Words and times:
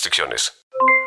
restricciones. 0.00 0.52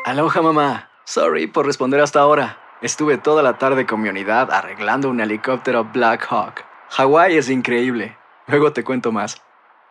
Aloha 0.04 0.40
mamá. 0.40 0.88
Sorry 1.04 1.48
por 1.48 1.66
responder 1.66 2.00
hasta 2.00 2.20
ahora. 2.20 2.58
Estuve 2.80 3.18
toda 3.18 3.42
la 3.42 3.58
tarde 3.58 3.86
con 3.86 4.00
mi 4.00 4.08
unidad 4.08 4.52
arreglando 4.52 5.10
un 5.10 5.20
helicóptero 5.20 5.90
Black 5.92 6.26
Hawk. 6.30 6.64
Hawái 6.90 7.36
es 7.36 7.50
increíble. 7.50 8.16
Luego 8.46 8.72
te 8.72 8.84
cuento 8.84 9.10
más. 9.10 9.42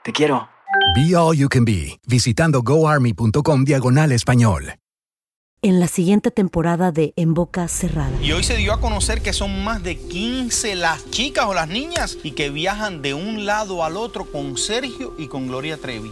Te 0.03 0.13
quiero. 0.13 0.47
Be 0.95 1.16
All 1.16 1.35
You 1.35 1.49
Can 1.49 1.66
Be, 1.66 1.99
visitando 2.08 2.61
goarmy.com 2.61 3.66
diagonal 3.66 4.11
español. 4.13 4.75
En 5.61 5.80
la 5.80 5.88
siguiente 5.88 6.30
temporada 6.30 6.91
de 6.91 7.13
En 7.16 7.33
Boca 7.33 7.67
Cerrada. 7.67 8.11
Y 8.22 8.31
hoy 8.31 8.44
se 8.44 8.55
dio 8.58 8.73
a 8.73 8.80
conocer 8.80 9.22
que 9.22 9.33
son 9.33 9.63
más 9.63 9.83
de 9.83 9.97
15 9.97 10.75
las 10.75 11.09
chicas 11.09 11.45
o 11.45 11.53
las 11.53 11.67
niñas 11.67 12.17
y 12.23 12.31
que 12.31 12.49
viajan 12.49 13.02
de 13.02 13.13
un 13.13 13.45
lado 13.45 13.83
al 13.83 13.97
otro 13.97 14.25
con 14.25 14.58
Sergio 14.58 15.13
y 15.17 15.27
con 15.27 15.47
Gloria 15.47 15.77
Trevi. 15.77 16.11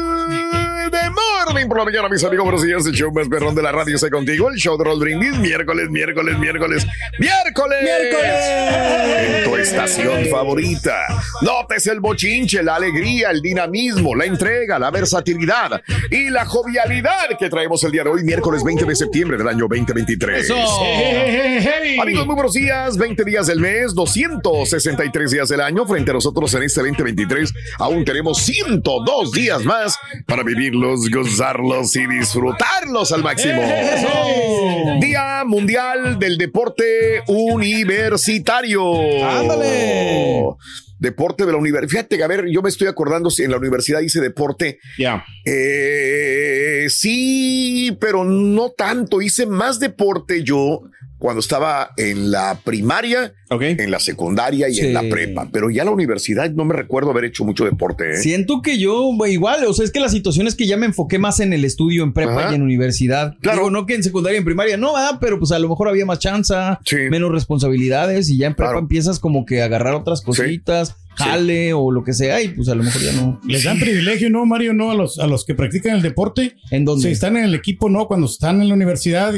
morning 0.89 1.67
por 1.67 1.77
la 1.77 1.85
mañana, 1.85 2.09
mis 2.09 2.23
amigos. 2.23 2.45
Buenos 2.45 2.63
días. 2.63 2.85
El 2.85 2.93
show 2.93 3.11
más 3.11 3.27
perrón 3.27 3.53
de 3.53 3.61
la 3.61 3.71
radio 3.71 3.95
está 3.95 4.09
contigo. 4.09 4.49
El 4.49 4.55
show 4.57 4.77
de 4.77 4.83
Raúl 4.83 4.99
Brindis. 4.99 5.37
Miércoles, 5.37 5.89
miércoles, 5.89 6.37
miércoles, 6.39 6.87
miércoles. 7.19 7.75
En 9.17 9.43
tu 9.43 9.55
estación 9.57 10.25
favorita. 10.27 11.05
Notes 11.41 11.87
el 11.87 11.99
bochinche, 11.99 12.63
la 12.63 12.75
alegría, 12.75 13.31
el 13.31 13.41
dinamismo, 13.41 14.15
la 14.15 14.25
entrega, 14.25 14.79
la 14.79 14.91
versatilidad 14.91 15.81
y 16.09 16.29
la 16.29 16.45
jovialidad 16.45 17.37
que 17.37 17.49
traemos 17.49 17.83
el 17.83 17.91
día 17.91 18.03
de 18.03 18.09
hoy, 18.09 18.23
miércoles 18.23 18.63
20 18.63 18.85
de 18.85 18.95
septiembre 18.95 19.37
del 19.37 19.47
año 19.47 19.67
2023. 19.69 20.51
Amigos, 22.01 22.25
muy 22.25 22.35
buenos 22.35 22.53
días. 22.53 22.97
20 22.97 23.23
días 23.23 23.47
del 23.47 23.59
mes, 23.59 23.93
263 23.93 25.31
días 25.31 25.49
del 25.49 25.61
año. 25.61 25.85
Frente 25.85 26.11
a 26.11 26.13
nosotros 26.13 26.53
en 26.53 26.63
este 26.63 26.81
2023, 26.81 27.53
aún 27.79 28.05
tenemos 28.05 28.39
102 28.39 29.31
días 29.31 29.63
más 29.65 29.97
para 30.25 30.43
vivirlos, 30.71 31.09
gozarlos 31.09 31.95
y 31.95 32.07
disfrutarlos 32.07 33.11
al 33.11 33.23
máximo. 33.23 33.61
Día 34.99 35.43
Mundial 35.45 36.17
del 36.19 36.37
Deporte 36.37 37.21
Universitario. 37.27 38.83
Ándale. 39.25 40.45
Deporte 40.99 41.45
de 41.45 41.51
la 41.51 41.57
universidad. 41.57 41.89
Fíjate 41.89 42.17
que, 42.17 42.23
a 42.23 42.27
ver, 42.27 42.45
yo 42.51 42.61
me 42.61 42.69
estoy 42.69 42.87
acordando 42.87 43.29
si 43.29 43.43
en 43.43 43.51
la 43.51 43.57
universidad 43.57 44.01
hice 44.01 44.21
deporte. 44.21 44.79
Ya. 44.97 45.25
Eh, 45.45 46.85
sí, 46.89 47.97
pero 47.99 48.23
no 48.23 48.69
tanto. 48.69 49.21
Hice 49.21 49.45
más 49.47 49.79
deporte 49.79 50.43
yo 50.43 50.81
cuando 51.21 51.39
estaba 51.39 51.91
en 51.97 52.31
la 52.31 52.59
primaria, 52.63 53.33
en 53.51 53.91
la 53.91 53.99
secundaria 53.99 54.69
y 54.69 54.79
en 54.79 54.93
la 54.93 55.03
prepa. 55.07 55.47
Pero 55.53 55.69
ya 55.69 55.83
en 55.83 55.85
la 55.85 55.91
universidad 55.93 56.49
no 56.49 56.65
me 56.65 56.73
recuerdo 56.73 57.11
haber 57.11 57.25
hecho 57.25 57.45
mucho 57.45 57.63
deporte. 57.63 58.13
¿eh? 58.13 58.17
Siento 58.17 58.63
que 58.63 58.79
yo, 58.79 59.07
igual, 59.27 59.63
o 59.65 59.73
sea, 59.73 59.85
es 59.85 59.91
que 59.91 59.99
la 59.99 60.09
situación 60.09 60.47
es 60.47 60.55
que 60.55 60.65
ya 60.65 60.77
me 60.77 60.87
enfoqué 60.87 61.19
más 61.19 61.39
en 61.39 61.53
el 61.53 61.63
estudio, 61.63 62.03
en 62.03 62.11
prepa 62.13 62.45
Ajá. 62.45 62.51
y 62.51 62.55
en 62.55 62.63
universidad. 62.63 63.35
Claro. 63.39 63.59
Digo, 63.59 63.69
no 63.71 63.85
que 63.85 63.93
en 63.93 64.01
secundaria 64.03 64.37
y 64.37 64.39
en 64.39 64.45
primaria, 64.45 64.77
no, 64.77 64.97
ah, 64.97 65.19
pero 65.21 65.37
pues 65.37 65.51
a 65.51 65.59
lo 65.59 65.69
mejor 65.69 65.87
había 65.89 66.07
más 66.07 66.17
chance, 66.17 66.55
Sí. 66.85 66.95
menos 67.11 67.31
responsabilidades 67.31 68.27
y 68.31 68.39
ya 68.39 68.47
en 68.47 68.55
prepa 68.55 68.71
Claro. 68.71 68.79
empiezas 68.79 69.19
como 69.19 69.45
que 69.45 69.61
a 69.61 69.65
agarrar 69.65 69.93
otras 69.93 70.21
cositas, 70.21 70.95
jale 71.13 71.73
o 71.73 71.91
lo 71.91 72.03
que 72.03 72.13
sea 72.13 72.41
y 72.41 72.47
pues 72.47 72.67
a 72.69 72.73
lo 72.73 72.81
mejor 72.83 73.01
ya 73.01 73.11
no. 73.13 73.39
Les 73.47 73.63
dan 73.63 73.77
privilegio, 73.79 74.29
¿no, 74.31 74.45
Mario? 74.47 74.73
No, 74.73 74.89
a 74.89 74.95
los, 74.95 75.19
a 75.19 75.27
los 75.27 75.45
que 75.45 75.53
practican 75.53 75.95
el 75.97 76.01
deporte. 76.01 76.55
¿En 76.71 76.83
dónde? 76.83 77.03
Si 77.07 77.11
están 77.13 77.37
en 77.37 77.43
el 77.43 77.53
equipo, 77.53 77.89
no, 77.89 78.07
cuando 78.07 78.25
están 78.25 78.59
en 78.61 78.69
la 78.69 78.73
universidad, 78.73 79.33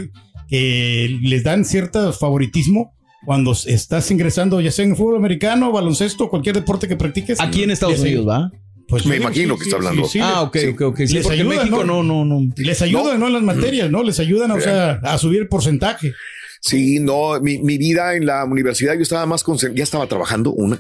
que 0.49 1.17
les 1.21 1.43
dan 1.43 1.65
cierto 1.65 2.11
favoritismo 2.13 2.93
cuando 3.25 3.53
estás 3.53 4.11
ingresando, 4.11 4.59
ya 4.61 4.71
sea 4.71 4.85
en 4.85 4.95
fútbol 4.95 5.15
americano, 5.17 5.71
baloncesto, 5.71 6.29
cualquier 6.29 6.55
deporte 6.55 6.87
que 6.87 6.95
practiques. 6.97 7.39
Aquí 7.39 7.63
en 7.63 7.71
Estados 7.71 7.99
Unidos, 7.99 8.27
¿va? 8.27 8.51
Pues 8.89 9.05
Me 9.05 9.15
sí, 9.15 9.21
imagino 9.21 9.53
sí, 9.55 9.59
que 9.59 9.63
está 9.65 9.75
hablando. 9.77 10.03
sí, 10.03 10.09
sí, 10.13 10.19
ah, 10.21 10.41
ok, 10.41 10.57
ok, 10.73 10.81
ok. 10.81 10.97
Sí, 11.05 11.13
les 11.13 11.23
porque 11.23 11.39
en 11.39 11.47
ayuda, 11.47 11.55
México 11.63 11.83
no, 11.85 12.03
no, 12.03 12.25
no. 12.25 12.41
Les 12.57 12.81
ayudan, 12.81 13.19
¿no? 13.19 13.29
Las 13.29 13.41
materias, 13.41 13.89
¿no? 13.89 14.03
Les 14.03 14.19
ayudan, 14.19 14.51
o 14.51 14.59
sea, 14.59 14.99
a 15.03 15.17
subir 15.17 15.39
el 15.39 15.47
porcentaje. 15.47 16.11
Sí, 16.59 16.99
no, 16.99 17.39
mi, 17.41 17.59
mi 17.59 17.77
vida 17.77 18.15
en 18.15 18.25
la 18.25 18.43
universidad 18.45 18.93
yo 18.95 19.01
estaba 19.01 19.25
más 19.25 19.43
concentrado, 19.43 19.77
ya 19.77 19.83
estaba 19.83 20.07
trabajando 20.07 20.51
una, 20.53 20.79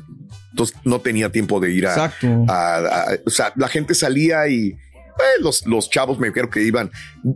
entonces 0.51 0.77
no 0.85 0.99
tenía 1.01 1.29
tiempo 1.31 1.59
de 1.59 1.73
ir 1.73 1.87
a, 1.87 1.91
Exacto. 1.91 2.45
a- 2.47 2.77
a- 2.77 3.05
o 3.25 3.29
sea, 3.29 3.51
la 3.55 3.67
gente 3.67 3.93
salía 3.93 4.47
y 4.47 4.73
pues, 5.15 5.27
los, 5.41 5.65
los 5.67 5.89
chavos 5.89 6.19
me 6.19 6.31
creo 6.31 6.49
que 6.49 6.61
iban, 6.63 6.91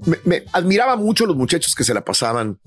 me, 0.05 0.17
me 0.25 0.43
admiraba 0.53 0.95
mucho 0.95 1.25
los 1.25 1.35
muchachos 1.35 1.75
que 1.75 1.83
se 1.83 1.93
la 1.93 2.03
pasaban, 2.03 2.59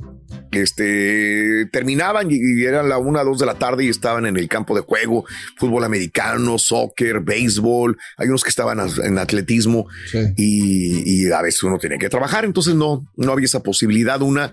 este, 0.52 1.66
terminaban 1.72 2.30
y, 2.30 2.34
y 2.36 2.64
eran 2.64 2.88
la 2.88 2.98
una, 2.98 3.22
dos 3.24 3.38
de 3.38 3.46
la 3.46 3.54
tarde 3.54 3.84
y 3.84 3.88
estaban 3.88 4.26
en 4.26 4.36
el 4.36 4.48
campo 4.48 4.74
de 4.74 4.82
juego, 4.82 5.24
fútbol 5.56 5.84
americano, 5.84 6.58
soccer, 6.58 7.20
béisbol, 7.20 7.96
hay 8.16 8.28
unos 8.28 8.42
que 8.42 8.50
estaban 8.50 8.80
en 9.02 9.18
atletismo 9.18 9.86
Sí. 10.10 10.18
y, 10.36 11.26
y 11.26 11.32
a 11.32 11.42
veces 11.42 11.62
uno 11.62 11.78
tenía 11.78 11.98
que 11.98 12.08
trabajar, 12.08 12.44
entonces 12.44 12.74
no, 12.74 13.06
no 13.16 13.32
había 13.32 13.44
esa 13.46 13.62
posibilidad, 13.62 14.20
una. 14.22 14.52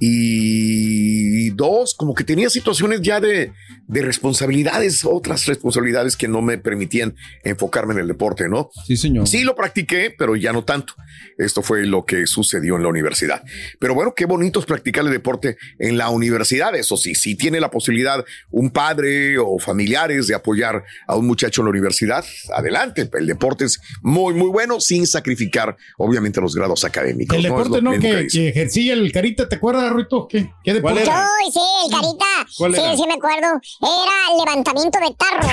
Y 0.00 1.50
dos, 1.50 1.94
como 1.94 2.14
que 2.14 2.24
tenía 2.24 2.50
situaciones 2.50 3.02
ya 3.02 3.20
de, 3.20 3.52
de 3.86 4.02
responsabilidades, 4.02 5.04
otras 5.04 5.46
responsabilidades 5.46 6.16
que 6.16 6.28
no 6.28 6.40
me 6.40 6.58
permitían 6.58 7.14
enfocarme 7.44 7.94
en 7.94 8.00
el 8.00 8.08
deporte, 8.08 8.48
¿no? 8.48 8.70
Sí, 8.86 8.96
señor. 8.96 9.28
Sí 9.28 9.44
lo 9.44 9.54
practiqué, 9.54 10.14
pero 10.16 10.34
ya 10.34 10.52
no 10.52 10.64
tanto. 10.64 10.94
Esto 11.38 11.62
fue 11.62 11.86
lo 11.86 12.04
que 12.04 12.26
sucedió 12.26 12.76
en 12.76 12.82
la 12.82 12.88
universidad. 12.88 13.42
Pero 13.78 13.94
bueno, 13.94 14.14
qué 14.14 14.24
bonito 14.24 14.60
es 14.60 14.66
practicar 14.66 15.04
el 15.04 15.12
deporte 15.12 15.56
en 15.78 15.98
la 15.98 16.08
universidad. 16.08 16.74
Eso 16.74 16.96
sí, 16.96 17.14
si 17.14 17.34
tiene 17.34 17.60
la 17.60 17.70
posibilidad 17.70 18.24
un 18.50 18.70
padre 18.70 19.38
o 19.38 19.58
familiares 19.58 20.26
de 20.26 20.34
apoyar 20.34 20.84
a 21.06 21.16
un 21.16 21.26
muchacho 21.26 21.60
en 21.60 21.66
la 21.66 21.70
universidad, 21.70 22.24
adelante. 22.54 23.08
El 23.12 23.26
deporte 23.26 23.64
es 23.64 23.80
muy, 24.02 24.34
muy 24.34 24.48
bueno 24.48 24.80
sin 24.80 25.06
sacrificar, 25.06 25.76
obviamente, 25.98 26.40
los 26.40 26.54
grados 26.54 26.84
académicos. 26.84 27.36
El 27.36 27.42
deporte, 27.44 27.82
¿no? 27.82 27.92
Que, 27.98 28.22
dice. 28.22 28.38
que 28.38 28.48
ejercía 28.48 28.94
el 28.94 29.12
carita, 29.12 29.48
¿te 29.48 29.56
acuerdas, 29.56 29.81
Ruito? 29.90 30.26
¿Qué, 30.28 30.52
qué 30.62 30.74
deporte? 30.74 31.02
era? 31.02 31.26
Uy, 31.44 31.50
sí, 31.52 31.60
el 31.84 31.90
carita. 31.90 32.24
¿Cuál 32.56 32.74
sí, 32.74 32.80
era? 32.80 32.96
sí 32.96 33.04
me 33.06 33.14
acuerdo. 33.14 33.60
Era 33.80 34.36
levantamiento 34.44 34.98
de 34.98 35.14
tarro. 35.14 35.48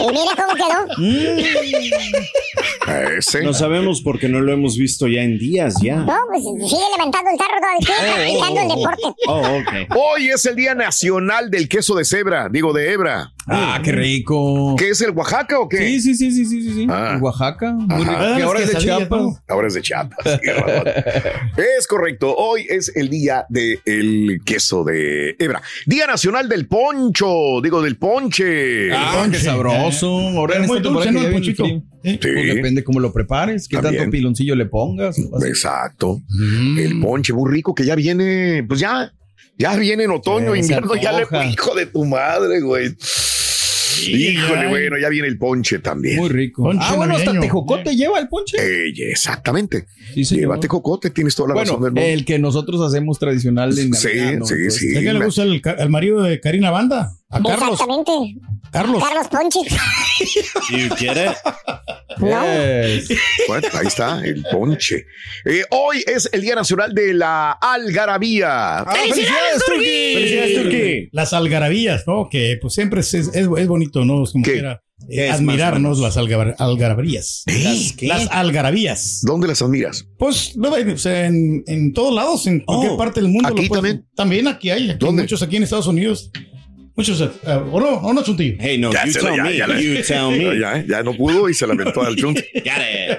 y 0.00 0.06
mira 0.12 0.32
cómo 0.36 0.54
quedó. 0.54 0.86
Ese. 3.18 3.42
No 3.42 3.52
sabemos 3.52 4.00
porque 4.02 4.28
no 4.28 4.40
lo 4.40 4.52
hemos 4.52 4.76
visto 4.76 5.06
ya 5.06 5.22
en 5.22 5.38
días 5.38 5.76
ya. 5.82 5.96
No, 5.96 6.16
pues 6.28 6.42
sigue 6.42 6.82
levantando 6.96 7.30
el 7.30 7.38
tarro 7.38 7.60
todo 7.60 7.70
el 7.78 7.86
tiempo, 7.86 8.02
practicando 8.14 8.60
el 8.60 8.68
deporte. 8.68 9.02
Oh, 9.26 9.40
ok. 9.40 9.72
Hoy 9.96 10.30
es 10.30 10.44
el 10.46 10.56
Día 10.56 10.74
Nacional 10.74 11.50
del 11.50 11.68
Queso 11.68 11.94
de 11.94 12.04
Cebra, 12.04 12.48
digo 12.50 12.72
de 12.72 12.92
hebra. 12.92 13.32
Ah, 13.50 13.80
qué 13.82 13.92
rico. 13.92 14.74
¿Qué 14.76 14.90
es 14.90 15.00
el 15.00 15.10
Oaxaca 15.10 15.58
o 15.58 15.68
qué? 15.68 15.78
Sí, 15.78 16.00
sí, 16.00 16.14
sí, 16.14 16.32
sí, 16.32 16.44
sí, 16.44 16.74
sí. 16.74 16.86
Ah. 16.90 17.12
En 17.14 17.22
Oaxaca. 17.22 17.72
Muy 17.72 18.04
rico. 18.04 18.12
Ah, 18.14 18.38
ahora 18.44 18.60
es 18.60 18.72
de 18.72 18.78
Chiapas. 18.78 19.42
Ahora 19.48 19.68
es 19.68 19.74
de 19.74 19.82
Chiapas. 19.82 20.18
es 21.78 21.86
correcto. 21.86 22.34
Hoy 22.36 22.57
es 22.68 22.92
el 22.96 23.08
día 23.08 23.44
del 23.48 24.40
queso 24.44 24.84
de 24.84 25.36
hebra. 25.38 25.62
Día 25.86 26.06
Nacional 26.06 26.48
del 26.48 26.66
Poncho. 26.66 27.60
Digo, 27.62 27.82
del 27.82 27.96
ponche. 27.96 28.92
Ah, 28.92 29.12
qué 29.14 29.18
ponche. 29.22 29.40
sabroso. 29.40 30.08
Ahora 30.08 30.56
Es 30.56 30.66
muy 30.66 30.78
esta 30.78 30.88
dulce, 30.88 31.08
El 31.08 31.32
ponchito. 31.32 31.64
Sí. 31.66 31.82
Pues 32.02 32.54
depende 32.54 32.84
cómo 32.84 33.00
lo 33.00 33.12
prepares, 33.12 33.68
qué 33.68 33.76
También. 33.76 33.96
tanto 34.04 34.12
piloncillo 34.12 34.54
le 34.54 34.66
pongas. 34.66 35.16
Exacto. 35.46 36.20
Mm. 36.28 36.78
El 36.78 37.00
ponche 37.00 37.32
muy 37.32 37.50
rico 37.52 37.74
que 37.74 37.84
ya 37.84 37.94
viene, 37.94 38.64
pues 38.66 38.80
ya, 38.80 39.12
ya 39.58 39.76
viene 39.76 40.04
en 40.04 40.10
otoño, 40.12 40.54
Sí, 40.54 40.62
se 40.62 40.74
invierno, 40.74 40.94
ya 40.96 41.12
le 41.12 41.26
hijo 41.50 41.74
de 41.74 41.86
tu 41.86 42.04
madre, 42.04 42.60
güey. 42.60 42.94
Híjole, 44.06 44.60
ay. 44.60 44.68
bueno, 44.68 44.98
ya 44.98 45.08
viene 45.08 45.28
el 45.28 45.38
ponche 45.38 45.78
también. 45.78 46.16
Muy 46.16 46.28
rico. 46.28 46.62
Ponche 46.62 46.86
ah, 46.88 46.94
bueno, 46.96 47.16
hasta 47.16 47.38
tejocote 47.38 47.96
lleva 47.96 48.18
el 48.18 48.28
ponche. 48.28 48.56
Eh, 48.58 48.92
exactamente. 49.10 49.86
Sí, 50.14 50.24
señor. 50.24 50.42
Llévate 50.42 50.68
cocote, 50.68 51.10
tienes 51.10 51.34
toda 51.34 51.48
la 51.50 51.54
bueno, 51.54 51.70
razón 51.72 51.82
del 51.84 51.92
mundo. 51.92 52.08
el 52.08 52.24
que 52.24 52.38
nosotros 52.38 52.80
hacemos 52.80 53.18
tradicional 53.18 53.78
en 53.78 53.92
Sí, 53.94 54.08
Navidad, 54.08 54.38
¿no? 54.38 54.46
sí, 54.46 54.54
Entonces, 54.54 54.74
sí. 54.76 54.96
¿A 54.96 55.00
qué 55.00 55.12
le 55.12 55.24
gusta 55.24 55.42
el, 55.42 55.88
marido 55.90 56.22
de 56.22 56.40
Karina 56.40 56.70
Banda? 56.70 57.12
A 57.30 57.42
Carlos. 57.42 57.72
Exactamente. 57.72 58.40
Carlos. 58.70 59.02
Carlos 59.02 59.28
Ponche. 59.28 59.60
¿Y 60.70 60.88
quiere? 60.96 61.30
Yes. 62.20 63.08
Bueno, 63.48 63.68
ahí 63.74 63.86
está, 63.86 64.20
el 64.24 64.44
ponche. 64.50 65.06
Eh, 65.44 65.62
hoy 65.70 66.02
es 66.06 66.28
el 66.32 66.40
Día 66.42 66.54
Nacional 66.54 66.94
de 66.94 67.14
la 67.14 67.52
Algarabía. 67.52 68.84
¡Felicidades, 68.92 69.62
Turki! 69.66 70.14
¡Felicidades, 70.14 70.62
Turki! 70.62 71.08
Las 71.12 71.32
algarabías, 71.32 72.04
¿no? 72.06 72.28
Que 72.30 72.58
pues 72.60 72.74
siempre 72.74 73.00
es, 73.00 73.14
es, 73.14 73.30
es 73.34 73.66
bonito, 73.68 74.04
¿no? 74.04 74.24
Es 74.24 74.32
como 74.32 74.44
¿Qué? 74.44 74.52
quiera 74.52 74.82
eh, 75.02 75.14
¿Qué 75.14 75.26
es 75.28 75.34
admirarnos 75.34 75.98
las 76.00 76.16
algar- 76.16 76.56
algarabías. 76.58 77.44
¿Eh? 77.46 77.92
Las 78.02 78.28
algarabías. 78.30 79.20
¿Dónde 79.22 79.46
las 79.48 79.62
admiras? 79.62 80.06
Pues 80.18 80.56
no, 80.56 80.70
o 80.70 80.98
sea, 80.98 81.26
en, 81.26 81.62
en 81.66 81.92
todos 81.92 82.14
lados, 82.14 82.46
en 82.46 82.60
cualquier 82.60 82.92
Oh, 82.92 82.96
parte 82.96 83.20
del 83.20 83.30
mundo. 83.30 83.48
¿aquí 83.48 83.62
lo 83.62 83.68
puedes- 83.68 83.82
también? 83.82 84.08
También 84.16 84.48
aquí 84.48 84.70
hay. 84.70 84.90
Aquí 84.90 84.98
¿Dónde? 84.98 85.22
Muchos 85.22 85.42
aquí 85.42 85.56
en 85.56 85.62
Estados 85.62 85.86
Unidos. 85.86 86.30
Muchos. 86.98 87.20
eh, 87.20 87.30
¿O 87.70 87.80
no? 87.80 87.88
¿O 87.98 88.12
no, 88.12 88.22
Chuntillo? 88.22 88.56
Hey, 88.58 88.76
no, 88.76 88.92
Ya 88.92 89.06
you 89.06 89.12
tell 89.12 89.36
ya, 89.36 89.42
me. 89.44 89.56
ya 89.56 89.66
le- 89.68 89.82
You 89.82 90.02
tell 90.02 90.28
me. 90.36 90.58
Ya, 90.60 90.84
ya 90.86 91.02
no 91.02 91.14
pudo 91.14 91.48
y 91.48 91.54
se 91.54 91.66
lamentó 91.66 92.02
al 92.02 92.18
it. 92.18 92.38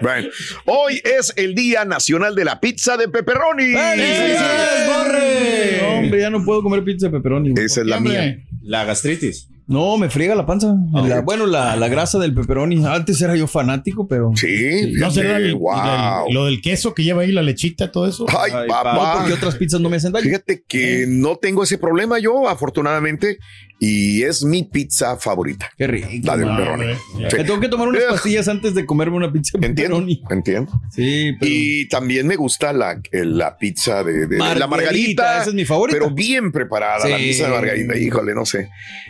Bueno, 0.02 0.28
hoy 0.66 1.02
es 1.04 1.34
el 1.38 1.56
Día 1.56 1.86
Nacional 1.86 2.36
de 2.36 2.46
la 2.46 2.60
Pizza 2.60 2.98
de 2.98 3.08
Pepperoni. 3.08 3.74
¡Felicidades, 3.74 4.88
Borre! 4.88 5.98
Hombre, 5.98 6.20
ya 6.20 6.30
no 6.30 6.44
puedo 6.44 6.62
comer 6.62 6.84
pizza 6.84 7.08
de 7.08 7.12
pepperoni. 7.14 7.54
Esa 7.58 7.82
es 7.82 7.88
la 7.88 7.98
Hombre, 7.98 8.14
mía. 8.14 8.46
La 8.64 8.84
gastritis. 8.86 9.48
No, 9.68 9.98
me 10.00 10.10
friega 10.10 10.34
la 10.34 10.48
panza. 10.48 10.74
La- 11.06 11.22
bueno, 11.22 11.46
la, 11.46 11.76
la 11.76 11.88
grasa 11.90 12.18
del 12.18 12.34
pepperoni. 12.34 12.84
Antes 12.86 13.22
era 13.22 13.36
yo 13.36 13.46
fanático, 13.46 14.08
pero. 14.08 14.32
Sí, 14.36 14.94
¿No 14.98 15.12
será 15.12 15.38
el- 15.38 15.54
wow. 15.56 16.28
el- 16.28 16.34
lo 16.34 16.46
del 16.46 16.60
queso 16.62 16.94
que 16.96 17.04
lleva 17.04 17.22
ahí, 17.22 17.32
la 17.32 17.44
lechita, 17.44 17.92
todo 17.92 18.08
eso? 18.08 18.26
Ay, 18.30 18.52
Ay, 18.54 18.68
No, 18.68 18.74
papá. 18.74 19.18
porque 19.20 19.34
otras 19.34 19.56
pizzas 19.56 19.80
no 19.80 19.90
me 19.90 19.98
hacen 19.98 20.12
daño. 20.12 20.24
Fíjate 20.26 20.64
que 20.68 21.06
no 21.08 21.36
tengo 21.38 21.64
ese 21.64 21.78
problema 21.78 22.18
yo, 22.18 22.50
afortunadamente, 22.50 23.38
y 23.82 24.24
es 24.24 24.44
mi 24.44 24.64
pizza 24.64 25.16
favorita. 25.18 25.72
Qué 25.78 25.88
rico. 25.88 26.08
La 26.24 26.36
del 26.36 26.48
pepperoni. 26.50 26.94
Sí. 27.30 27.38
Tengo 27.38 27.60
que 27.62 27.70
tomar 27.70 27.88
unas 27.88 28.04
pastillas 28.10 28.48
antes 28.50 28.76
de 28.76 28.86
comerme 28.86 29.16
una 29.18 29.32
pizza 29.32 29.58
de 29.58 29.68
Entiendo, 29.68 29.98
pepperoni. 30.00 30.24
entiendo. 30.30 30.72
Sí, 30.92 31.32
pero. 31.40 31.52
Y 31.54 31.88
también 31.88 32.28
me 32.28 32.36
gusta 32.36 32.74
la, 32.74 33.02
la 33.12 33.58
pizza 33.58 34.04
de, 34.04 34.28
de- 34.28 34.38
de 34.38 34.56
la 34.56 34.68
Margarita, 34.68 35.40
esa 35.42 35.50
es 35.50 35.56
mi 35.56 35.66
favorita. 35.66 35.98
Pero 35.98 36.12
bien 36.14 36.52
preparada, 36.52 37.08
la 37.08 37.18
Sí. 37.18 37.24
pizza 37.30 37.46
de 37.48 37.54
margarita. 37.54 37.98
Híjole, 37.98 38.36
no 38.36 38.46
sé. 38.46 38.70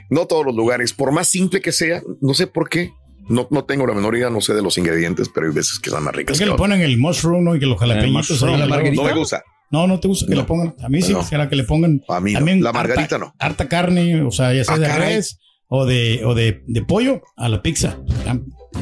No 0.10 0.27
todos 0.27 0.45
los 0.45 0.56
lugares, 0.56 0.94
por 0.94 1.12
más 1.12 1.27
simple 1.27 1.62
que 1.62 1.71
sea, 1.71 2.01
no 2.21 2.33
sé 2.33 2.48
por 2.48 2.69
qué. 2.69 2.92
No, 3.27 3.48
no 3.51 3.63
tengo 3.66 3.86
la 3.86 3.94
menor 3.94 4.16
idea, 4.16 4.30
no 4.31 4.42
sé 4.42 4.56
de 4.56 4.62
los 4.63 4.77
ingredientes, 4.80 5.30
pero 5.30 5.45
hay 5.48 5.54
veces 5.54 5.77
que 5.80 5.92
son 5.92 6.04
más 6.04 6.16
ricas. 6.16 6.33
Es 6.33 6.39
que 6.39 6.44
que 6.45 6.48
le 6.48 6.54
otras. 6.54 6.68
ponen 6.68 6.81
el 6.81 6.98
mushroom, 6.98 7.44
¿no? 7.44 7.56
Y 7.56 7.60
que 7.60 7.68
los 7.68 7.80
jalapeñitos. 7.80 8.30
mushroom, 8.31 8.54
ahí 8.54 8.57
la 8.57 8.63
al 8.63 8.69
lado. 8.71 8.81
margarita. 8.81 9.04
No 9.04 9.07
me 9.07 9.19
gusta. 9.19 9.44
No, 9.71 9.86
no 9.88 10.00
te 10.00 10.07
gusta 10.07 10.25
que 10.25 10.33
No. 10.36 10.42
le 10.42 10.48
pongan. 10.48 10.75
A 10.81 10.89
mí 10.89 11.01
sí, 11.01 11.13
No. 11.13 11.24
será 11.24 11.48
que 11.50 11.56
le 11.56 11.63
pongan. 11.63 12.01
A 12.10 12.19
mí 12.19 12.33
no. 12.33 12.39
también 12.39 12.63
La 12.63 12.69
harta- 12.69 12.80
margarita 12.88 13.18
no. 13.18 13.33
Harta 13.38 13.68
carne, 13.68 14.21
o 14.24 14.31
sea, 14.31 14.54
ya 14.54 14.63
sea 14.63 14.75
Ah, 14.75 14.80
de 14.80 14.88
res 14.98 15.39
o 15.68 15.86
de, 15.86 16.21
o 16.25 16.33
de, 16.33 16.63
de 16.68 16.81
pollo 16.83 17.21
a 17.38 17.50
la 17.50 17.62
pizza. 17.62 17.98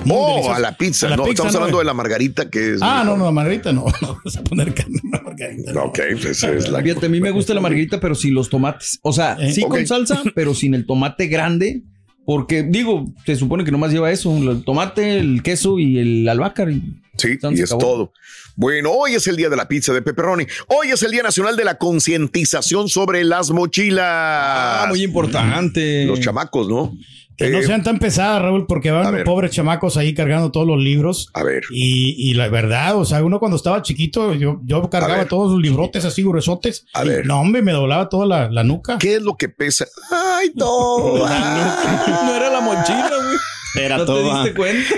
Muy 0.03 0.15
Oh, 0.17 0.27
delicioso. 0.29 0.53
a 0.55 0.59
la 0.59 0.77
pizza. 0.77 1.07
A 1.07 1.09
la 1.11 1.15
no, 1.17 1.23
pizza, 1.23 1.31
estamos 1.47 1.53
no, 1.53 1.59
hablando 1.59 1.77
eh. 1.77 1.81
de 1.81 1.85
la 1.85 1.93
margarita 1.93 2.49
que 2.49 2.73
es. 2.73 2.81
Ah, 2.81 2.99
no, 2.99 3.11
mejor. 3.11 3.17
no, 3.19 3.25
la 3.25 3.31
margarita 3.31 3.73
no. 3.73 3.85
No 4.01 4.17
vas 4.23 4.37
a 4.37 4.43
poner 4.43 4.73
carne 4.73 4.99
en 5.03 5.11
la 5.11 5.21
margarita. 5.21 5.73
no. 5.73 5.83
Ok, 5.85 5.99
pues 6.21 6.43
es 6.43 6.69
la. 6.69 6.81
Fíjate, 6.81 7.05
a 7.05 7.09
mí 7.09 7.19
me 7.21 7.31
gusta 7.31 7.53
la 7.53 7.61
margarita, 7.61 7.99
pero 7.99 8.13
sin 8.15 8.33
los 8.33 8.49
tomates. 8.49 8.99
O 9.01 9.11
sea, 9.13 9.37
Eh, 9.39 9.51
sí 9.53 9.61
con 9.63 9.85
salsa, 9.87 10.21
pero 10.35 10.53
sin 10.53 10.73
el 10.73 10.85
tomate 10.85 11.27
grande. 11.27 11.83
Porque, 12.27 12.61
digo, 12.61 13.05
se 13.25 13.37
supone 13.37 13.63
que 13.63 13.71
nomás 13.71 13.89
lleva 13.93 14.11
eso: 14.11 14.35
el 14.37 14.65
tomate, 14.65 15.17
el 15.17 15.41
queso 15.41 15.79
y 15.79 15.97
el 15.97 16.27
albahaca. 16.27 16.69
y- 16.69 16.81
Sí, 17.17 17.29
y 17.51 17.61
es 17.61 17.69
todo. 17.69 18.11
Bueno, 18.57 18.91
hoy 18.91 19.13
es 19.15 19.25
el 19.27 19.37
día 19.37 19.49
de 19.49 19.55
la 19.55 19.67
pizza 19.69 19.93
de 19.93 20.01
pepperoni. 20.01 20.45
Hoy 20.67 20.89
es 20.89 21.01
el 21.03 21.11
Día 21.11 21.23
Nacional 21.23 21.55
de 21.55 21.63
la 21.63 21.77
Concientización 21.79 22.89
sobre 22.89 23.23
las 23.23 23.49
mochilas. 23.49 24.05
Ah, 24.05 24.85
muy 24.89 25.01
importante. 25.03 26.05
Los 26.05 26.19
chamacos, 26.19 26.67
¿no? 26.67 26.95
Que 27.37 27.49
no 27.51 27.59
Eh, 27.59 27.63
sean 27.63 27.83
tan 27.83 27.99
pesadas, 27.99 28.41
Raúl, 28.41 28.65
porque 28.65 28.89
van 28.91 29.03
los 29.03 29.11
ver. 29.11 29.23
pobres 29.23 29.51
chamacos 29.51 29.95
ahí 29.95 30.13
cargando 30.15 30.51
todos 30.51 30.65
los 30.65 30.79
libros. 30.79 31.29
A 31.33 31.43
ver. 31.43 31.63
Y, 31.71 32.15
y 32.17 32.33
la 32.33 32.49
verdad, 32.49 32.97
o 32.97 33.05
sea, 33.05 33.23
uno 33.23 33.39
cuando 33.39 33.57
estaba 33.57 33.81
chiquito, 33.83 34.33
yo, 34.33 34.59
yo 34.65 34.89
cargaba 34.89 35.17
ver. 35.19 35.27
todos 35.27 35.51
los 35.53 35.61
librotes 35.61 36.03
así 36.03 36.23
gruesotes. 36.23 36.85
A 36.93 37.05
Y, 37.05 37.09
ver. 37.09 37.25
No, 37.27 37.39
hombre, 37.39 37.61
me 37.61 37.71
doblaba 37.73 38.09
toda 38.09 38.25
la, 38.25 38.49
la 38.49 38.63
nuca. 38.63 38.97
¿Qué 38.97 39.15
es 39.15 39.21
lo 39.21 39.37
que 39.37 39.49
pesa? 39.49 39.85
Ay, 40.11 40.51
no. 40.55 40.97
no 41.17 42.35
era 42.35 42.49
la 42.51 42.61
mochila, 42.61 43.11
güey. 43.23 43.37
Era 43.77 43.97
¿No 43.97 44.03
te 44.03 44.07
todo. 44.07 44.43
diste 44.43 44.55
cuenta? 44.55 44.95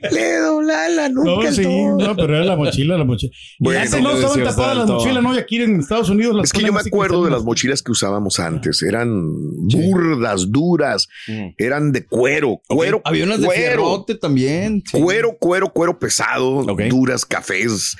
Le 0.10 0.38
dobla 0.38 0.88
la 0.88 1.08
nuca. 1.08 1.30
No, 1.30 1.40
al 1.40 1.54
sí, 1.54 1.62
todo. 1.62 1.98
no, 1.98 2.16
pero 2.16 2.36
era 2.36 2.44
la 2.44 2.56
mochila, 2.56 2.98
la 2.98 3.04
mochila. 3.04 3.32
Bueno, 3.58 3.78
y 3.78 3.82
antes 3.82 4.02
no 4.02 4.10
pues, 4.10 4.24
estaban 4.24 4.38
sí, 4.38 4.44
tapadas 4.44 4.76
las 4.76 4.86
mochilas, 4.88 5.22
¿no? 5.22 5.34
Y 5.34 5.38
aquí 5.38 5.62
en 5.62 5.80
Estados 5.80 6.10
Unidos 6.10 6.34
las 6.36 6.44
Es 6.44 6.52
que 6.52 6.62
yo 6.62 6.72
me 6.72 6.80
acuerdo 6.80 7.24
de 7.24 7.30
las 7.30 7.44
mochilas 7.44 7.82
que 7.82 7.92
usábamos 7.92 8.38
antes. 8.40 8.82
Eran 8.82 9.32
burdas, 9.68 10.50
duras. 10.50 11.08
Mm. 11.26 11.48
Eran 11.56 11.92
de 11.92 12.06
cuero. 12.06 12.60
Cuero. 12.66 13.00
Había 13.04 13.24
unas 13.24 13.40
de 13.40 13.46
cuero. 13.46 14.04
también. 14.20 14.82
sí. 14.84 15.00
Cuero, 15.00 15.36
cuero, 15.38 15.72
cuero 15.72 15.98
pesado, 15.98 16.64
duras, 16.88 17.24
cafés, 17.24 17.96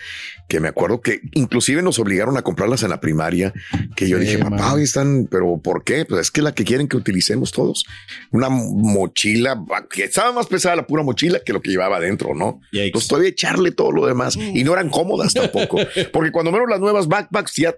que 0.49 0.61
me 0.61 0.69
acuerdo 0.69 1.01
que 1.03 1.21
inclusive 1.35 1.83
nos 1.83 1.99
obligaron 1.99 2.37
a 2.39 2.43
comprarlas 2.43 2.83
en 2.83 2.89
la 2.91 3.01
primaria, 3.01 3.53
que 3.95 4.09
yo 4.09 4.17
Sí, 4.19 4.25
dije, 4.25 4.39
papá, 4.39 4.73
hoy 4.73 4.83
están, 4.85 5.29
pero 5.31 5.59
¿por 5.63 5.85
qué? 5.85 6.07
Pues 6.07 6.23
es 6.23 6.31
que 6.31 6.41
la 6.43 6.53
que 6.53 6.65
quieren 6.65 6.89
que 6.89 6.97
utilicemos 6.97 7.53
todos. 7.53 7.85
Una 8.31 8.49
mochila, 8.49 9.63
que 9.91 10.05
estaba 10.05 10.33
más 10.33 10.47
pesada 10.47 10.75
la 10.77 10.87
pura 10.87 11.03
mochila 11.03 11.41
que 11.45 11.53
lo 11.53 11.61
que 11.61 11.71
llevaba 11.71 11.99
adentro, 11.99 12.35
¿no? 12.35 12.61
Yikes. 12.73 12.87
Entonces 12.87 13.09
todavía 13.09 13.29
echarle 13.31 13.73
todo 13.73 13.93
lo 13.93 14.07
demás 14.07 14.37
y 14.37 14.65
no 14.65 14.73
eran 14.73 14.89
cómodas 14.89 15.35
tampoco, 15.35 15.79
porque 16.13 16.33
cuando 16.33 16.51
menos 16.51 16.69
las 16.71 16.81
nuevas 16.81 17.09
backpacks 17.09 17.53
ya 17.57 17.75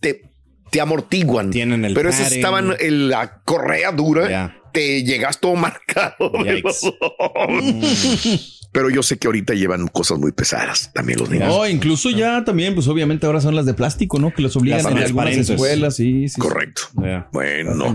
te, 0.00 0.22
te 0.70 0.80
amortiguan. 0.80 1.50
Tienen 1.50 1.84
el 1.84 1.92
pero 1.92 2.08
esas 2.08 2.26
padding. 2.28 2.38
estaban 2.38 2.74
en 2.78 3.08
la 3.08 3.42
correa 3.44 3.90
dura, 3.90 4.30
Ya. 4.30 4.56
te 4.72 5.02
llegas 5.02 5.40
todo 5.40 5.56
marcado. 5.56 6.30
Pero 8.72 8.88
yo 8.88 9.02
sé 9.02 9.18
que 9.18 9.26
ahorita 9.26 9.52
llevan 9.52 9.86
cosas 9.86 10.18
muy 10.18 10.32
pesadas 10.32 10.90
también 10.94 11.18
los 11.18 11.28
niños. 11.28 11.48
No, 11.48 11.68
incluso 11.68 12.08
ya 12.08 12.42
también, 12.42 12.74
pues 12.74 12.88
obviamente 12.88 13.26
ahora 13.26 13.42
son 13.42 13.54
las 13.54 13.66
de 13.66 13.74
plástico, 13.74 14.18
¿no? 14.18 14.32
Que 14.32 14.40
los 14.40 14.56
obligan 14.56 14.82
Las 14.82 14.92
en 14.92 14.98
algunas 14.98 15.36
escuelas, 15.36 15.96
sí, 15.96 16.26
sí. 16.28 16.40
Correcto. 16.40 16.82
Yeah. 16.98 17.28
Bueno. 17.32 17.94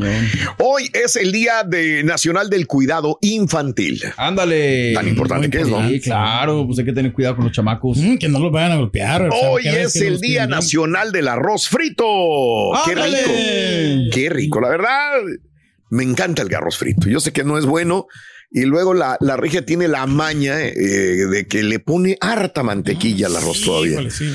Hoy 0.60 0.90
es 0.94 1.16
el 1.16 1.32
Día 1.32 1.64
de 1.64 2.04
Nacional 2.04 2.52
del 2.52 2.68
Cuidado 2.68 3.18
Infantil. 3.22 4.02
Ándale. 4.18 4.94
Tan 4.94 5.08
importante 5.08 5.48
Muy 5.48 5.52
que 5.52 5.62
es, 5.62 5.68
¿no? 5.68 5.90
Sí, 5.90 6.00
claro, 6.00 6.66
pues 6.68 6.78
hay 6.78 6.86
que 6.86 6.94
tener 6.94 7.12
cuidado 7.12 7.38
con 7.38 7.46
los 7.46 7.54
chamacos. 7.54 7.98
Mm, 7.98 8.18
que 8.18 8.30
no 8.30 8.38
los 8.40 8.52
vayan 8.52 8.74
a 8.74 8.76
golpear. 8.76 9.24
o 9.24 9.32
sea, 9.32 9.50
Hoy 9.50 9.64
es 9.68 9.96
el 9.96 10.20
Día. 10.22 10.46
Nacional 10.46 11.12
del 11.12 11.28
Arroz 11.28 11.68
Frito. 11.68 12.06
¡Qué 12.86 12.92
¡Ándale! 12.92 13.18
rico! 13.24 14.10
¡Qué 14.14 14.30
rico! 14.30 14.62
La 14.62 14.70
verdad, 14.70 15.22
me 15.90 16.04
encanta 16.04 16.42
el 16.42 16.54
arroz 16.54 16.78
frito. 16.78 17.10
Yo 17.10 17.20
sé 17.20 17.32
que 17.32 17.44
no 17.44 17.58
es 17.58 17.66
bueno. 17.66 18.08
Y 18.50 18.62
luego 18.62 18.94
la, 18.94 19.18
la 19.20 19.36
regia 19.36 19.66
tiene 19.66 19.90
la 19.90 20.06
maña 20.08 20.62
eh, 20.62 20.72
de 20.74 21.48
que 21.48 21.64
le 21.64 21.80
pone 21.80 22.18
harta 22.22 22.64
mantequilla 22.64 23.28
al 23.28 23.36
arroz 23.36 23.62
todavía. 23.62 23.94
Híjole, 24.02 24.10
sí, 24.12 24.32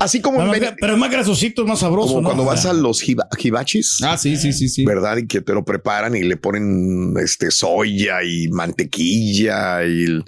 Así 0.00 0.20
como, 0.20 0.38
pero, 0.40 0.52
en 0.54 0.60
más, 0.62 0.74
pero 0.78 0.92
es 0.92 0.98
más 0.98 1.10
grasosito, 1.10 1.62
es 1.62 1.68
más 1.68 1.78
sabroso. 1.80 2.08
como 2.08 2.20
¿no? 2.20 2.28
cuando 2.28 2.44
vas 2.44 2.60
sea, 2.62 2.72
a 2.72 2.74
los 2.74 3.02
hiba- 3.08 3.26
hibachis. 3.38 4.02
Ah, 4.02 4.18
sí, 4.18 4.36
sí, 4.36 4.52
sí, 4.52 4.68
sí. 4.68 4.84
¿verdad? 4.84 5.16
Y 5.16 5.26
que 5.26 5.40
te 5.40 5.54
lo 5.54 5.64
preparan 5.64 6.14
y 6.14 6.22
le 6.24 6.36
ponen 6.36 7.14
este 7.22 7.50
soya 7.50 8.22
y 8.22 8.48
mantequilla 8.48 9.82
y 9.86 10.22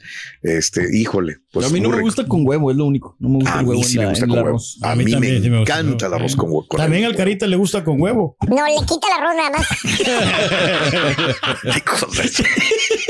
este, 0.46 0.86
híjole. 0.96 1.36
Pues 1.52 1.66
a 1.66 1.70
mí 1.70 1.80
no 1.80 1.88
me 1.88 1.96
rico. 1.96 2.06
gusta 2.06 2.26
con 2.26 2.46
huevo, 2.46 2.70
es 2.70 2.76
lo 2.76 2.84
único. 2.86 3.16
No 3.18 3.28
me 3.30 3.34
gusta 3.36 3.56
A 3.56 3.60
el 3.60 3.66
huevo 3.66 3.80
mí 3.80 3.84
sí 3.86 3.96
en, 3.98 4.02
me 4.04 4.08
gusta 4.10 4.24
en 4.24 4.28
con 4.30 4.38
huevo. 4.38 4.48
arroz. 4.50 4.78
A 4.82 4.94
mí 4.94 5.04
me 5.04 5.10
también 5.12 5.42
sí 5.42 5.48
gusta, 5.48 5.60
encanta 5.80 6.08
¿no? 6.08 6.14
el 6.14 6.20
arroz 6.20 6.36
con 6.36 6.48
huevo. 6.50 6.66
con 6.68 6.78
También 6.80 7.04
al 7.04 7.16
carita 7.16 7.46
le 7.46 7.56
gusta 7.56 7.82
con 7.84 8.00
huevo. 8.00 8.36
No, 8.48 8.56
le 8.66 8.86
quita 8.86 9.06
el 9.08 9.22
arroz 9.22 9.36
nada 9.36 9.50
más. 9.50 9.66
Qué 11.74 11.80
cosas. 11.82 12.42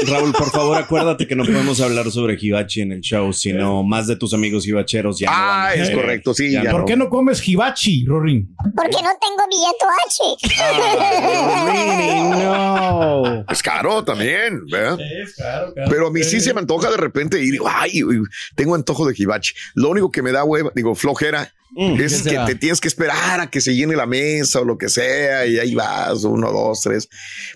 Raúl, 0.09 0.33
por 0.33 0.51
favor, 0.51 0.77
acuérdate 0.79 1.27
que 1.27 1.35
no 1.35 1.45
podemos 1.45 1.81
hablar 1.81 2.11
sobre 2.11 2.37
Hibachi 2.41 2.83
en 2.83 2.93
el 2.93 3.01
show, 3.01 3.33
sino 3.33 3.83
más 3.83 4.07
de 4.07 4.17
tus 4.17 4.33
amigos 4.35 4.67
hibacheros 4.67 5.19
ya. 5.19 5.29
Ah, 5.31 5.75
es 5.75 5.91
correcto, 5.91 6.33
sí. 6.35 6.51
Ya 6.53 6.63
ya 6.65 6.71
¿Por 6.71 6.81
no. 6.81 6.87
qué 6.87 6.97
no 6.97 7.09
comes 7.09 7.47
hibachi, 7.47 8.05
Rorín? 8.07 8.55
Porque 8.75 8.97
no 9.03 9.11
tengo 9.21 9.45
billete 9.51 9.85
H. 10.07 10.23
no. 12.45 13.45
Es 13.49 13.63
caro 13.63 14.05
también, 14.05 14.65
¿verdad? 14.71 14.99
Es 15.01 15.35
claro, 15.35 15.73
claro. 15.75 15.91
Pero 15.91 16.07
a 16.09 16.11
mí 16.11 16.23
sí 16.23 16.41
se 16.41 16.55
me 16.55 16.61
antoja 16.61 16.91
de 16.91 16.97
repente 16.97 17.26
y 17.33 17.51
digo, 17.51 17.67
ay, 17.69 18.03
tengo 18.55 18.75
antojo 18.75 19.07
de 19.07 19.15
hibachi. 19.17 19.55
Lo 19.75 19.91
único 19.91 20.11
que 20.11 20.23
me 20.23 20.33
da 20.33 20.45
hueva, 20.45 20.73
digo, 20.75 20.95
flojera, 20.95 21.53
Mm, 21.79 22.01
es 22.01 22.23
¿qué 22.23 22.31
que 22.31 22.39
te 22.47 22.55
tienes 22.55 22.81
que 22.81 22.89
esperar 22.89 23.39
a 23.39 23.51
que 23.51 23.61
se 23.61 23.75
llene 23.75 23.97
la 23.97 24.07
mesa 24.07 24.61
o 24.61 24.65
lo 24.65 24.79
que 24.79 24.89
sea 24.89 25.47
y 25.47 25.59
ahí 25.59 25.75
vas, 25.75 26.25
uno, 26.25 26.51
dos, 26.51 26.81
tres. 26.81 27.09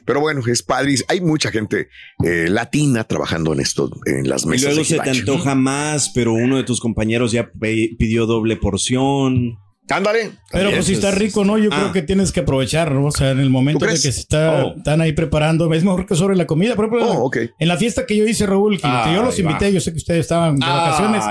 Pero 0.04 0.20
bueno, 0.20 0.42
es 0.46 0.62
padre. 0.62 0.94
Hay 1.08 1.22
mucha 1.22 1.50
gente 1.50 1.88
eh, 2.22 2.48
latina 2.50 3.04
trabajando 3.04 3.54
en 3.54 3.60
esto, 3.60 3.90
en 4.04 4.28
las 4.28 4.44
Y 4.44 4.48
mesas 4.48 4.74
luego 4.74 4.80
de 4.80 4.84
se 4.84 4.98
te 4.98 5.10
antoja 5.10 5.54
más, 5.54 6.10
pero 6.10 6.34
uno 6.34 6.58
de 6.58 6.64
tus 6.64 6.80
compañeros 6.80 7.32
ya 7.32 7.50
pidió 7.50 8.26
doble 8.26 8.56
porción. 8.56 9.58
Ándale. 9.90 10.30
Pero 10.52 10.70
pues 10.70 10.84
si 10.86 10.92
está 10.94 11.10
rico, 11.10 11.44
¿no? 11.44 11.58
Yo 11.58 11.68
creo 11.70 11.86
Ah. 11.88 11.92
que 11.92 12.02
tienes 12.02 12.32
que 12.32 12.40
aprovechar, 12.40 12.92
¿no? 12.92 13.06
O 13.06 13.10
sea, 13.10 13.30
en 13.30 13.40
el 13.40 13.50
momento 13.50 13.80
¿Tú 13.80 13.86
de 13.86 13.92
que 13.92 13.98
se 13.98 14.08
está, 14.20 14.64
Oh. 14.66 14.74
están 14.76 15.00
ahí 15.00 15.12
preparando, 15.12 15.72
es 15.74 15.82
mejor 15.84 16.06
que 16.06 16.14
sobre 16.14 16.36
la 16.36 16.46
comida. 16.46 16.76
Por 16.76 16.86
ejemplo, 16.86 17.06
Oh, 17.10 17.30
en 17.34 17.68
la 17.68 17.76
fiesta 17.76 18.06
que 18.06 18.16
yo 18.16 18.24
hice, 18.26 18.46
Raúl, 18.46 18.76
que, 18.80 18.82
que 18.88 19.14
yo 19.14 19.22
los 19.22 19.38
invité, 19.38 19.66
va. 19.66 19.70
yo 19.70 19.80
sé 19.80 19.90
que 19.92 19.98
ustedes 19.98 20.20
estaban 20.20 20.56
de 20.58 20.66
vacaciones, 20.66 21.24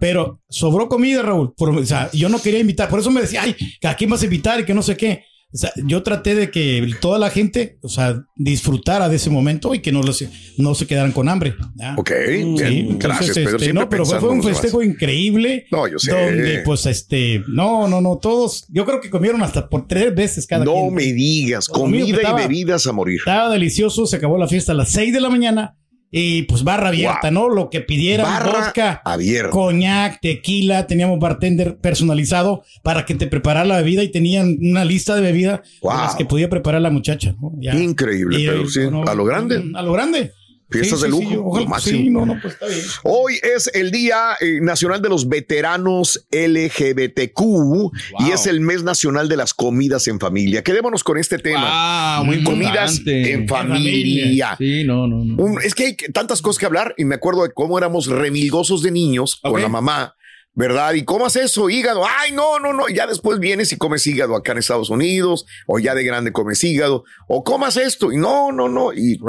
pero 0.00 0.40
sobró 0.48 0.88
comida, 0.88 1.22
Raúl. 1.22 1.54
Por- 1.56 1.70
o 1.70 1.86
sea, 1.86 2.10
yo 2.12 2.28
no 2.28 2.40
quería 2.40 2.60
invitar, 2.60 2.88
por 2.88 3.00
eso 3.00 3.10
me 3.10 3.20
decía, 3.20 3.42
ay, 3.42 3.54
¿a 3.84 3.94
quién 3.94 4.10
vas 4.10 4.22
a 4.22 4.24
invitar? 4.24 4.60
Y 4.60 4.64
que 4.64 4.74
no 4.74 4.82
sé 4.82 4.96
qué. 4.96 5.24
O 5.52 5.56
sea, 5.56 5.72
yo 5.84 6.02
traté 6.04 6.34
de 6.36 6.50
que 6.52 6.94
toda 7.00 7.18
la 7.18 7.28
gente, 7.28 7.78
o 7.82 7.88
sea, 7.88 8.24
disfrutara 8.36 9.08
de 9.08 9.16
ese 9.16 9.30
momento 9.30 9.74
y 9.74 9.80
que 9.80 9.90
no, 9.90 10.00
los, 10.02 10.24
no 10.58 10.74
se 10.76 10.86
quedaran 10.86 11.10
con 11.10 11.28
hambre. 11.28 11.54
¿ya? 11.74 11.96
Ok, 11.98 12.10
Sí, 12.24 12.32
bien. 12.32 12.56
entonces, 12.62 12.98
Gracias, 13.00 13.36
Pedro. 13.36 13.56
este, 13.56 13.72
no, 13.72 13.88
pero 13.88 14.06
fue, 14.06 14.28
un 14.28 14.42
festejo 14.44 14.80
increíble. 14.82 15.66
No, 15.72 15.88
yo 15.88 15.98
sé. 15.98 16.12
Donde, 16.12 16.60
pues, 16.64 16.86
este, 16.86 17.42
no, 17.48 17.88
no, 17.88 18.00
no, 18.00 18.18
todos, 18.18 18.64
yo 18.68 18.84
creo 18.86 19.00
que 19.00 19.10
comieron 19.10 19.42
hasta 19.42 19.68
por 19.68 19.88
tres 19.88 20.14
veces 20.14 20.46
cada 20.46 20.64
No 20.64 20.72
quien. 20.74 20.94
me 20.94 21.12
digas, 21.12 21.68
comida 21.68 22.16
estaba- 22.16 22.40
y 22.40 22.46
bebidas 22.46 22.86
a 22.86 22.92
morir. 22.92 23.18
Estaba 23.18 23.50
delicioso, 23.52 24.06
se 24.06 24.16
acabó 24.16 24.38
la 24.38 24.46
fiesta 24.46 24.70
a 24.70 24.76
las 24.76 24.90
6 24.90 25.12
de 25.12 25.20
la 25.20 25.30
mañana 25.30 25.76
y 26.10 26.42
pues 26.42 26.64
barra 26.64 26.88
abierta, 26.88 27.30
¿no? 27.30 27.48
Lo 27.48 27.70
que 27.70 27.80
pidieran, 27.80 28.26
Barra 28.26 28.50
vodka, 28.66 29.02
abierta. 29.04 29.50
coñac, 29.50 30.20
tequila, 30.20 30.86
teníamos 30.86 31.18
bartender 31.20 31.76
personalizado 31.78 32.64
para 32.82 33.04
que 33.04 33.14
te 33.14 33.26
preparara 33.28 33.64
la 33.64 33.76
bebida 33.76 34.02
y 34.02 34.08
tenían 34.10 34.56
una 34.60 34.84
lista 34.84 35.14
de 35.14 35.20
bebidas 35.22 35.60
Wow. 35.82 35.92
las 35.96 36.16
que 36.16 36.24
podía 36.24 36.48
preparar 36.48 36.80
la 36.82 36.90
muchacha, 36.90 37.34
¿no? 37.40 37.52
Ya. 37.60 37.74
Increíble, 37.74 38.40
Y, 38.40 38.46
Pedro. 38.46 38.68
Sí, 38.68 38.80
no, 38.90 39.04
a 39.04 39.14
lo 39.14 39.24
grande. 39.24 39.62
A 39.74 39.82
lo 39.82 39.92
grande. 39.92 40.32
Fiestas 40.70 41.00
Sí, 41.00 41.04
de 41.04 41.10
lujo, 41.10 41.28
sí, 41.30 41.36
ojalá- 41.36 41.66
máximo. 41.68 41.98
Sí, 41.98 42.10
no, 42.10 42.26
no, 42.26 42.38
pues 42.40 42.54
está 42.54 42.66
bien. 42.66 42.80
Hoy 43.02 43.34
es 43.42 43.70
el 43.74 43.90
Día 43.90 44.36
eh, 44.40 44.60
Nacional 44.60 45.02
de 45.02 45.08
los 45.08 45.28
Veteranos 45.28 46.26
LGBTQ 46.30 47.92
y 48.20 48.30
es 48.32 48.46
el 48.46 48.60
mes 48.60 48.82
nacional 48.82 49.28
de 49.28 49.36
las 49.36 49.54
comidas 49.54 50.06
en 50.08 50.18
familia. 50.20 50.62
Quedémonos 50.62 51.04
con 51.04 51.18
este 51.18 51.38
tema. 51.38 52.16
Wow, 52.18 52.24
muy 52.26 52.42
comidas 52.44 52.98
importante. 52.98 53.32
en 53.32 53.48
familia. 53.48 54.54
Sí, 54.58 54.84
no, 54.84 55.06
no, 55.06 55.24
no. 55.24 55.42
Un- 55.42 55.60
es 55.62 55.74
que 55.74 55.84
hay 55.86 55.96
tantas 56.12 56.42
cosas 56.42 56.58
que 56.58 56.66
hablar 56.66 56.94
y 56.96 57.04
me 57.04 57.14
acuerdo 57.16 57.42
de 57.42 57.52
cómo 57.52 57.78
éramos 57.78 58.06
remilgosos 58.06 58.82
de 58.82 58.90
niños 58.90 59.36
con 59.42 59.60
la 59.60 59.68
mamá. 59.68 60.14
¿Verdad? 60.52 60.94
¿Y 60.94 61.04
haces 61.24 61.36
eso? 61.36 61.70
Hígado. 61.70 62.04
Ay, 62.04 62.32
no, 62.32 62.58
no, 62.58 62.72
no. 62.72 62.88
Ya 62.88 63.06
después 63.06 63.38
vienes 63.38 63.72
y 63.72 63.78
comes 63.78 64.06
hígado 64.06 64.34
acá 64.34 64.52
en 64.52 64.58
Estados 64.58 64.90
Unidos, 64.90 65.46
o 65.66 65.78
ya 65.78 65.94
de 65.94 66.02
grande 66.04 66.32
comes 66.32 66.62
hígado, 66.64 67.04
o 67.28 67.44
comas 67.44 67.76
esto. 67.76 68.12
Y 68.12 68.16
no, 68.16 68.50
no, 68.50 68.68
no. 68.68 68.92
Y, 68.92 69.20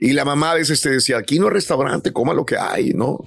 y 0.00 0.12
la 0.12 0.24
mamá 0.24 0.52
a 0.52 0.54
veces 0.54 0.80
te 0.80 0.90
decía, 0.90 1.18
aquí 1.18 1.38
no 1.38 1.46
hay 1.46 1.52
restaurante, 1.52 2.12
coma 2.12 2.32
lo 2.32 2.46
que 2.46 2.56
hay, 2.56 2.92
¿no? 2.94 3.18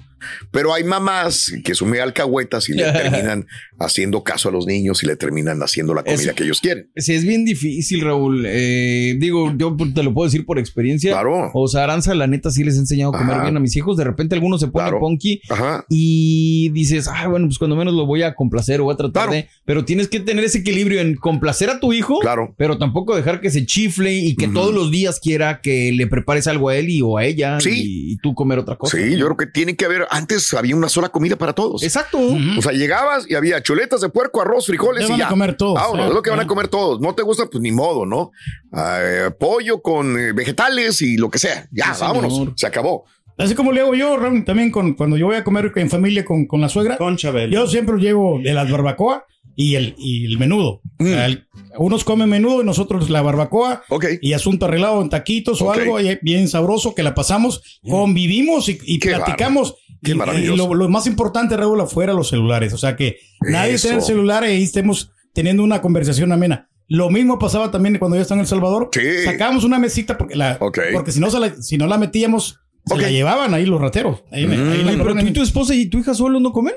Pero 0.50 0.72
hay 0.74 0.84
mamás 0.84 1.52
que 1.64 1.74
son 1.74 1.88
muy 1.88 1.98
alcahuetas 1.98 2.68
y 2.68 2.74
le 2.74 2.84
terminan 2.92 3.46
haciendo 3.78 4.22
caso 4.22 4.48
a 4.48 4.52
los 4.52 4.66
niños 4.66 5.02
y 5.02 5.06
le 5.06 5.16
terminan 5.16 5.60
haciendo 5.62 5.94
la 5.94 6.02
comida 6.02 6.22
Es- 6.30 6.32
que 6.32 6.44
ellos 6.44 6.60
quieren. 6.60 6.90
Sí, 6.96 7.12
es 7.14 7.24
bien 7.24 7.44
difícil, 7.44 8.00
Raúl. 8.02 8.44
Eh, 8.46 9.16
digo, 9.18 9.52
yo 9.56 9.76
te 9.94 10.02
lo 10.02 10.14
puedo 10.14 10.26
decir 10.26 10.46
por 10.46 10.58
experiencia. 10.58 11.12
Claro. 11.12 11.50
O 11.54 11.68
sea, 11.68 11.84
Aranza, 11.84 12.14
la 12.14 12.26
neta, 12.26 12.50
sí 12.50 12.62
les 12.64 12.76
he 12.76 12.78
enseñado 12.78 13.14
a 13.14 13.18
comer 13.18 13.34
Ajá. 13.34 13.42
bien 13.44 13.56
a 13.56 13.60
mis 13.60 13.76
hijos. 13.76 13.96
De 13.96 14.04
repente 14.04 14.34
algunos 14.34 14.60
se 14.60 14.68
ponen 14.68 14.84
Claro. 14.88 15.00
punky 15.00 15.40
Ajá. 15.48 15.84
y 15.88 16.68
dices, 16.70 17.08
ah, 17.08 17.26
bueno, 17.28 17.46
pues 17.46 17.58
cuando 17.58 17.76
menos 17.76 17.94
lo 17.94 18.06
voy 18.06 18.22
a 18.22 18.34
complacer 18.34 18.80
o 18.80 18.84
voy 18.84 18.94
a 18.94 18.96
tratar 18.96 19.30
de. 19.30 19.48
Pero 19.64 19.84
tienes 19.84 20.08
que 20.08 20.20
tener 20.20 20.44
ese 20.44 20.58
equilibrio 20.58 21.00
en 21.00 21.16
complacer 21.16 21.70
a 21.70 21.80
tu 21.80 21.92
hijo. 21.92 22.18
Claro. 22.20 22.54
Pero 22.56 22.78
tampoco 22.78 23.16
dejar 23.16 23.40
que 23.40 23.50
se 23.50 23.66
chifle 23.66 24.14
y 24.14 24.36
que 24.36 24.48
todos 24.48 24.74
los 24.74 24.90
días 24.90 25.18
quiera 25.20 25.60
que 25.60 25.92
le 25.92 26.06
prepares 26.06 26.46
algo 26.46 26.68
a 26.68 26.76
él 26.76 26.88
y 26.90 27.00
o 27.02 27.16
a 27.18 27.24
ella 27.24 27.58
Sí. 27.60 27.70
y, 27.74 28.12
y 28.12 28.16
tú 28.18 28.34
comer 28.34 28.58
otra 28.58 28.76
cosa. 28.76 28.96
Sí, 28.96 29.16
yo 29.16 29.24
creo 29.26 29.36
que 29.36 29.46
tiene 29.46 29.76
que 29.76 29.84
haber. 29.84 30.06
Antes 30.16 30.54
había 30.54 30.76
una 30.76 30.88
sola 30.88 31.08
comida 31.08 31.34
para 31.36 31.52
todos. 31.54 31.82
Exacto. 31.82 32.18
O 32.20 32.62
sea, 32.62 32.70
llegabas 32.70 33.26
y 33.28 33.34
había 33.34 33.60
chuletas 33.62 34.00
de 34.00 34.08
puerco, 34.10 34.40
arroz, 34.40 34.66
frijoles 34.66 35.06
y 35.06 35.10
van 35.10 35.18
ya. 35.18 35.26
a 35.26 35.28
comer 35.28 35.56
todos. 35.56 35.74
Vámonos, 35.74 36.04
Ah, 36.04 36.08
es 36.08 36.14
lo 36.14 36.22
que 36.22 36.30
van 36.30 36.38
a 36.38 36.42
ah. 36.44 36.46
comer 36.46 36.68
todos. 36.68 37.00
No 37.00 37.14
te 37.16 37.22
gusta, 37.22 37.46
pues 37.50 37.60
ni 37.60 37.72
modo, 37.72 38.06
¿no? 38.06 38.30
Eh, 38.76 39.30
pollo 39.40 39.82
con 39.82 40.16
eh, 40.18 40.32
vegetales 40.32 41.02
y 41.02 41.16
lo 41.16 41.30
que 41.30 41.38
sea. 41.40 41.66
Ya, 41.72 41.92
Sí, 41.94 42.00
vámonos. 42.02 42.32
señor. 42.32 42.52
Se 42.56 42.66
acabó. 42.66 43.04
Así 43.36 43.56
como 43.56 43.72
le 43.72 43.80
hago 43.80 43.96
yo, 43.96 44.16
también 44.46 44.70
con, 44.70 44.94
cuando 44.94 45.16
yo 45.16 45.26
voy 45.26 45.34
a 45.36 45.42
comer 45.42 45.72
en 45.74 45.90
familia 45.90 46.24
con, 46.24 46.46
con 46.46 46.60
la 46.60 46.68
suegra. 46.68 46.96
Con 46.96 47.16
Chabelo. 47.16 47.52
Yo 47.52 47.66
siempre 47.66 47.96
llevo 47.98 48.38
de 48.40 48.54
las 48.54 48.70
barbacoa 48.70 49.26
y 49.56 49.74
el, 49.74 49.96
y 49.98 50.26
el 50.26 50.38
menudo. 50.38 50.80
Mm. 51.00 51.04
O 51.04 51.08
sea, 51.08 51.26
el- 51.26 51.46
unos 51.76 52.04
comen 52.04 52.28
menudo 52.28 52.62
y 52.62 52.64
nosotros 52.64 53.10
la 53.10 53.20
barbacoa. 53.22 53.82
Y 54.20 54.32
asunto 54.34 54.66
arreglado 54.66 55.02
en 55.02 55.08
taquitos 55.08 55.60
o 55.60 55.72
algo 55.72 55.98
bien 56.22 56.46
sabroso 56.46 56.94
que 56.94 57.02
la 57.02 57.16
pasamos, 57.16 57.80
convivimos 57.82 58.68
y, 58.68 58.98
platicamos. 58.98 59.74
Qué 60.04 60.12
Y- 60.12 60.14
maravilloso. 60.14 60.54
Y 60.54 60.56
lo, 60.56 60.74
lo 60.74 60.88
más 60.88 61.06
importante, 61.06 61.56
Raúl, 61.56 61.80
afuera 61.80 62.12
los 62.12 62.28
celulares. 62.28 62.72
O 62.72 62.78
sea 62.78 62.94
que 62.96 63.18
nadie 63.40 63.74
Eso. 63.74 63.88
tiene 63.88 63.98
el 63.98 64.04
celular 64.04 64.44
y 64.44 64.46
ahí 64.48 64.62
estemos 64.62 65.10
teniendo 65.32 65.62
una 65.64 65.80
conversación 65.80 66.30
amena. 66.32 66.68
Lo 66.86 67.08
mismo 67.10 67.38
pasaba 67.38 67.70
también 67.70 67.98
cuando 67.98 68.16
yo 68.16 68.22
estaba 68.22 68.38
en 68.38 68.42
El 68.42 68.46
Salvador. 68.48 68.90
Sacábamos 69.24 69.64
una 69.64 69.78
mesita 69.78 70.18
porque, 70.18 70.36
la, 70.36 70.58
porque 70.58 71.10
si, 71.12 71.18
no 71.18 71.30
se 71.30 71.40
la- 71.40 71.56
si 71.62 71.78
no 71.78 71.86
la 71.86 71.96
metíamos, 71.98 72.60
se 72.86 72.96
la 72.98 73.10
llevaban 73.10 73.54
ahí 73.54 73.64
los 73.64 73.80
rateros. 73.80 74.22
Ahí, 74.30 74.46
me- 74.46 74.56
ahí 74.56 74.82
la 74.84 74.92
Oye, 74.92 74.98
pero 75.02 75.14
tú 75.14 75.26
y 75.26 75.32
tu 75.32 75.42
esposa 75.42 75.74
y 75.74 75.86
tu 75.86 75.98
hija 75.98 76.14
solos 76.14 76.42
no 76.42 76.52
comen. 76.52 76.74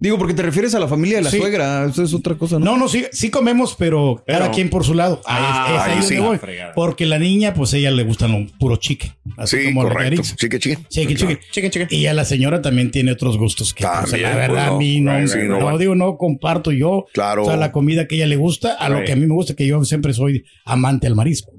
Digo, 0.00 0.16
porque 0.16 0.32
te 0.34 0.42
refieres 0.42 0.74
a 0.76 0.78
la 0.78 0.86
familia 0.86 1.16
de 1.16 1.22
la 1.24 1.30
Sí. 1.30 1.38
suegra. 1.38 1.84
Eso 1.84 2.04
es 2.04 2.14
otra 2.14 2.36
cosa, 2.36 2.58
¿no? 2.58 2.64
No, 2.66 2.76
no, 2.76 2.88
sí, 2.88 3.06
sí 3.10 3.30
comemos, 3.30 3.74
pero, 3.76 4.22
cada 4.26 4.40
Pero- 4.42 4.52
quien 4.52 4.70
por 4.70 4.84
su 4.84 4.94
lado. 4.94 5.20
Ahí 5.26 5.42
es- 5.42 5.48
Ah, 5.50 5.66
es 5.66 5.72
ahí 5.72 5.90
ahí 5.90 5.98
donde 6.00 6.06
sí. 6.14 6.20
voy. 6.20 6.32
La 6.34 6.38
fregada. 6.38 6.72
Porque 6.74 7.04
la 7.06 7.18
niña, 7.18 7.52
pues 7.52 7.72
ella 7.74 7.90
le 7.90 8.04
gustan 8.04 8.32
un 8.32 8.48
puro 8.48 8.76
chique. 8.76 9.12
Así 9.36 9.56
Sí, 9.58 9.64
como 9.66 9.82
la 9.82 9.88
correcto. 9.90 10.10
Yarix. 10.22 10.36
Chique, 10.36 10.58
chique. 10.60 10.78
Chique, 10.88 11.70
chique. 11.70 11.86
Y 11.90 12.06
a 12.06 12.14
la 12.14 12.24
señora 12.24 12.62
también 12.62 12.90
tiene 12.92 13.10
otros 13.12 13.36
gustos 13.38 13.74
que, 13.74 13.84
pues, 13.84 14.10
También, 14.10 14.22
la 14.22 14.36
verdad, 14.36 14.54
pues, 14.54 14.66
no. 14.70 14.74
a 14.74 14.78
mí 14.78 15.00
no, 15.00 15.18
Right, 15.18 15.34
right, 15.34 15.44
no, 15.48 15.70
right. 15.70 15.80
digo, 15.80 15.94
no 15.96 16.16
comparto 16.16 16.70
yo. 16.70 17.06
Claro. 17.12 17.42
O 17.42 17.46
sea, 17.46 17.56
la 17.56 17.72
comida 17.72 18.06
que 18.06 18.14
a 18.14 18.18
ella 18.18 18.26
le 18.26 18.36
gusta, 18.36 18.74
a 18.74 18.88
lo 18.88 18.96
Right. 18.98 19.06
que 19.06 19.12
a 19.12 19.16
mí 19.16 19.26
me 19.26 19.34
gusta, 19.34 19.54
que 19.54 19.66
yo 19.66 19.84
siempre 19.84 20.12
soy 20.12 20.44
amante 20.64 21.08
al 21.08 21.16
marisco. 21.16 21.50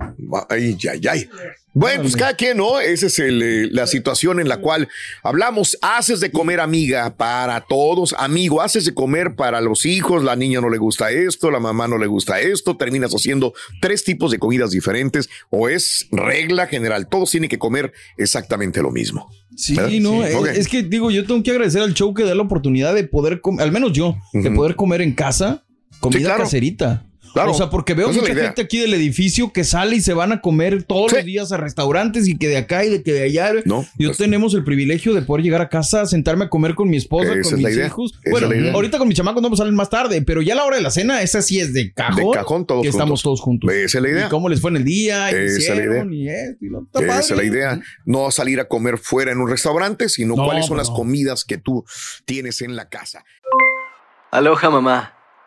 Ay, 0.50 0.78
ay, 0.90 1.02
ay. 1.10 1.26
Bueno, 1.74 2.02
pues 2.02 2.16
cada 2.16 2.34
quien, 2.34 2.58
¿no? 2.58 2.80
Esa 2.80 3.06
es 3.06 3.20
el, 3.20 3.42
eh, 3.44 3.68
la 3.72 3.86
situación 3.86 4.40
en 4.40 4.50
la 4.50 4.58
cual 4.58 4.88
hablamos. 5.24 5.78
Haces 5.82 6.20
de 6.20 6.32
comer 6.32 6.60
amiga 6.60 7.16
para 7.16 7.62
todos, 7.62 8.16
amigo, 8.18 8.62
haces 8.62 8.86
de 8.86 8.94
comer 8.94 9.36
para 9.36 9.62
los 9.62 9.86
hijos, 9.86 10.24
la 10.24 10.36
niña 10.36 10.62
no 10.62 10.70
le 10.70 10.78
gusta 10.80 11.12
esto, 11.12 11.52
la 11.52 11.60
mamá 11.60 11.88
no 11.88 11.98
le 11.98 12.08
gusta 12.08 12.42
esto, 12.42 12.76
terminas 12.76 13.14
haciendo 13.14 13.54
tres 13.82 14.04
tipos 14.04 14.32
de 14.32 14.40
comidas 14.40 14.72
diferentes 14.72 15.30
o 15.50 15.70
es 15.70 16.08
regla 16.12 16.66
general, 16.66 17.08
todos 17.08 17.30
tienen 17.30 17.50
que 17.50 17.60
comer 17.60 17.94
exactamente 18.18 18.82
lo 18.82 18.92
mismo. 18.92 19.30
Sí, 19.56 19.76
¿Verdad? 19.76 19.92
no, 20.00 20.24
es, 20.26 20.36
Ok. 20.36 20.48
es 20.48 20.68
que 20.68 20.84
digo, 20.84 21.12
yo 21.12 21.26
tengo 21.26 21.44
que 21.44 21.52
agradecer 21.52 21.82
al 21.82 21.94
show 21.94 22.14
que 22.14 22.24
da 22.24 22.34
la 22.34 22.44
oportunidad 22.44 22.96
de 22.96 23.04
poder 23.04 23.42
comer, 23.42 23.64
al 23.64 23.72
menos 23.72 23.94
yo, 23.94 24.18
de 24.34 24.50
poder 24.52 24.76
comer 24.76 25.02
en 25.02 25.14
casa 25.14 25.66
comida 26.00 26.30
claro. 26.30 26.44
caserita. 26.44 27.06
Claro. 27.34 27.52
O 27.52 27.54
sea, 27.54 27.70
porque 27.70 27.94
veo 27.94 28.12
mucha 28.12 28.26
gente 28.34 28.62
aquí 28.62 28.80
del 28.80 28.94
edificio 28.94 29.52
que 29.54 29.64
sale 29.64 29.96
y 29.98 30.02
se 30.02 30.14
van 30.14 30.32
a 30.32 30.42
comer 30.42 30.84
todos 30.84 31.12
los 31.14 31.24
días 31.26 31.52
a 31.52 31.58
restaurantes 31.58 32.28
y 32.28 32.38
que 32.38 32.48
de 32.48 32.58
acá 32.58 32.84
y 32.86 32.90
de 32.90 33.04
que 33.04 33.14
de 33.14 33.24
allá. 33.24 33.52
No, 33.66 33.86
yo 33.98 34.12
tenemos 34.14 34.54
el 34.54 34.64
privilegio 34.64 35.14
de 35.14 35.22
poder 35.22 35.44
llegar 35.44 35.62
a 35.62 35.70
casa, 35.70 36.06
sentarme 36.06 36.46
a 36.46 36.50
comer 36.50 36.76
con 36.76 36.90
mi 36.90 36.98
esposa, 36.98 37.34
Esa 37.34 37.50
con 37.52 37.60
es 37.60 37.62
la 37.64 37.70
mis 37.70 37.78
idea. 37.78 37.88
hijos. 37.88 38.14
Esa 38.24 38.32
bueno, 38.32 38.48
es 38.48 38.54
la 38.54 38.60
idea. 38.62 38.74
ahorita 38.74 38.98
con 38.98 39.08
mis 39.08 39.18
chamacos 39.18 39.42
no 39.42 39.56
salen 39.56 39.76
más 39.76 39.90
tarde, 39.90 40.22
pero 40.22 40.42
ya 40.42 40.54
a 40.54 40.58
la 40.58 40.66
hora 40.66 40.78
de 40.78 40.82
la 40.84 40.92
cena, 40.92 41.22
esa 41.22 41.42
sí 41.42 41.60
es 41.60 41.74
de 41.74 41.94
cajón. 41.94 42.32
De 42.32 42.38
cajón, 42.38 42.66
todos 42.66 42.82
que 42.84 42.90
estamos 42.90 43.22
juntos. 43.22 43.24
todos 43.24 43.42
juntos. 43.42 43.72
Esa 43.74 43.98
es 43.98 44.04
la 44.04 44.10
idea. 44.10 44.26
Y 44.28 44.30
cómo 44.30 44.50
les 44.50 44.62
fue 44.62 44.72
en 44.72 44.78
el 44.78 44.84
día, 44.84 45.32
y 45.32 45.36
Esa 45.36 45.44
es 45.44 45.52
la 45.54 45.60
hicieron, 45.76 46.14
idea. 46.14 46.34
y 46.34 46.50
esto, 46.52 46.66
y 46.66 46.70
lo 46.70 46.88
Esa 46.94 47.20
es 47.20 47.32
la 47.32 47.44
idea. 47.44 47.82
No 48.06 48.32
salir 48.32 48.60
a 48.60 48.66
comer 48.68 48.98
fuera 48.98 49.32
en 49.32 49.40
un 49.40 49.50
restaurante, 49.50 50.10
sino 50.10 50.36
No, 50.36 50.46
cuáles 50.46 50.66
son 50.66 50.76
pues 50.78 50.88
las 50.88 50.90
no. 50.90 50.96
comidas 50.96 51.44
que 51.46 51.58
tú 51.58 51.86
tienes 52.26 52.62
en 52.62 52.76
la 52.76 52.90
casa. 52.90 53.24
Aloha 54.32 54.70
mamá, 54.70 55.14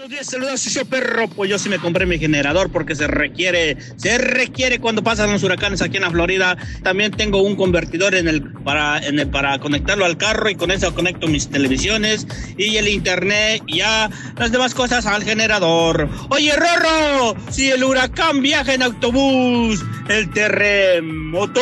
Buenos 0.00 0.16
días, 0.16 0.28
saludos, 0.28 0.62
socio 0.62 0.86
perro. 0.86 1.28
Pues 1.28 1.50
yo 1.50 1.58
sí 1.58 1.68
me 1.68 1.78
compré 1.78 2.06
mi 2.06 2.18
generador 2.18 2.72
porque 2.72 2.96
se 2.96 3.06
requiere, 3.06 3.76
se 3.96 4.16
requiere 4.16 4.78
cuando 4.78 5.04
pasan 5.04 5.30
los 5.30 5.42
huracanes 5.42 5.82
aquí 5.82 5.98
en 5.98 6.04
la 6.04 6.10
Florida. 6.10 6.56
También 6.82 7.10
tengo 7.10 7.42
un 7.42 7.54
convertidor 7.54 8.14
en 8.14 8.26
el 8.26 8.50
para, 8.50 8.96
en 9.06 9.18
el, 9.18 9.28
para 9.28 9.58
conectarlo 9.58 10.06
al 10.06 10.16
carro 10.16 10.48
y 10.48 10.54
con 10.54 10.70
eso 10.70 10.94
conecto 10.94 11.26
mis 11.26 11.50
televisiones 11.50 12.26
y 12.56 12.78
el 12.78 12.88
internet 12.88 13.62
y 13.66 13.80
ya 13.80 14.08
las 14.38 14.50
demás 14.50 14.72
cosas 14.72 15.04
al 15.04 15.22
generador. 15.22 16.08
Oye, 16.30 16.54
Rorro, 16.56 17.36
si 17.50 17.70
el 17.70 17.84
huracán 17.84 18.40
viaja 18.40 18.72
en 18.72 18.82
autobús, 18.82 19.84
el 20.08 20.30
terremoto. 20.30 21.60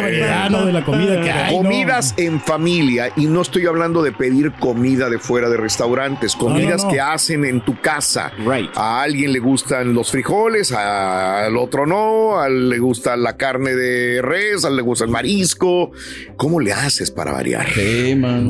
De 0.00 0.72
la 0.72 0.84
comida 0.84 1.20
que 1.20 1.30
hay. 1.30 1.56
¿no? 1.56 1.62
Comidas 1.62 2.14
en 2.16 2.40
familia, 2.40 3.12
y 3.16 3.26
no 3.26 3.42
estoy 3.42 3.66
hablando 3.66 4.02
de 4.02 4.12
pedir 4.12 4.52
comida 4.52 5.08
de 5.10 5.18
fuera 5.18 5.48
de 5.50 5.56
restaurantes, 5.56 6.34
comidas 6.36 6.82
no, 6.82 6.88
no. 6.88 6.94
que 6.94 7.00
hacen 7.00 7.44
en 7.44 7.60
tu 7.64 7.80
casa. 7.80 8.32
A 8.74 9.02
alguien 9.02 9.32
le 9.32 9.38
gustan 9.38 9.94
los 9.94 10.10
frijoles, 10.10 10.72
a- 10.72 11.46
al 11.46 11.56
otro 11.56 11.86
no, 11.86 12.38
a 12.40 12.48
le 12.48 12.78
gusta 12.78 13.16
la 13.16 13.36
carne 13.36 13.74
de 13.74 14.20
res, 14.22 14.64
a 14.64 14.70
le 14.70 14.82
gusta 14.82 15.04
el 15.04 15.10
marisco. 15.10 15.92
¿Cómo 16.36 16.60
le 16.60 16.72
haces 16.72 17.10
para 17.10 17.32
variar? 17.32 17.66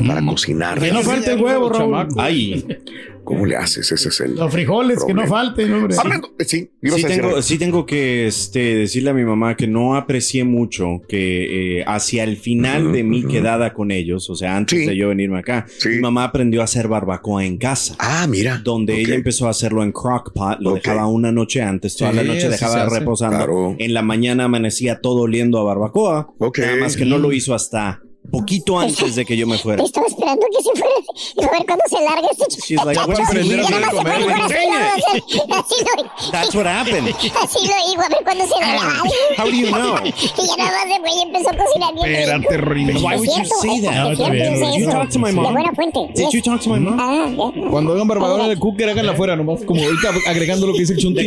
Para 0.07 0.25
cocinar. 0.25 0.79
Que 0.79 0.93
no 0.93 1.03
falte 1.03 1.33
el 1.33 1.41
huevo, 1.43 1.69
Raúl. 1.69 2.09
Ay, 2.19 2.67
¿cómo 3.25 3.47
le 3.47 3.57
haces? 3.57 3.91
Ese 3.93 4.09
es 4.09 4.21
el. 4.21 4.35
Los 4.35 4.53
frijoles, 4.53 5.05
que 5.05 5.15
no 5.15 5.27
falten, 5.27 5.73
hombre. 5.73 5.97
Hablando- 5.99 6.31
sí, 6.41 6.71
ibas 6.83 7.01
Sí 7.01 7.05
a 7.05 7.09
decir 7.09 7.23
tengo, 7.23 7.43
sí 7.43 7.59
tengo 7.59 7.87
que 7.87 8.27
este, 8.27 8.77
decirle 8.77 9.11
a 9.11 9.15
mi 9.15 9.25
mamá 9.25 9.57
que 9.57 9.67
no 9.67 9.97
aprecié 9.97 10.45
mucho 10.45 11.01
que 11.09 11.79
eh, 11.81 11.85
hacia 11.87 12.25
el 12.25 12.37
final 12.37 12.93
de 12.93 13.05
mi 13.05 13.25
quedada 13.25 13.73
con 13.73 13.91
ellos, 13.91 14.29
o 14.31 14.35
sea, 14.35 14.57
antes 14.57 14.87
de 14.87 14.97
yo 14.97 15.09
venirme 15.09 15.39
acá, 15.39 15.67
mi 15.87 15.99
mamá 16.01 16.25
aprendió 16.25 16.61
a 16.61 16.65
hacer 16.65 16.89
barbacoa 16.89 17.45
en 17.45 17.59
casa. 17.59 17.95
Ah, 17.99 18.27
mira. 18.29 18.59
Donde 18.63 19.01
ella 19.01 19.15
empezó 19.15 19.47
a 19.47 19.51
hacerlo 19.51 19.83
en 19.83 19.93
crock 19.93 20.33
pot, 20.35 20.59
lo 20.61 20.75
dejaba 20.75 21.07
una 21.07 21.33
noche 21.33 21.63
antes, 21.63 21.97
toda 21.97 22.11
Sí, 22.11 22.17
la 22.17 22.25
noche 22.25 22.49
dejaba 22.49 22.89
reposando. 22.89 23.37
Claro. 23.37 23.77
En 23.79 23.95
la 23.95 24.03
mañana 24.03 24.45
amanecía 24.45 25.01
todo 25.01 25.23
oliendo 25.23 25.59
a 25.59 25.65
barbacoa. 25.65 26.33
Nada 26.59 26.77
más 26.77 26.97
que 26.97 27.05
no 27.05 27.19
lo 27.19 27.33
hizo 27.33 27.55
hasta 27.55 28.03
poquito 28.31 28.79
antes 28.79 29.15
de 29.17 29.25
que 29.25 29.37
yo 29.37 29.47
me 29.47 29.59
fuera. 29.59 29.83
Estaba 29.83 30.07
esperando 30.07 30.47
que 30.57 30.63
se 30.63 30.71
fuera. 30.71 30.95
Y 31.37 31.45
a 31.45 31.51
ver 31.51 31.67
cuándo 31.67 31.85
se 31.89 32.01
larga 32.03 32.29
este 32.31 32.45
ch- 32.47 32.65
She's 32.65 32.85
like, 32.85 32.99
chacho. 32.99 33.07
"Voy 33.13 33.21
a 33.21 33.27
aprender 33.27 33.61
a 33.61 33.91
comer, 33.91 34.23
güey. 34.23 34.37
¿no? 34.37 34.49
Lo- 34.49 36.31
That's 36.33 36.55
what 36.55 36.67
happened. 36.67 37.09
Así 37.09 37.67
lo 37.67 37.75
digo, 37.91 38.03
a 38.03 38.09
ver 38.09 38.19
cuándo 38.25 38.45
se 38.47 38.61
larga. 38.61 39.03
How 39.39 39.45
do 39.45 39.51
you 39.51 39.67
know? 39.73 39.97
Y 40.05 40.47
ya 40.47 40.57
nada 40.57 40.71
más 40.73 40.95
se 40.95 41.01
fue 41.01 41.11
y 41.11 41.23
empezó 41.23 41.51
a 41.51 41.57
cocinar 41.57 41.95
bien 41.95 42.07
Espérate. 42.07 42.93
Es 42.97 43.03
Why 43.03 43.17
would 43.17 43.29
you 43.29 43.45
say 43.61 43.81
that? 43.83 44.17
Did 44.17 44.79
you 44.79 44.91
talk 44.91 45.09
to 45.11 45.19
my 45.19 45.33
mom? 45.33 45.45
De 45.47 45.53
buena 45.53 45.73
fuente. 45.75 46.01
Did 46.15 46.29
you 46.33 46.43
talk 46.43 46.61
to 46.63 46.71
my 46.71 46.79
mom? 46.81 46.99
Ah, 46.99 47.29
ya. 47.29 47.71
Cuando 47.71 47.93
hagan 47.93 48.09
barbacoa 48.09 48.45
en 48.47 48.51
el 48.53 48.59
cooker, 48.59 48.89
háganla 48.89 49.13
afuera, 49.13 49.37
nomás 49.37 49.63
como 49.65 49.83
ahorita 49.83 50.11
agregando 50.29 50.67
lo 50.67 50.73
que 50.73 50.81
dice 50.81 50.93
el 50.95 50.99
chunti. 51.01 51.27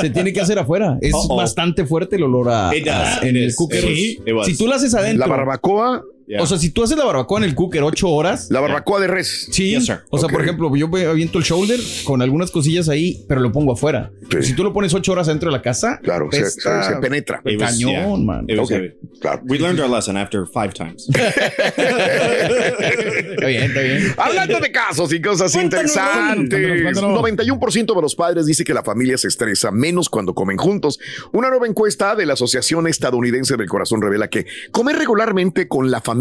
Se 0.00 0.10
tiene 0.10 0.32
que 0.32 0.40
hacer 0.40 0.58
afuera. 0.58 0.98
Es 1.00 1.14
bastante 1.28 1.84
fuerte 1.86 2.16
el 2.16 2.22
olor 2.24 2.50
a, 2.50 2.70
en 3.22 3.36
el 3.36 3.54
cooker. 3.54 3.84
Si 4.44 4.56
tú 4.56 4.66
la 4.66 4.76
haces 4.76 4.94
adentro. 4.94 5.26
La 5.26 5.34
barbacoa. 5.34 6.02
O 6.40 6.46
sea, 6.46 6.58
si 6.58 6.70
tú 6.70 6.82
haces 6.82 6.96
la 6.96 7.04
barbacoa 7.04 7.38
en 7.38 7.44
el 7.44 7.54
cooker 7.54 7.82
ocho 7.82 8.08
horas. 8.08 8.48
La 8.50 8.60
barbacoa 8.60 9.00
de 9.00 9.06
res. 9.08 9.48
Sí. 9.50 9.70
Yes, 9.70 9.86
sir. 9.86 9.98
O 10.10 10.18
sea, 10.18 10.28
por 10.28 10.40
ejemplo, 10.42 10.74
yo 10.76 10.86
aviento 11.08 11.38
el 11.38 11.44
shoulder 11.44 11.78
con 12.04 12.22
algunas 12.22 12.50
cosillas 12.50 12.88
ahí, 12.88 13.24
pero 13.28 13.40
lo 13.40 13.52
pongo 13.52 13.72
afuera. 13.74 14.10
Si 14.40 14.54
tú 14.54 14.64
lo 14.64 14.72
pones 14.72 14.94
ocho 14.94 15.12
horas 15.12 15.26
dentro 15.26 15.50
de 15.50 15.56
la 15.56 15.62
casa, 15.62 15.98
Claro, 16.02 16.28
se- 16.32 16.40
pesta 16.40 16.82
se- 16.84 16.94
se 16.94 17.00
penetra. 17.00 17.40
It 17.44 17.60
was- 17.60 17.72
Cañón, 17.72 17.90
yeah. 17.92 18.16
man. 18.16 18.44
It 18.48 18.58
was 18.58 18.68
Ok, 18.70 18.76
heavy. 18.76 18.94
claro. 19.20 19.42
We 19.44 19.58
learned 19.58 19.80
our 19.80 19.90
lesson 19.90 20.16
after 20.16 20.44
five 20.46 20.72
times. 20.72 21.08
Está 22.44 23.46
bien, 23.46 23.62
está 23.64 23.80
bien. 23.80 24.14
Hablando 24.16 24.60
de 24.60 24.70
casos 24.72 25.12
y 25.12 25.20
cosas 25.20 25.52
Cuéntanos, 25.52 25.90
interesantes, 25.90 26.82
cuéntanos, 26.82 27.20
cuéntanos. 27.20 27.58
91% 27.60 27.94
de 27.94 28.02
los 28.02 28.14
padres 28.14 28.46
dice 28.46 28.64
que 28.64 28.72
la 28.74 28.82
familia 28.82 29.18
se 29.18 29.28
estresa 29.28 29.70
menos 29.70 30.08
cuando 30.08 30.34
comen 30.34 30.56
juntos. 30.56 30.98
Una 31.32 31.50
nueva 31.50 31.66
encuesta 31.66 32.14
de 32.16 32.26
la 32.26 32.34
Asociación 32.34 32.86
Estadounidense 32.86 33.56
del 33.56 33.68
Corazón 33.68 34.00
revela 34.02 34.28
que 34.28 34.46
comer 34.70 34.96
regularmente 34.96 35.68
con 35.68 35.90
la 35.90 36.00
familia 36.00 36.13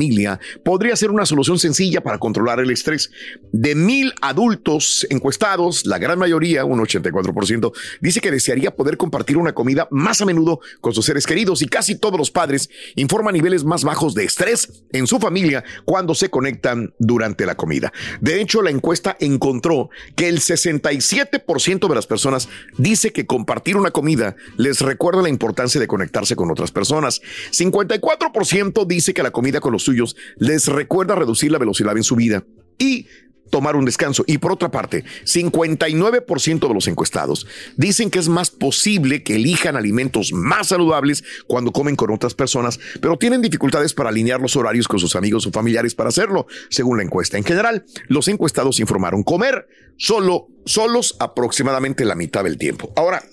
podría 0.64 0.96
ser 0.96 1.12
una 1.12 1.26
solución 1.26 1.60
sencilla 1.60 2.02
para 2.02 2.18
controlar 2.18 2.60
el 2.60 2.72
estrés. 2.72 3.12
De 3.52 3.76
mil 3.76 4.14
adultos 4.22 5.06
encuestados, 5.10 5.86
la 5.86 5.98
gran 5.98 6.20
mayoría, 6.20 6.66
un 6.66 6.80
84%, 6.80 7.72
dice 8.02 8.22
que 8.22 8.32
desearía 8.32 8.76
poder 8.76 8.98
compartir 8.98 9.38
una 9.38 9.54
comida 9.54 9.88
más 9.92 10.22
a 10.22 10.26
menudo 10.26 10.60
con 10.82 10.94
sus 10.94 11.06
seres 11.06 11.26
queridos 11.26 11.62
y 11.62 11.68
casi 11.68 11.96
todos 11.96 12.18
los 12.18 12.32
padres 12.32 12.70
informan 12.96 13.34
niveles 13.34 13.64
más 13.64 13.84
bajos 13.84 14.14
de 14.14 14.24
estrés 14.24 14.84
en 14.92 15.08
su 15.08 15.20
familia 15.20 15.64
cuando 15.86 16.16
se 16.16 16.30
conectan 16.30 16.94
durante 17.00 17.46
la 17.46 17.56
comida. 17.56 17.92
De 18.22 18.42
hecho, 18.42 18.62
la 18.62 18.70
encuesta 18.70 19.18
encontró 19.20 19.90
que 20.16 20.30
el 20.30 20.40
67% 20.40 21.88
de 21.88 21.96
las 21.96 22.08
personas 22.08 22.50
dice 22.78 23.12
que 23.12 23.26
compartir 23.26 23.78
una 23.78 23.92
comida 23.92 24.36
les 24.58 24.82
recuerda 24.82 25.22
la 25.22 25.30
importancia 25.30 25.80
de 25.80 25.88
conectarse 25.88 26.36
con 26.36 26.52
otras 26.52 26.72
personas. 26.72 27.22
54% 27.52 28.86
dice 28.86 29.14
que 29.14 29.24
la 29.24 29.32
comida 29.32 29.60
con 29.60 29.72
los 29.72 29.83
suyos 29.84 30.16
les 30.38 30.68
recuerda 30.68 31.16
reducir 31.16 31.52
la 31.52 31.60
velocidad 31.60 31.96
en 31.98 32.04
su 32.04 32.16
vida. 32.16 32.44
Y 32.80 33.08
tomar 33.54 33.76
un 33.76 33.86
descanso. 33.86 34.24
Y 34.26 34.40
por 34.40 34.52
otra 34.52 34.72
parte, 34.72 35.04
59% 35.26 36.68
de 36.68 36.74
los 36.74 36.88
encuestados 36.88 37.46
dicen 37.78 38.10
que 38.10 38.18
es 38.18 38.28
más 38.28 38.50
posible 38.50 39.22
que 39.22 39.36
elijan 39.36 39.76
alimentos 39.76 40.34
más 40.34 40.70
saludables 40.70 41.24
cuando 41.46 41.72
comen 41.72 41.96
con 41.96 42.10
otras 42.10 42.34
personas, 42.34 42.80
pero 43.00 43.16
tienen 43.16 43.44
dificultades 43.44 43.94
para 43.94 44.10
alinear 44.10 44.42
los 44.42 44.56
horarios 44.56 44.88
con 44.88 45.00
sus 45.00 45.16
amigos 45.16 45.46
o 45.46 45.52
familiares 45.52 45.94
para 45.94 46.10
hacerlo, 46.10 46.48
según 46.72 46.98
la 46.98 47.04
encuesta. 47.04 47.38
En 47.38 47.44
general, 47.44 47.86
los 48.08 48.28
encuestados 48.28 48.80
informaron 48.80 49.22
comer 49.22 49.68
solo, 49.98 50.48
solos 50.66 51.16
aproximadamente 51.20 52.06
la 52.06 52.16
mitad 52.16 52.44
del 52.44 52.58
tiempo. 52.58 52.92
Ahora, 52.96 53.24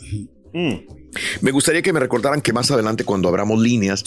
me 1.41 1.51
gustaría 1.51 1.83
que 1.83 1.93
me 1.93 2.01
recordaran 2.01 2.41
que 2.41 2.53
más 2.53 2.71
adelante, 2.71 3.05
cuando 3.05 3.29
abramos 3.29 3.61
líneas, 3.61 4.05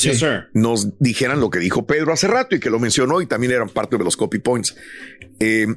nos 0.54 1.00
dijeran 1.00 1.40
lo 1.40 1.50
que 1.50 1.60
dijo 1.60 1.86
Pedro 1.86 2.14
hace 2.14 2.28
rato 2.28 2.56
y 2.56 2.60
que 2.60 2.70
lo 2.70 2.80
mencionó 2.80 3.22
y 3.22 3.26
también 3.26 3.54
eran 3.54 3.70
parte 3.70 3.98
de 3.98 4.04
los 4.04 4.18
copy 4.18 4.40
points. 4.40 4.76
Eh, 5.40 5.68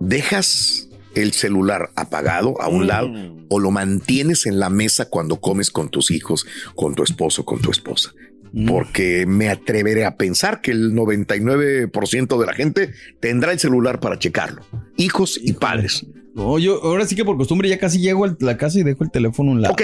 ¿Dejas 0.00 0.88
el 1.14 1.32
celular 1.32 1.90
apagado 1.96 2.60
a 2.60 2.68
un 2.68 2.86
lado 2.86 3.10
o 3.48 3.58
lo 3.58 3.70
mantienes 3.70 4.46
en 4.46 4.60
la 4.60 4.70
mesa 4.70 5.08
cuando 5.08 5.40
comes 5.40 5.70
con 5.70 5.90
tus 5.90 6.10
hijos, 6.10 6.46
con 6.74 6.94
tu 6.94 7.02
esposo, 7.02 7.44
con 7.44 7.60
tu 7.60 7.70
esposa? 7.70 8.12
Porque 8.66 9.26
me 9.26 9.50
atreveré 9.50 10.06
a 10.06 10.16
pensar 10.16 10.62
que 10.62 10.70
el 10.70 10.94
99% 10.94 12.40
de 12.40 12.46
la 12.46 12.54
gente 12.54 12.94
tendrá 13.20 13.52
el 13.52 13.58
celular 13.58 14.00
para 14.00 14.18
checarlo. 14.18 14.62
Hijos 14.96 15.38
y 15.42 15.52
padres. 15.52 16.06
No, 16.38 16.58
yo 16.58 16.82
ahora 16.82 17.04
sí 17.06 17.14
que 17.14 17.24
por 17.24 17.36
costumbre 17.36 17.68
ya 17.68 17.78
casi 17.78 17.98
llego 17.98 18.24
a 18.24 18.34
la 18.40 18.56
casa 18.56 18.78
y 18.78 18.82
dejo 18.82 19.04
el 19.04 19.10
teléfono 19.10 19.50
a 19.50 19.54
un 19.54 19.62
lado. 19.62 19.74
Ok. 19.74 19.82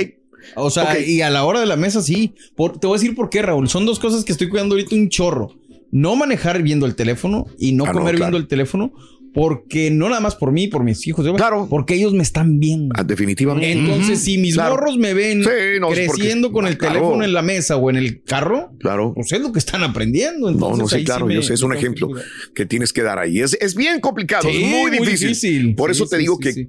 O 0.56 0.70
sea, 0.70 0.98
y 0.98 1.20
a 1.22 1.30
la 1.30 1.44
hora 1.44 1.60
de 1.60 1.66
la 1.66 1.76
mesa 1.76 2.00
sí. 2.02 2.34
Por- 2.54 2.78
te 2.78 2.86
voy 2.86 2.96
a 2.96 3.00
decir 3.00 3.14
por 3.16 3.30
qué, 3.30 3.42
Raúl. 3.42 3.68
Son 3.68 3.86
dos 3.86 3.98
cosas 3.98 4.24
que 4.24 4.32
estoy 4.32 4.48
cuidando 4.48 4.74
ahorita 4.74 4.94
un 4.94 5.08
chorro. 5.08 5.52
No 5.90 6.16
manejar 6.16 6.62
viendo 6.62 6.86
el 6.86 6.94
teléfono 6.96 7.46
y 7.58 7.72
no 7.72 7.84
Ah, 7.84 7.88
no, 7.88 7.92
comer 7.94 8.16
claro. 8.16 8.18
viendo 8.30 8.36
el 8.38 8.48
teléfono. 8.48 8.92
Porque 9.34 9.90
no 9.90 10.08
nada 10.08 10.20
más 10.20 10.36
por 10.36 10.52
mí, 10.52 10.68
por 10.68 10.84
mis 10.84 11.04
hijos. 11.08 11.26
Claro. 11.36 11.66
Porque 11.68 11.94
ellos 11.94 12.12
me 12.14 12.22
están 12.22 12.60
viendo. 12.60 12.94
Ah, 12.96 13.02
definitivamente. 13.02 13.72
Entonces, 13.72 14.20
si 14.20 14.38
mis 14.38 14.54
Claro. 14.54 14.76
morros 14.76 14.96
me 14.96 15.12
ven 15.12 15.42
Sí, 15.42 15.50
no, 15.80 15.92
es 15.92 16.06
porque- 16.06 16.20
creciendo 16.22 16.52
con 16.52 16.66
el 16.68 16.78
claro. 16.78 16.94
teléfono 16.94 17.24
en 17.24 17.32
la 17.32 17.42
mesa 17.42 17.76
o 17.76 17.90
en 17.90 17.96
el 17.96 18.22
carro, 18.22 18.70
Claro. 18.78 19.12
pues 19.14 19.32
es 19.32 19.40
lo 19.40 19.52
que 19.52 19.58
están 19.58 19.82
aprendiendo. 19.82 20.46
No, 20.46 20.52
Entonces, 20.52 20.78
no, 20.78 20.88
sí, 20.88 20.94
ahí 20.94 21.00
sí 21.02 21.06
claro, 21.06 21.28
yo 21.30 21.42
sé, 21.42 21.54
es 21.54 21.62
un 21.62 21.74
ejemplo 21.74 22.08
que 22.54 22.64
tienes 22.64 22.92
que 22.92 23.02
dar 23.02 23.18
ahí. 23.18 23.40
Es, 23.40 23.58
es 23.60 23.74
bien 23.74 24.00
complicado, 24.00 24.48
es 24.48 24.60
muy 24.60 24.90
muy 24.98 25.06
difícil. 25.08 25.74
Por 25.74 25.90
eso 25.90 26.06
te 26.06 26.16
digo 26.18 26.38
que 26.38 26.68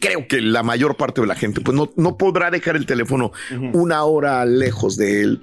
creo 0.00 0.26
que 0.28 0.40
la 0.40 0.62
mayor 0.64 0.96
parte 0.96 1.20
de 1.20 1.26
la 1.28 1.34
gente 1.36 1.60
pues 1.60 1.76
no, 1.76 1.92
no 1.96 2.18
podrá 2.18 2.50
dejar 2.50 2.76
el 2.76 2.84
teléfono 2.86 3.30
una 3.72 4.02
hora 4.04 4.44
lejos 4.44 4.96
de 4.96 5.22
él 5.22 5.40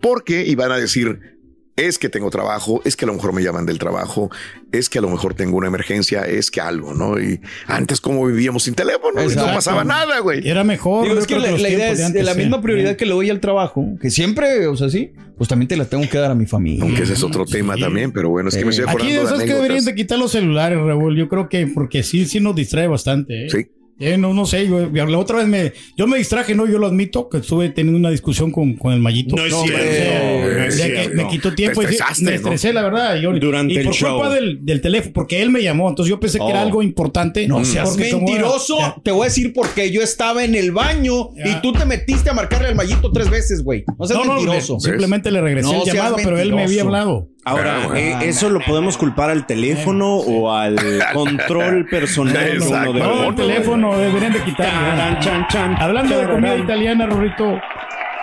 porque 0.00 0.46
iban 0.46 0.70
a 0.72 0.78
decir 0.78 1.37
es 1.78 1.98
que 1.98 2.08
tengo 2.08 2.28
trabajo, 2.28 2.82
es 2.84 2.96
que 2.96 3.04
a 3.04 3.08
lo 3.08 3.14
mejor 3.14 3.32
me 3.32 3.42
llaman 3.42 3.64
del 3.64 3.78
trabajo, 3.78 4.30
es 4.72 4.90
que 4.90 4.98
a 4.98 5.02
lo 5.02 5.08
mejor 5.08 5.34
tengo 5.34 5.56
una 5.56 5.68
emergencia, 5.68 6.22
es 6.22 6.50
que 6.50 6.60
algo, 6.60 6.92
¿no? 6.92 7.20
Y 7.20 7.40
antes 7.66 8.00
como 8.00 8.26
vivíamos 8.26 8.64
sin 8.64 8.74
teléfono, 8.74 9.22
no 9.22 9.44
pasaba 9.46 9.84
nada, 9.84 10.18
güey. 10.18 10.46
Era 10.46 10.64
mejor. 10.64 11.04
Digo, 11.04 11.18
es 11.18 11.26
que 11.26 11.38
la, 11.38 11.52
la 11.52 11.68
idea 11.68 11.90
es 11.90 11.98
de 11.98 12.02
de 12.02 12.06
antes, 12.06 12.24
la 12.24 12.34
sí. 12.34 12.40
misma 12.40 12.60
prioridad 12.60 12.96
que 12.96 13.06
le 13.06 13.12
doy 13.12 13.30
al 13.30 13.40
trabajo, 13.40 13.86
que 14.00 14.10
siempre, 14.10 14.66
o 14.66 14.76
sea, 14.76 14.90
sí, 14.90 15.12
pues 15.36 15.46
también 15.48 15.68
te 15.68 15.76
la 15.76 15.84
tengo 15.84 16.08
que 16.08 16.18
dar 16.18 16.32
a 16.32 16.34
mi 16.34 16.46
familia. 16.46 16.82
Aunque 16.82 17.04
ese 17.04 17.12
es 17.12 17.22
otro 17.22 17.44
tema 17.46 17.76
también, 17.76 18.10
pero 18.10 18.28
bueno, 18.28 18.48
es 18.48 18.56
que 18.56 18.64
me 18.64 18.70
estoy 18.70 18.84
Aquí 18.84 18.96
acordando 18.96 19.22
de 19.22 19.28
sabes 19.28 19.44
que 19.44 19.54
deberían 19.54 19.84
de 19.84 19.94
quitar 19.94 20.18
los 20.18 20.32
celulares, 20.32 20.78
Raúl. 20.78 21.16
Yo 21.16 21.28
creo 21.28 21.48
que 21.48 21.68
porque 21.68 22.02
sí, 22.02 22.26
sí 22.26 22.40
nos 22.40 22.56
distrae 22.56 22.88
bastante. 22.88 23.46
¿eh? 23.46 23.50
Sí. 23.50 23.68
Eh, 24.00 24.16
no, 24.16 24.32
no 24.32 24.46
sé, 24.46 24.66
yo, 24.68 24.78
la 24.90 25.18
otra 25.18 25.38
vez 25.38 25.48
me, 25.48 25.72
yo 25.96 26.06
me 26.06 26.18
distraje, 26.18 26.54
¿no? 26.54 26.66
Yo 26.66 26.78
lo 26.78 26.86
admito, 26.86 27.28
que 27.28 27.38
estuve 27.38 27.68
teniendo 27.70 27.98
una 27.98 28.10
discusión 28.10 28.52
con, 28.52 28.74
con 28.74 28.92
el 28.92 29.00
Mallito. 29.00 29.34
No 29.34 29.44
es 29.44 29.52
hombre, 29.52 29.76
cierto, 29.76 30.58
no 30.58 30.64
es 30.64 30.76
ya 30.78 30.86
que 30.86 30.92
cierto. 30.94 31.16
me 31.16 31.28
quitó 31.28 31.54
tiempo. 31.54 31.80
Te 31.82 31.86
y 31.88 32.22
me 32.24 32.30
¿no? 32.30 32.36
estresé, 32.36 32.72
la 32.72 32.82
verdad. 32.82 33.16
y 33.16 33.22
yo- 33.22 33.32
Durante 33.32 33.74
y 33.74 33.78
el 33.78 33.84
por 33.86 33.94
show. 33.94 34.18
culpa 34.18 34.34
del, 34.34 34.64
del 34.64 34.80
teléfono, 34.80 35.12
porque 35.14 35.42
él 35.42 35.50
me 35.50 35.62
llamó, 35.62 35.88
entonces 35.88 36.10
yo 36.10 36.20
pensé 36.20 36.38
que 36.38 36.46
era 36.48 36.60
Oh. 36.60 36.66
algo 36.66 36.82
importante. 36.82 37.48
No 37.48 37.64
seas 37.64 37.98
era- 37.98 38.16
mentiroso. 38.16 38.78
Ya. 38.78 38.96
Te 39.02 39.10
voy 39.10 39.22
a 39.22 39.24
decir 39.24 39.52
porque 39.52 39.90
yo 39.90 40.00
estaba 40.02 40.44
en 40.44 40.54
el 40.54 40.70
baño 40.72 41.30
y 41.34 41.60
tú 41.60 41.72
te 41.72 41.84
metiste 41.84 42.30
a 42.30 42.34
marcarle 42.34 42.68
al 42.68 42.74
mallito 42.76 43.10
tres 43.10 43.28
veces, 43.30 43.62
güey. 43.62 43.84
No 43.98 44.06
seas 44.06 44.18
No, 44.20 44.24
no, 44.26 44.34
mentiroso. 44.34 44.74
le- 44.74 44.80
simplemente 44.80 45.30
le 45.32 45.40
regresé 45.40 45.72
No 45.72 45.82
el 45.84 45.90
llamado, 45.92 46.16
pero 46.22 46.38
él 46.38 46.52
me 46.54 46.62
había 46.64 46.82
hablado. 46.82 47.28
Ahora, 47.48 47.76
Ah, 47.76 47.82
eh, 47.84 47.88
bueno. 48.10 48.20
¿eso 48.22 48.48
lo 48.50 48.60
podemos 48.60 48.96
culpar 48.96 49.30
al 49.30 49.46
teléfono 49.46 50.16
o 50.16 50.52
al 50.52 50.76
control 51.14 51.86
personal 51.86 52.60
uno 52.60 52.92
de 52.92 53.00
No, 53.00 53.28
el 53.30 53.34
teléfono 53.34 53.96
deberían 53.98 54.32
de 54.32 54.42
quitarlo. 54.44 55.48
Hablando 55.78 56.18
de 56.18 56.28
comida 56.28 56.56
italiana, 56.56 57.06
Rorrito. 57.06 57.58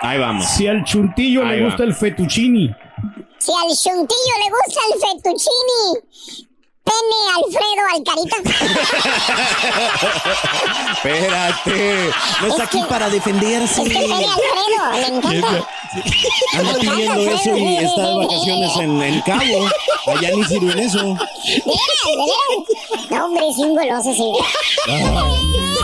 Ahí 0.02 0.18
vamos. 0.18 0.46
Si 0.46 0.66
al 0.68 0.84
chuntillo 0.84 1.42
Ahí 1.44 1.56
le 1.56 1.62
va. 1.62 1.66
gusta 1.68 1.84
el 1.84 1.94
fettuccini, 1.94 2.70
Si 3.38 3.52
al 3.52 3.68
chuntillo 3.76 4.34
le 4.44 4.50
gusta 4.50 4.80
el 4.92 5.00
fettuccini, 5.00 5.98
pene 6.84 7.18
Alfredo 7.36 7.84
Alcarita. 7.94 8.36
Espérate. 10.92 12.10
No 12.42 12.46
está 12.48 12.64
aquí 12.64 12.82
para 12.88 13.08
defenderse. 13.08 13.82
Es 13.82 13.88
que 13.88 13.94
pene 13.94 14.14
Alfredo, 14.14 14.92
le 14.92 15.06
encanta. 15.16 15.66
Anda 16.54 16.70
encanta 16.70 16.90
pidiendo 16.92 17.20
eso 17.20 17.56
y 17.56 17.76
está 17.76 18.08
de 18.08 18.14
vacaciones 18.16 18.76
en, 18.76 19.02
en 19.02 19.20
Cabo. 19.22 19.68
Allá 20.06 20.30
ni 20.36 20.44
sirven 20.44 20.78
eso. 20.78 20.98
De 20.98 21.14
veras. 21.64 23.10
No, 23.10 23.24
hombre, 23.26 23.48
es 23.48 23.58
un 23.58 23.74
goloso, 23.74 24.12
sí. 24.14 24.32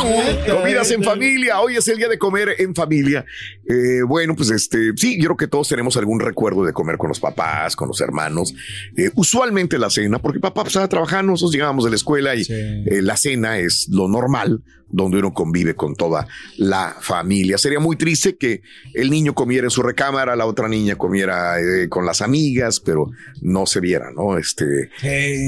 Comidas 0.07 0.91
en 0.91 1.03
familia. 1.03 1.61
Hoy 1.61 1.77
es 1.77 1.87
el 1.89 1.97
día 1.99 2.09
de 2.09 2.19
comer 2.19 2.55
en 2.59 2.75
familia. 2.75 3.25
Eh, 3.69 4.03
bueno, 4.07 4.35
pues 4.35 4.51
este, 4.51 4.93
sí, 4.97 5.17
yo 5.19 5.25
creo 5.29 5.37
que 5.37 5.47
todos 5.49 5.69
tenemos 5.69 5.97
algún 5.97 6.21
recuerdo 6.21 6.65
de 6.65 6.73
comer 6.73 6.97
con 6.97 7.09
los 7.09 7.21
papás, 7.21 7.77
con 7.77 7.89
los 7.89 8.01
hermanos. 8.01 8.55
Eh, 8.97 9.11
usualmente 9.15 9.79
la 9.79 9.91
cena, 9.91 10.19
porque 10.19 10.41
papá 10.41 10.63
pues, 10.63 10.73
estaba 10.73 10.89
trabajando, 10.89 11.33
nosotros 11.33 11.53
llegábamos 11.53 11.85
de 11.85 11.91
la 11.91 11.97
escuela 11.97 12.35
y 12.35 12.45
eh, 12.49 13.01
la 13.03 13.17
cena 13.17 13.59
es 13.59 13.89
lo 13.91 14.09
normal, 14.09 14.63
donde 14.95 15.19
uno 15.19 15.33
convive 15.33 15.75
con 15.75 15.95
toda 15.95 16.27
la 16.59 16.97
familia. 17.01 17.57
Sería 17.57 17.81
muy 17.81 17.97
triste 17.97 18.37
que 18.37 18.61
el 18.93 19.11
niño 19.11 19.35
comiera 19.35 19.67
en 19.67 19.71
su 19.71 19.83
recámara, 19.83 20.37
la 20.37 20.45
otra 20.45 20.69
niña 20.69 20.97
comiera 20.97 21.59
eh, 21.61 21.89
con 21.89 22.05
las 22.05 22.21
amigas, 22.21 22.79
pero 22.81 23.11
no 23.41 23.65
se 23.65 23.81
viera, 23.81 24.11
¿no? 24.15 24.37
Este, 24.37 24.91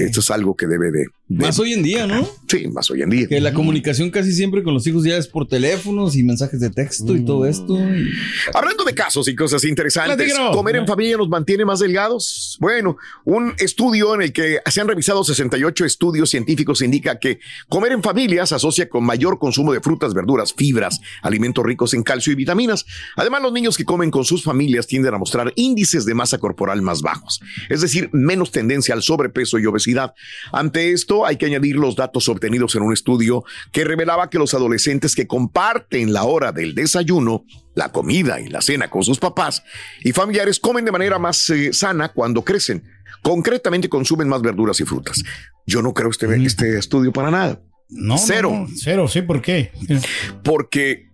esto 0.06 0.20
es 0.20 0.30
algo 0.30 0.56
que 0.56 0.66
debe 0.66 0.90
de, 0.90 1.04
de- 1.28 1.44
Más 1.44 1.58
hoy 1.58 1.74
en 1.74 1.82
día, 1.82 2.06
¿no? 2.06 2.26
Sí, 2.48 2.68
más 2.68 2.90
hoy 2.90 3.02
en 3.02 3.10
día. 3.10 3.26
Que 3.28 3.40
la 3.40 3.52
comunicación 3.52 4.10
casi 4.10 4.32
siempre 4.32 4.43
con 4.50 4.74
los 4.74 4.86
hijos 4.86 5.04
ya 5.04 5.16
es 5.16 5.26
por 5.26 5.46
teléfonos 5.48 6.16
y 6.16 6.22
mensajes 6.22 6.60
de 6.60 6.70
texto 6.70 7.14
y 7.16 7.24
todo 7.24 7.46
esto. 7.46 7.74
y- 7.78 8.10
Hablando 8.52 8.84
de 8.84 8.94
casos 8.94 9.26
y 9.28 9.34
cosas 9.34 9.64
interesantes. 9.64 10.32
¿comer 10.52 10.76
en 10.76 10.86
familia 10.86 11.16
nos 11.16 11.28
mantiene 11.28 11.64
más 11.64 11.80
delgados? 11.80 12.56
Bueno, 12.60 12.96
un 13.24 13.54
estudio 13.58 14.14
en 14.14 14.22
el 14.22 14.32
que 14.32 14.58
se 14.70 14.80
han 14.80 14.88
revisado 14.88 15.24
68 15.24 15.84
estudios 15.84 16.30
científicos 16.30 16.82
indica 16.82 17.18
que 17.18 17.40
comer 17.68 17.92
en 17.92 18.02
familia 18.02 18.44
se 18.46 18.54
asocia 18.54 18.88
con 18.88 19.04
mayor 19.04 19.38
consumo 19.38 19.72
de 19.72 19.80
frutas, 19.80 20.14
verduras, 20.14 20.52
fibras, 20.52 21.00
alimentos 21.22 21.64
ricos 21.64 21.94
en 21.94 22.02
calcio 22.02 22.32
y 22.32 22.36
vitaminas. 22.36 22.84
Además, 23.16 23.42
los 23.42 23.52
niños 23.52 23.76
que 23.76 23.84
comen 23.84 24.10
con 24.10 24.24
sus 24.24 24.42
familias 24.44 24.86
tienden 24.86 25.14
a 25.14 25.18
mostrar 25.18 25.52
índices 25.56 26.04
de 26.04 26.14
masa 26.14 26.38
corporal 26.38 26.82
más 26.82 27.02
bajos, 27.02 27.40
es 27.68 27.80
decir, 27.80 28.10
menos 28.12 28.50
tendencia 28.50 28.94
al 28.94 29.02
sobrepeso 29.02 29.58
y 29.58 29.66
obesidad. 29.66 30.14
Ante 30.52 30.92
esto, 30.92 31.24
hay 31.26 31.36
que 31.36 31.46
añadir 31.46 31.76
los 31.76 31.96
datos 31.96 32.28
obtenidos 32.28 32.74
en 32.74 32.82
un 32.82 32.92
estudio 32.92 33.44
que 33.72 33.84
revelaba 33.84 34.30
que 34.30 34.33
los 34.38 34.54
adolescentes 34.54 35.14
que 35.14 35.26
comparten 35.26 36.12
la 36.12 36.24
hora 36.24 36.52
del 36.52 36.74
desayuno, 36.74 37.44
la 37.74 37.90
comida 37.90 38.40
y 38.40 38.48
la 38.48 38.60
cena 38.60 38.88
con 38.88 39.02
sus 39.04 39.18
papás 39.18 39.62
y 40.02 40.12
familiares 40.12 40.60
comen 40.60 40.84
de 40.84 40.92
manera 40.92 41.18
más 41.18 41.48
eh, 41.50 41.72
sana 41.72 42.10
cuando 42.10 42.44
crecen. 42.44 42.84
Concretamente 43.22 43.88
consumen 43.88 44.28
más 44.28 44.42
verduras 44.42 44.80
y 44.80 44.84
frutas. 44.84 45.22
Yo 45.66 45.80
no 45.80 45.94
creo 45.94 46.10
este, 46.10 46.26
este 46.44 46.78
estudio 46.78 47.12
para 47.12 47.30
nada. 47.30 47.60
No, 47.88 48.18
Cero. 48.18 48.50
no, 48.52 48.60
no, 48.62 48.68
cero, 48.74 49.08
sí, 49.08 49.22
¿por 49.22 49.40
qué? 49.40 49.70
Porque 50.42 51.10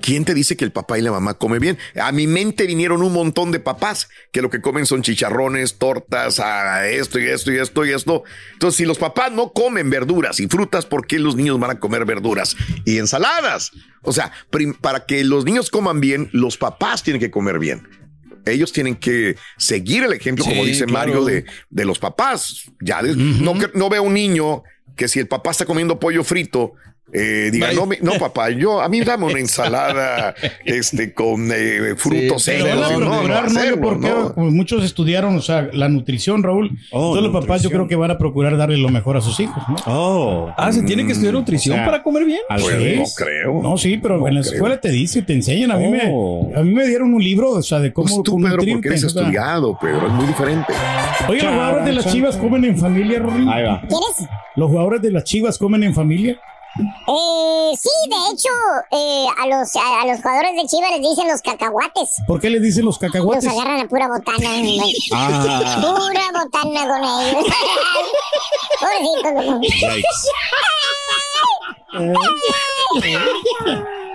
¿quién 0.00 0.24
te 0.24 0.34
dice 0.34 0.56
que 0.56 0.64
el 0.64 0.72
papá 0.72 0.98
y 0.98 1.02
la 1.02 1.10
mamá 1.10 1.34
comen 1.34 1.60
bien? 1.60 1.78
A 2.00 2.12
mi 2.12 2.26
mente 2.26 2.66
vinieron 2.66 3.02
un 3.02 3.12
montón 3.12 3.50
de 3.50 3.60
papás 3.60 4.08
que 4.32 4.42
lo 4.42 4.50
que 4.50 4.60
comen 4.60 4.86
son 4.86 5.02
chicharrones, 5.02 5.78
tortas, 5.78 6.40
ah, 6.40 6.86
esto 6.86 7.18
y 7.18 7.26
esto 7.26 7.52
y 7.52 7.58
esto 7.58 7.84
y 7.84 7.92
esto. 7.92 8.24
Entonces, 8.52 8.76
si 8.76 8.84
los 8.84 8.98
papás 8.98 9.32
no 9.32 9.52
comen 9.52 9.90
verduras 9.90 10.40
y 10.40 10.48
frutas, 10.48 10.86
¿por 10.86 11.06
qué 11.06 11.18
los 11.18 11.36
niños 11.36 11.58
van 11.58 11.70
a 11.70 11.80
comer 11.80 12.04
verduras 12.04 12.56
y 12.84 12.98
ensaladas? 12.98 13.72
O 14.02 14.12
sea, 14.12 14.32
para 14.80 15.06
que 15.06 15.24
los 15.24 15.44
niños 15.44 15.70
coman 15.70 16.00
bien, 16.00 16.28
los 16.32 16.56
papás 16.56 17.02
tienen 17.02 17.20
que 17.20 17.30
comer 17.30 17.58
bien. 17.58 17.88
Ellos 18.46 18.72
tienen 18.72 18.96
que 18.96 19.36
seguir 19.58 20.04
el 20.04 20.12
ejemplo, 20.12 20.44
como 20.44 20.64
dice 20.64 20.86
claro. 20.86 21.12
Mario, 21.12 21.24
de, 21.24 21.44
de 21.68 21.84
los 21.84 21.98
papás. 21.98 22.70
Ya 22.80 23.02
no, 23.02 23.54
no 23.74 23.88
veo 23.90 24.02
un 24.02 24.14
niño 24.14 24.62
que 24.96 25.08
si 25.08 25.20
el 25.20 25.28
papá 25.28 25.50
está 25.50 25.66
comiendo 25.66 26.00
pollo 26.00 26.24
frito, 26.24 26.72
eh, 27.12 27.48
diga, 27.52 27.68
no, 28.02 28.12
papá, 28.18 28.50
yo, 28.50 28.80
a 28.80 28.88
mí 28.88 29.00
dame 29.00 29.24
una 29.26 29.38
ensalada 29.40 30.34
este, 30.64 31.12
con 31.14 31.48
eh, 31.52 31.94
frutos 31.96 32.44
Pero 32.46 32.66
secos. 32.66 32.68
van 32.68 32.78
a 32.84 32.90
No, 32.90 33.00
no, 33.00 33.28
¿no? 33.28 33.34
Hacerlo, 33.34 33.80
porque 33.80 34.08
no. 34.08 34.34
como 34.34 34.50
muchos 34.50 34.84
estudiaron, 34.84 35.36
o 35.36 35.40
sea, 35.40 35.68
la 35.72 35.88
nutrición, 35.88 36.42
Raúl. 36.42 36.70
Oh, 36.90 37.12
Todos 37.14 37.22
los 37.22 37.32
papás 37.32 37.62
yo 37.62 37.68
nutrición. 37.68 37.72
creo 37.72 37.88
que 37.88 37.96
van 37.96 38.10
a 38.10 38.18
procurar 38.18 38.56
darle 38.56 38.76
lo 38.76 38.88
mejor 38.90 39.16
a 39.16 39.20
sus 39.20 39.38
hijos, 39.40 39.62
¿no? 39.68 39.76
Oh. 39.86 40.52
Ah, 40.56 40.72
¿se 40.72 40.82
tiene 40.82 41.06
que 41.06 41.12
estudiar 41.12 41.34
nutrición 41.34 41.74
o 41.74 41.78
sea, 41.78 41.84
para 41.86 42.02
comer 42.02 42.24
bien? 42.24 42.40
Sí. 42.58 42.68
revés. 42.68 42.98
No 42.98 43.24
creo. 43.24 43.62
No, 43.62 43.78
sí, 43.78 43.96
pero 43.98 44.26
en 44.28 44.34
la 44.34 44.40
creo. 44.42 44.52
escuela 44.54 44.80
te 44.80 44.90
dice, 44.90 45.22
te 45.22 45.32
enseñan. 45.32 45.70
A 45.70 45.76
mí, 45.76 45.86
Oh. 46.10 46.48
me, 46.50 46.58
a 46.58 46.62
mí 46.62 46.72
me 46.74 46.86
dieron 46.86 47.14
un 47.14 47.22
libro, 47.24 47.50
o 47.52 47.62
sea, 47.62 47.78
de 47.80 47.92
cómo 47.92 48.08
Pues 48.08 48.22
tú, 48.22 48.36
Pedro, 48.36 48.62
porque 48.70 48.88
eres 48.88 49.04
o 49.04 49.08
sea. 49.08 49.22
estudiado, 49.22 49.78
Pedro, 49.80 50.06
es 50.08 50.12
muy 50.12 50.26
diferente. 50.26 50.72
Oye, 51.28 51.42
los 51.42 51.52
jugadores 51.52 51.84
de 51.86 51.92
las 51.92 52.06
chivas 52.06 52.36
comen 52.36 52.64
en 52.64 52.76
familia, 52.78 53.18
Rory. 53.18 53.46
Ahí 53.48 53.64
va. 53.64 53.80
¿Quieres? 53.80 54.28
Los 54.56 54.70
jugadores 54.70 55.02
de 55.02 55.10
las 55.10 55.24
chivas 55.24 55.58
comen 55.58 55.82
en 55.84 55.94
familia. 55.94 56.38
Eh, 56.80 57.72
sí, 57.76 57.88
de 58.08 58.16
hecho, 58.32 58.48
eh, 58.92 59.26
a, 59.42 59.46
los, 59.48 59.74
a, 59.76 60.02
a 60.02 60.06
los 60.06 60.20
jugadores 60.22 60.52
de 60.54 60.66
Chivas 60.68 60.90
les 60.92 61.00
dicen 61.00 61.26
los 61.28 61.42
cacahuates. 61.42 62.16
¿Por 62.26 62.40
qué 62.40 62.50
les 62.50 62.62
dicen 62.62 62.84
los 62.84 62.94
Los 63.00 63.10
cacahuates? 63.12 63.46
agarran 63.48 63.80
a 63.80 63.88
pura 63.88 64.06
botana. 64.08 64.38
güey. 64.60 64.80
Ah. 65.12 65.78
Pura 65.80 66.30
botana 66.44 66.86
con 66.86 67.04
ellos. 67.04 67.44
Pobrecitos. 68.80 69.58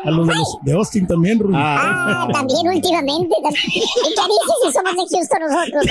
A 0.05 0.11
los 0.11 0.27
de, 0.27 0.33
los 0.35 0.57
de 0.63 0.73
Austin 0.73 1.07
también, 1.07 1.39
Rory. 1.39 1.53
Ah, 1.57 2.27
también 2.33 2.67
últimamente. 2.67 3.35
tam- 3.41 3.53
¿Y 3.55 3.79
qué 3.79 4.23
dices 4.27 4.55
si 4.61 4.71
somos 4.73 4.93
de 4.95 5.05
Houston 5.15 5.41
nosotros? 5.41 5.85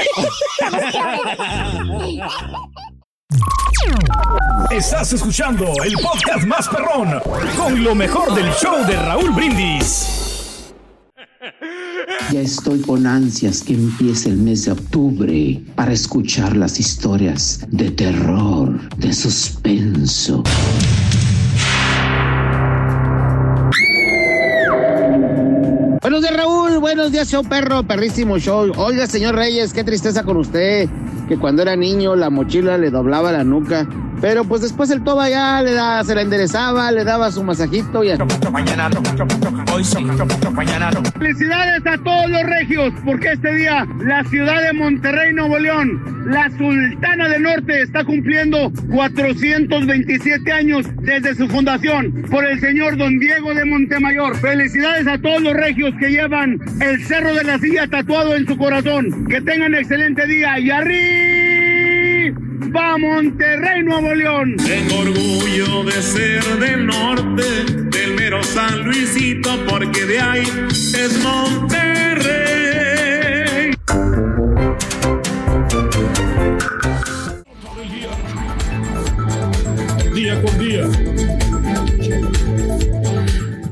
Estás 4.70 5.12
escuchando 5.12 5.66
el 5.84 5.94
podcast 5.94 6.46
más 6.46 6.68
perrón 6.68 7.20
con 7.56 7.82
lo 7.82 7.94
mejor 7.94 8.34
del 8.34 8.50
show 8.52 8.84
de 8.86 8.96
Raúl 8.96 9.30
Brindis. 9.30 10.72
Ya 12.30 12.40
estoy 12.40 12.80
con 12.80 13.06
ansias 13.06 13.62
que 13.62 13.74
empiece 13.74 14.28
el 14.28 14.38
mes 14.38 14.64
de 14.64 14.72
octubre 14.72 15.62
para 15.74 15.92
escuchar 15.92 16.56
las 16.56 16.80
historias 16.80 17.60
de 17.68 17.90
terror, 17.90 18.80
de 18.96 19.12
suspenso. 19.12 20.42
Buenos 26.00 26.22
días, 26.22 26.36
Raúl. 26.36 26.78
Buenos 26.78 27.12
días, 27.12 27.30
show 27.30 27.44
perro, 27.44 27.82
perrísimo 27.82 28.38
show. 28.38 28.72
Oiga, 28.76 29.06
señor 29.06 29.34
Reyes, 29.36 29.72
qué 29.72 29.84
tristeza 29.84 30.22
con 30.24 30.36
usted. 30.36 30.88
Que 31.28 31.38
cuando 31.38 31.62
era 31.62 31.76
niño 31.76 32.16
la 32.16 32.30
mochila 32.30 32.78
le 32.78 32.90
doblaba 32.90 33.32
la 33.32 33.44
nuca. 33.44 33.86
Pero 34.20 34.44
pues 34.44 34.62
después 34.62 34.90
el 34.90 35.02
toba 35.02 35.28
ya 35.28 35.62
le 35.62 35.72
da, 35.72 36.04
se 36.04 36.14
la 36.14 36.22
enderezaba, 36.22 36.92
le 36.92 37.02
daba 37.02 37.32
su 37.32 37.42
masajito 37.42 38.04
y 38.04 38.10
Felicidades 41.18 41.86
a 41.86 41.98
todos 41.98 42.30
los 42.30 42.42
regios, 42.44 42.92
porque 43.04 43.32
este 43.32 43.54
día 43.54 43.86
la 43.98 44.22
ciudad 44.24 44.62
de 44.62 44.72
Monterrey, 44.74 45.32
Nuevo 45.34 45.58
León, 45.58 46.21
la 46.24 46.50
Sultana 46.56 47.28
del 47.28 47.42
Norte, 47.42 47.82
está 47.82 48.04
cumpliendo 48.04 48.72
427 48.90 50.52
años 50.52 50.86
desde 51.02 51.34
su 51.34 51.48
fundación 51.48 52.22
por 52.30 52.44
el 52.44 52.60
señor 52.60 52.96
Don 52.96 53.18
Diego 53.18 53.54
de 53.54 53.64
Montemayor. 53.64 54.36
Felicidades 54.36 55.06
a 55.06 55.18
todos 55.18 55.42
los 55.42 55.54
regios 55.54 55.94
que 55.98 56.10
llevan 56.10 56.60
el 56.80 57.04
Cerro 57.04 57.34
de 57.34 57.44
la 57.44 57.58
Silla 57.58 57.86
tatuado 57.86 58.36
en 58.36 58.46
su 58.46 58.56
corazón. 58.56 59.26
Que 59.26 59.40
tengan 59.40 59.74
excelente 59.74 60.26
día 60.26 60.58
y 60.58 60.70
arriba 60.70 61.12
Monterrey, 62.98 63.82
Nuevo 63.82 64.14
León. 64.14 64.56
Tengo 64.56 65.00
orgullo 65.00 65.84
de 65.84 66.02
ser 66.02 66.42
del 66.58 66.86
norte, 66.86 67.42
del 67.90 68.14
mero 68.14 68.42
San 68.42 68.84
Luisito, 68.84 69.50
porque 69.68 70.04
de 70.04 70.20
ahí 70.20 70.42
es 70.70 71.22
Monterrey. 71.22 71.72
Día 80.22 80.40
con 80.40 80.56
día. 80.56 80.88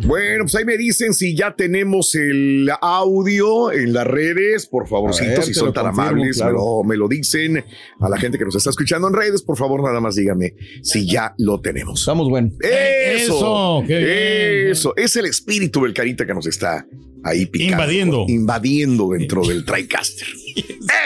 Bueno, 0.04 0.42
pues 0.42 0.56
ahí 0.56 0.64
me 0.64 0.76
dicen 0.76 1.14
si 1.14 1.36
ya 1.36 1.54
tenemos 1.54 2.16
el 2.16 2.68
audio 2.80 3.70
en 3.70 3.92
las 3.92 4.04
redes, 4.04 4.66
por 4.66 4.88
favorcito, 4.88 5.30
ver, 5.30 5.42
si 5.44 5.54
son 5.54 5.72
tan 5.72 5.84
confirmo, 5.84 6.10
amables, 6.10 6.42
me, 6.42 6.50
lo, 6.50 6.82
me 6.82 6.96
lo 6.96 7.06
dicen 7.06 7.64
a 8.00 8.08
la 8.08 8.18
gente 8.18 8.36
que 8.36 8.44
nos 8.44 8.56
está 8.56 8.70
escuchando 8.70 9.06
en 9.06 9.14
redes, 9.14 9.42
por 9.42 9.56
favor, 9.56 9.80
nada 9.80 10.00
más 10.00 10.16
díganme 10.16 10.54
si 10.82 11.08
ya 11.08 11.36
lo 11.38 11.60
tenemos. 11.60 12.00
Estamos 12.00 12.28
buenos. 12.28 12.54
Eso, 12.60 13.36
Eso, 13.36 13.84
qué 13.86 13.98
bien. 13.98 14.70
eso, 14.72 14.92
es 14.96 15.14
el 15.14 15.26
espíritu 15.26 15.84
del 15.84 15.94
carita 15.94 16.26
que 16.26 16.34
nos 16.34 16.48
está 16.48 16.84
ahí 17.22 17.46
picando. 17.46 17.74
Invadiendo. 17.74 18.24
Invadiendo 18.26 19.08
dentro 19.10 19.46
del 19.46 19.64
TriCaster. 19.64 20.26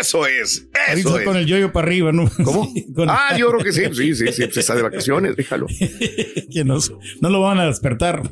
Eso 0.00 0.26
es, 0.26 0.68
eso 0.88 1.18
es. 1.18 1.24
con 1.24 1.37
el 1.37 1.46
yoyo 1.46 1.72
para 1.72 1.87
arriba, 1.87 2.12
¿no? 2.12 2.30
¿Cómo? 2.44 2.72
Ah, 3.09 3.37
yo 3.37 3.50
creo 3.50 3.64
que 3.64 3.72
sí, 3.72 3.83
sí, 3.92 4.14
sí, 4.14 4.33
sí, 4.33 4.44
pues 4.44 4.57
está 4.57 4.74
de 4.74 4.83
vacaciones, 4.83 5.37
déjalo. 5.37 5.66
que 6.50 6.64
no 6.64 7.30
lo 7.30 7.40
van 7.40 7.59
a 7.59 7.66
despertar. 7.66 8.22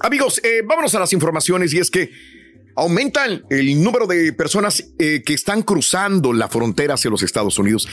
Amigos, 0.00 0.40
eh, 0.44 0.62
vámonos 0.66 0.94
a 0.94 1.00
las 1.00 1.12
informaciones 1.12 1.72
y 1.72 1.78
es 1.78 1.90
que 1.90 2.10
aumentan 2.76 3.44
el 3.50 3.82
número 3.82 4.06
de 4.06 4.32
personas 4.32 4.92
eh, 4.98 5.22
que 5.24 5.34
están 5.34 5.62
cruzando 5.62 6.32
la 6.32 6.48
frontera 6.48 6.94
hacia 6.94 7.10
los 7.10 7.22
Estados 7.22 7.58
Unidos. 7.58 7.88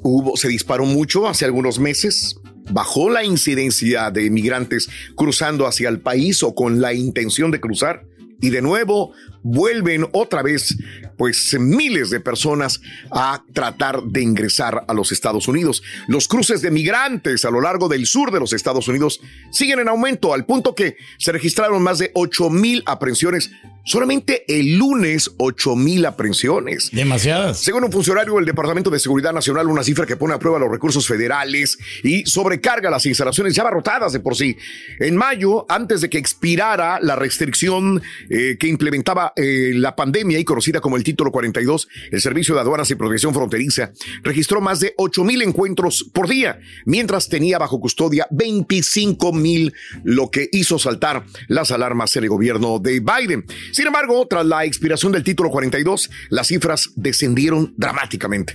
Hubo, 0.00 0.36
se 0.36 0.48
disparó 0.48 0.84
mucho 0.84 1.28
hace 1.28 1.44
algunos 1.44 1.78
meses. 1.78 2.36
Bajó 2.70 3.10
la 3.10 3.24
incidencia 3.24 4.10
de 4.10 4.30
migrantes 4.30 4.88
cruzando 5.16 5.66
hacia 5.66 5.88
el 5.88 6.00
país 6.00 6.42
o 6.42 6.54
con 6.54 6.80
la 6.80 6.92
intención 6.92 7.50
de 7.50 7.60
cruzar. 7.60 8.04
Y 8.40 8.50
de 8.50 8.62
nuevo 8.62 9.12
vuelven 9.42 10.06
otra 10.12 10.42
vez, 10.42 10.76
pues 11.16 11.56
miles 11.58 12.10
de 12.10 12.20
personas 12.20 12.80
a 13.10 13.42
tratar 13.52 14.02
de 14.02 14.22
ingresar 14.22 14.84
a 14.88 14.94
los 14.94 15.12
Estados 15.12 15.48
Unidos. 15.48 15.82
Los 16.08 16.28
cruces 16.28 16.62
de 16.62 16.70
migrantes 16.70 17.44
a 17.44 17.50
lo 17.50 17.60
largo 17.60 17.88
del 17.88 18.06
sur 18.06 18.30
de 18.30 18.40
los 18.40 18.52
Estados 18.52 18.88
Unidos 18.88 19.20
siguen 19.50 19.80
en 19.80 19.88
aumento 19.88 20.34
al 20.34 20.46
punto 20.46 20.74
que 20.74 20.96
se 21.18 21.32
registraron 21.32 21.82
más 21.82 21.98
de 21.98 22.10
8 22.14 22.50
mil 22.50 22.82
aprehensiones. 22.86 23.50
Solamente 23.84 24.44
el 24.46 24.76
lunes 24.76 25.32
8 25.38 25.74
mil 25.74 26.06
aprehensiones. 26.06 26.90
Demasiadas. 26.92 27.58
Según 27.58 27.82
un 27.82 27.90
funcionario 27.90 28.36
del 28.36 28.44
Departamento 28.44 28.90
de 28.90 29.00
Seguridad 29.00 29.32
Nacional, 29.32 29.66
una 29.66 29.82
cifra 29.82 30.06
que 30.06 30.16
pone 30.16 30.34
a 30.34 30.38
prueba 30.38 30.60
los 30.60 30.70
recursos 30.70 31.06
federales 31.06 31.78
y 32.04 32.24
sobrecarga 32.24 32.90
las 32.90 33.04
instalaciones 33.06 33.54
ya 33.54 33.62
abarrotadas 33.62 34.12
de 34.12 34.20
por 34.20 34.36
sí. 34.36 34.56
En 35.00 35.16
mayo, 35.16 35.66
antes 35.68 36.00
de 36.00 36.08
que 36.08 36.18
expirara 36.18 37.00
la 37.00 37.16
restricción 37.16 38.00
eh, 38.30 38.56
que 38.58 38.68
implementaba 38.68 39.31
eh, 39.36 39.72
la 39.74 39.96
pandemia 39.96 40.38
y 40.38 40.44
conocida 40.44 40.80
como 40.80 40.96
el 40.96 41.04
Título 41.04 41.30
42, 41.30 41.88
el 42.10 42.20
Servicio 42.20 42.54
de 42.54 42.60
Aduanas 42.60 42.90
y 42.90 42.94
Protección 42.94 43.34
Fronteriza 43.34 43.92
registró 44.22 44.60
más 44.60 44.80
de 44.80 44.94
8 44.96 45.24
mil 45.24 45.42
encuentros 45.42 46.10
por 46.12 46.28
día, 46.28 46.60
mientras 46.84 47.28
tenía 47.28 47.58
bajo 47.58 47.80
custodia 47.80 48.26
25 48.30 49.32
mil, 49.32 49.72
lo 50.04 50.30
que 50.30 50.48
hizo 50.52 50.78
saltar 50.78 51.24
las 51.48 51.70
alarmas 51.70 52.16
en 52.16 52.24
el 52.24 52.30
gobierno 52.30 52.78
de 52.78 53.00
Biden. 53.00 53.44
Sin 53.72 53.86
embargo, 53.86 54.26
tras 54.28 54.46
la 54.46 54.64
expiración 54.64 55.12
del 55.12 55.24
título 55.24 55.50
42, 55.50 56.10
las 56.30 56.48
cifras 56.48 56.90
descendieron 56.96 57.74
dramáticamente. 57.76 58.54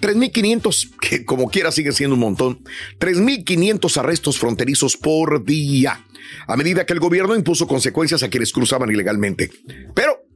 3.500, 0.00 0.90
que 1.00 1.24
como 1.24 1.48
quiera 1.48 1.72
sigue 1.72 1.92
siendo 1.92 2.14
un 2.14 2.20
montón, 2.20 2.64
3.500 2.98 3.96
arrestos 3.96 4.38
fronterizos 4.38 4.96
por 4.96 5.44
día, 5.44 6.04
a 6.46 6.56
medida 6.56 6.86
que 6.86 6.92
el 6.92 7.00
gobierno 7.00 7.34
impuso 7.34 7.66
consecuencias 7.66 8.22
a 8.22 8.28
quienes 8.28 8.52
cruzaban 8.52 8.90
ilegalmente. 8.90 9.50
Pero 9.94 10.28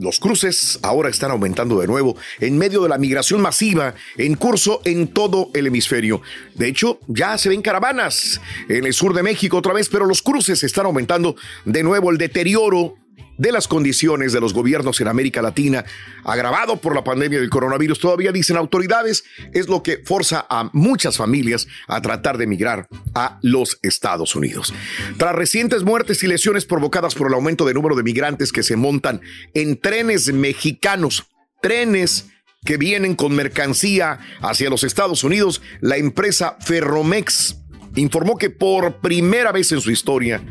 los 0.00 0.18
cruces 0.18 0.80
ahora 0.82 1.08
están 1.08 1.30
aumentando 1.30 1.80
de 1.80 1.86
nuevo 1.86 2.16
en 2.40 2.58
medio 2.58 2.82
de 2.82 2.88
la 2.88 2.98
migración 2.98 3.40
masiva 3.40 3.94
en 4.16 4.34
curso 4.34 4.80
en 4.84 5.06
todo 5.08 5.50
el 5.54 5.68
hemisferio. 5.68 6.20
De 6.56 6.66
hecho, 6.66 6.98
ya 7.06 7.38
se 7.38 7.48
ven 7.48 7.62
caravanas 7.62 8.40
en 8.68 8.86
el 8.86 8.92
sur 8.92 9.14
de 9.14 9.22
México 9.22 9.56
otra 9.56 9.72
vez, 9.72 9.88
pero 9.88 10.06
los 10.06 10.20
cruces 10.20 10.64
están 10.64 10.86
aumentando 10.86 11.36
de 11.64 11.84
nuevo 11.84 12.10
el 12.10 12.18
deterioro 12.18 12.96
de 13.38 13.52
las 13.52 13.68
condiciones 13.68 14.32
de 14.32 14.40
los 14.40 14.52
gobiernos 14.52 15.00
en 15.00 15.08
América 15.08 15.42
Latina, 15.42 15.84
agravado 16.24 16.76
por 16.76 16.94
la 16.94 17.04
pandemia 17.04 17.40
del 17.40 17.50
coronavirus, 17.50 17.98
todavía 17.98 18.32
dicen 18.32 18.56
autoridades, 18.56 19.24
es 19.52 19.68
lo 19.68 19.82
que 19.82 20.02
forza 20.04 20.46
a 20.48 20.70
muchas 20.72 21.16
familias 21.16 21.66
a 21.88 22.00
tratar 22.00 22.38
de 22.38 22.44
emigrar 22.44 22.88
a 23.14 23.38
los 23.42 23.78
Estados 23.82 24.34
Unidos. 24.34 24.72
Tras 25.16 25.34
recientes 25.34 25.82
muertes 25.82 26.22
y 26.22 26.26
lesiones 26.26 26.64
provocadas 26.64 27.14
por 27.14 27.28
el 27.28 27.34
aumento 27.34 27.64
de 27.64 27.74
número 27.74 27.96
de 27.96 28.02
migrantes 28.02 28.52
que 28.52 28.62
se 28.62 28.76
montan 28.76 29.20
en 29.54 29.80
trenes 29.80 30.32
mexicanos, 30.32 31.26
trenes 31.60 32.26
que 32.64 32.76
vienen 32.76 33.14
con 33.14 33.34
mercancía 33.34 34.20
hacia 34.40 34.70
los 34.70 34.84
Estados 34.84 35.22
Unidos, 35.22 35.60
la 35.80 35.96
empresa 35.96 36.56
Ferromex 36.60 37.56
informó 37.94 38.36
que 38.36 38.50
por 38.50 39.00
primera 39.00 39.52
vez 39.52 39.70
en 39.72 39.80
su 39.80 39.90
historia 39.90 40.42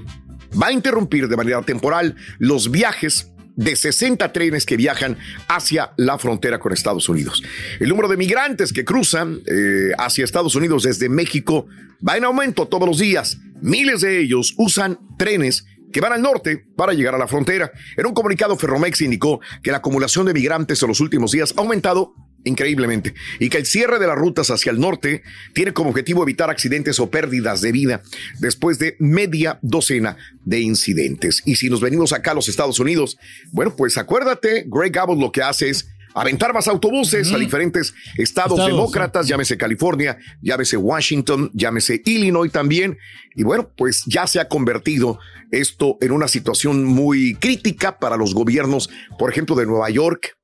va 0.62 0.68
a 0.68 0.72
interrumpir 0.72 1.28
de 1.28 1.38
manera 1.38 1.62
temporal 1.62 2.16
los 2.40 2.72
viajes 2.72 3.32
de 3.56 3.76
60 3.76 4.34
trenes 4.34 4.66
que 4.66 4.78
viajan 4.78 5.18
hacia 5.48 5.94
la 5.98 6.18
frontera 6.18 6.60
con 6.60 6.74
Estados 6.74 7.08
Unidos. 7.10 7.44
El 7.80 7.90
número 7.90 8.08
de 8.08 8.18
migrantes 8.18 8.74
que 8.74 8.86
cruzan 8.86 9.42
eh, 9.46 9.92
hacia 9.98 10.26
Estados 10.26 10.56
Unidos 10.56 10.84
desde 10.84 11.10
México 11.10 11.68
va 12.08 12.18
en 12.18 12.26
aumento 12.26 12.68
todos 12.68 12.88
los 12.88 13.00
días. 13.00 13.38
Miles 13.62 14.02
de 14.02 14.20
ellos 14.20 14.54
usan 14.58 15.00
trenes 15.18 15.66
que 15.92 16.02
van 16.02 16.12
al 16.12 16.22
norte 16.22 16.66
para 16.76 16.94
llegar 16.94 17.16
a 17.16 17.20
la 17.20 17.28
frontera. 17.28 17.72
En 17.96 18.08
un 18.08 18.14
comunicado, 18.14 18.58
Ferromex 18.58 19.02
indicó 19.02 19.40
que 19.62 19.72
la 19.72 19.78
acumulación 19.78 20.26
de 20.26 20.34
migrantes 20.34 20.82
en 20.82 20.90
los 20.90 21.00
últimos 21.00 21.32
días 21.32 21.54
ha 21.56 21.62
aumentado 21.62 22.16
increíblemente 22.44 23.14
y 23.40 23.50
que 23.50 23.58
el 23.58 23.66
cierre 23.66 24.00
de 24.00 24.08
las 24.08 24.18
rutas 24.18 24.50
hacia 24.50 24.72
el 24.72 24.80
norte 24.80 25.24
tiene 25.54 25.74
como 25.74 25.90
objetivo 25.90 26.24
evitar 26.24 26.50
accidentes 26.50 27.00
o 27.00 27.10
pérdidas 27.10 27.62
de 27.62 27.72
vida 27.72 28.02
después 28.40 28.80
de 28.80 28.96
media 29.00 29.60
docena 29.62 30.18
de 30.46 30.60
incidentes. 30.60 31.42
Y 31.46 31.56
si 31.56 31.70
nos 31.70 31.82
venimos 31.82 32.14
acá 32.14 32.32
a 32.32 32.36
los 32.36 32.50
Estados 32.50 32.80
Unidos, 32.80 33.18
bueno, 33.52 33.76
pues 33.76 33.98
acuérdate, 33.98 34.66
Greg 34.68 34.98
Abbott 34.98 35.20
lo 35.20 35.32
que 35.32 35.42
hace 35.42 35.70
es 35.70 35.90
aventar 36.14 36.54
más 36.54 36.68
autobuses 36.68 37.32
a 37.32 37.38
diferentes 37.38 37.94
estados, 38.18 38.34
Estados, 38.60 38.66
demócratas, 38.66 39.28
llámese 39.28 39.58
California, 39.58 40.18
llámese 40.42 40.78
Washington, 40.78 41.50
llámese 41.54 42.02
Illinois 42.06 42.52
también. 42.52 42.98
Y 43.36 43.44
bueno, 43.44 43.72
pues 43.76 44.04
ya 44.06 44.28
se 44.28 44.40
ha 44.40 44.48
convertido 44.48 45.20
esto 45.52 45.98
en 46.02 46.12
una 46.12 46.28
situación 46.28 46.84
muy 46.84 47.36
crítica 47.36 48.00
para 48.00 48.18
los 48.18 48.34
gobiernos, 48.34 48.90
por 49.18 49.32
ejemplo, 49.32 49.56
de 49.56 49.66
Nueva 49.66 49.90
York, 49.90 50.36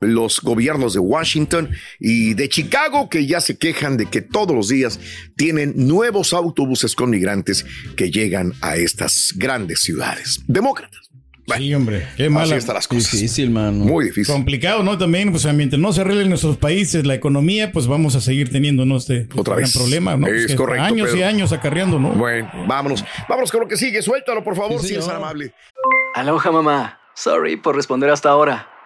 los 0.00 0.40
gobiernos 0.40 0.94
de 0.94 1.00
Washington 1.00 1.70
y 1.98 2.34
de 2.34 2.48
Chicago 2.48 3.08
que 3.08 3.26
ya 3.26 3.40
se 3.40 3.58
quejan 3.58 3.96
de 3.96 4.06
que 4.06 4.22
todos 4.22 4.54
los 4.54 4.68
días 4.68 5.00
tienen 5.36 5.72
nuevos 5.76 6.32
autobuses 6.32 6.94
con 6.94 7.10
migrantes 7.10 7.66
que 7.96 8.10
llegan 8.10 8.52
a 8.60 8.76
estas 8.76 9.32
grandes 9.36 9.82
ciudades. 9.82 10.40
Demócratas. 10.46 11.10
sí, 11.56 11.74
hombre, 11.74 12.06
qué 12.16 12.30
mala. 12.30 12.44
Así 12.46 12.54
están 12.54 12.74
las 12.76 12.86
cosas. 12.86 13.10
Difícil, 13.10 13.50
mano. 13.50 13.72
Muy 13.84 14.04
difícil. 14.04 14.32
Complicado, 14.32 14.82
¿no? 14.84 14.96
También, 14.98 15.32
pues 15.32 15.52
mientras 15.52 15.80
no 15.80 15.92
se 15.92 16.02
arreglen 16.02 16.28
nuestros 16.28 16.58
países 16.58 17.04
la 17.04 17.14
economía, 17.14 17.72
pues 17.72 17.86
vamos 17.88 18.14
a 18.14 18.20
seguir 18.20 18.50
teniendo, 18.52 18.84
¿no? 18.84 18.98
Este 18.98 19.26
Otra 19.34 19.54
gran 19.56 19.64
vez. 19.66 19.76
problema, 19.76 20.16
¿no? 20.16 20.28
Es 20.28 20.44
Pues 20.46 20.54
correcto, 20.56 20.84
Años 20.84 21.10
y 21.16 21.22
años 21.22 21.50
acarreando, 21.52 21.98
¿no? 21.98 22.10
Bueno, 22.10 22.48
vámonos. 22.68 23.04
Vámonos 23.28 23.50
con 23.50 23.62
lo 23.62 23.66
que 23.68 23.76
sigue. 23.76 24.00
Suéltalo, 24.02 24.44
por 24.44 24.54
favor, 24.54 24.80
Sí, 24.80 24.88
si 24.88 24.94
es 24.94 25.08
amable. 25.08 25.52
Aloha 26.14 26.52
mamá. 26.52 27.00
Sorry 27.16 27.56
por 27.56 27.74
responder 27.74 28.10
hasta 28.10 28.28
ahora. 28.28 28.68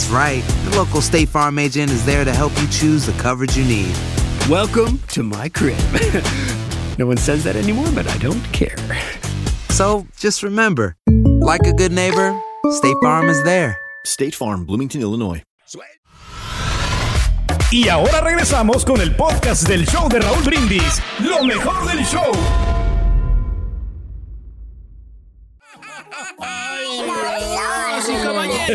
That's 0.00 0.12
right. 0.12 0.42
The 0.64 0.76
local 0.78 1.02
State 1.02 1.28
Farm 1.28 1.58
agent 1.58 1.90
is 1.90 2.06
there 2.06 2.24
to 2.24 2.32
help 2.32 2.58
you 2.58 2.66
choose 2.68 3.04
the 3.04 3.12
coverage 3.20 3.54
you 3.54 3.64
need. 3.64 3.94
Welcome 4.48 4.98
to 5.08 5.22
my 5.22 5.50
crib. 5.50 5.76
no 6.98 7.04
one 7.04 7.18
says 7.18 7.44
that 7.44 7.54
anymore, 7.54 7.84
but 7.94 8.08
I 8.08 8.16
don't 8.16 8.42
care. 8.44 8.78
So 9.68 10.06
just 10.16 10.42
remember, 10.42 10.96
like 11.06 11.66
a 11.66 11.74
good 11.74 11.92
neighbor, 11.92 12.40
State 12.70 12.96
Farm 13.02 13.28
is 13.28 13.42
there. 13.44 13.78
State 14.06 14.34
Farm, 14.34 14.64
Bloomington, 14.64 15.02
Illinois. 15.02 15.42
Y 17.70 17.88
ahora 17.88 18.22
regresamos 18.22 18.86
con 18.86 19.02
el 19.02 19.14
podcast 19.14 19.68
del 19.68 19.86
show 19.86 20.08
de 20.08 20.20
Raúl 20.20 20.42
Brindis. 20.44 21.02
Lo 21.20 21.44
mejor 21.44 21.86
del 21.86 22.04
show. 22.06 22.32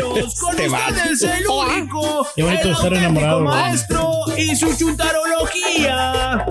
Caballeros, 0.00 0.34
con 0.40 0.56
Te 0.56 0.68
ustedes 0.68 1.22
el 1.22 1.46
único, 1.46 2.26
Qué 2.34 2.42
bonito 2.42 2.62
el 2.62 2.70
estar 2.72 2.94
enamorado, 2.94 3.40
maestro 3.40 4.10
y 4.36 4.54
su 4.56 4.76
chuntarología. 4.76 6.46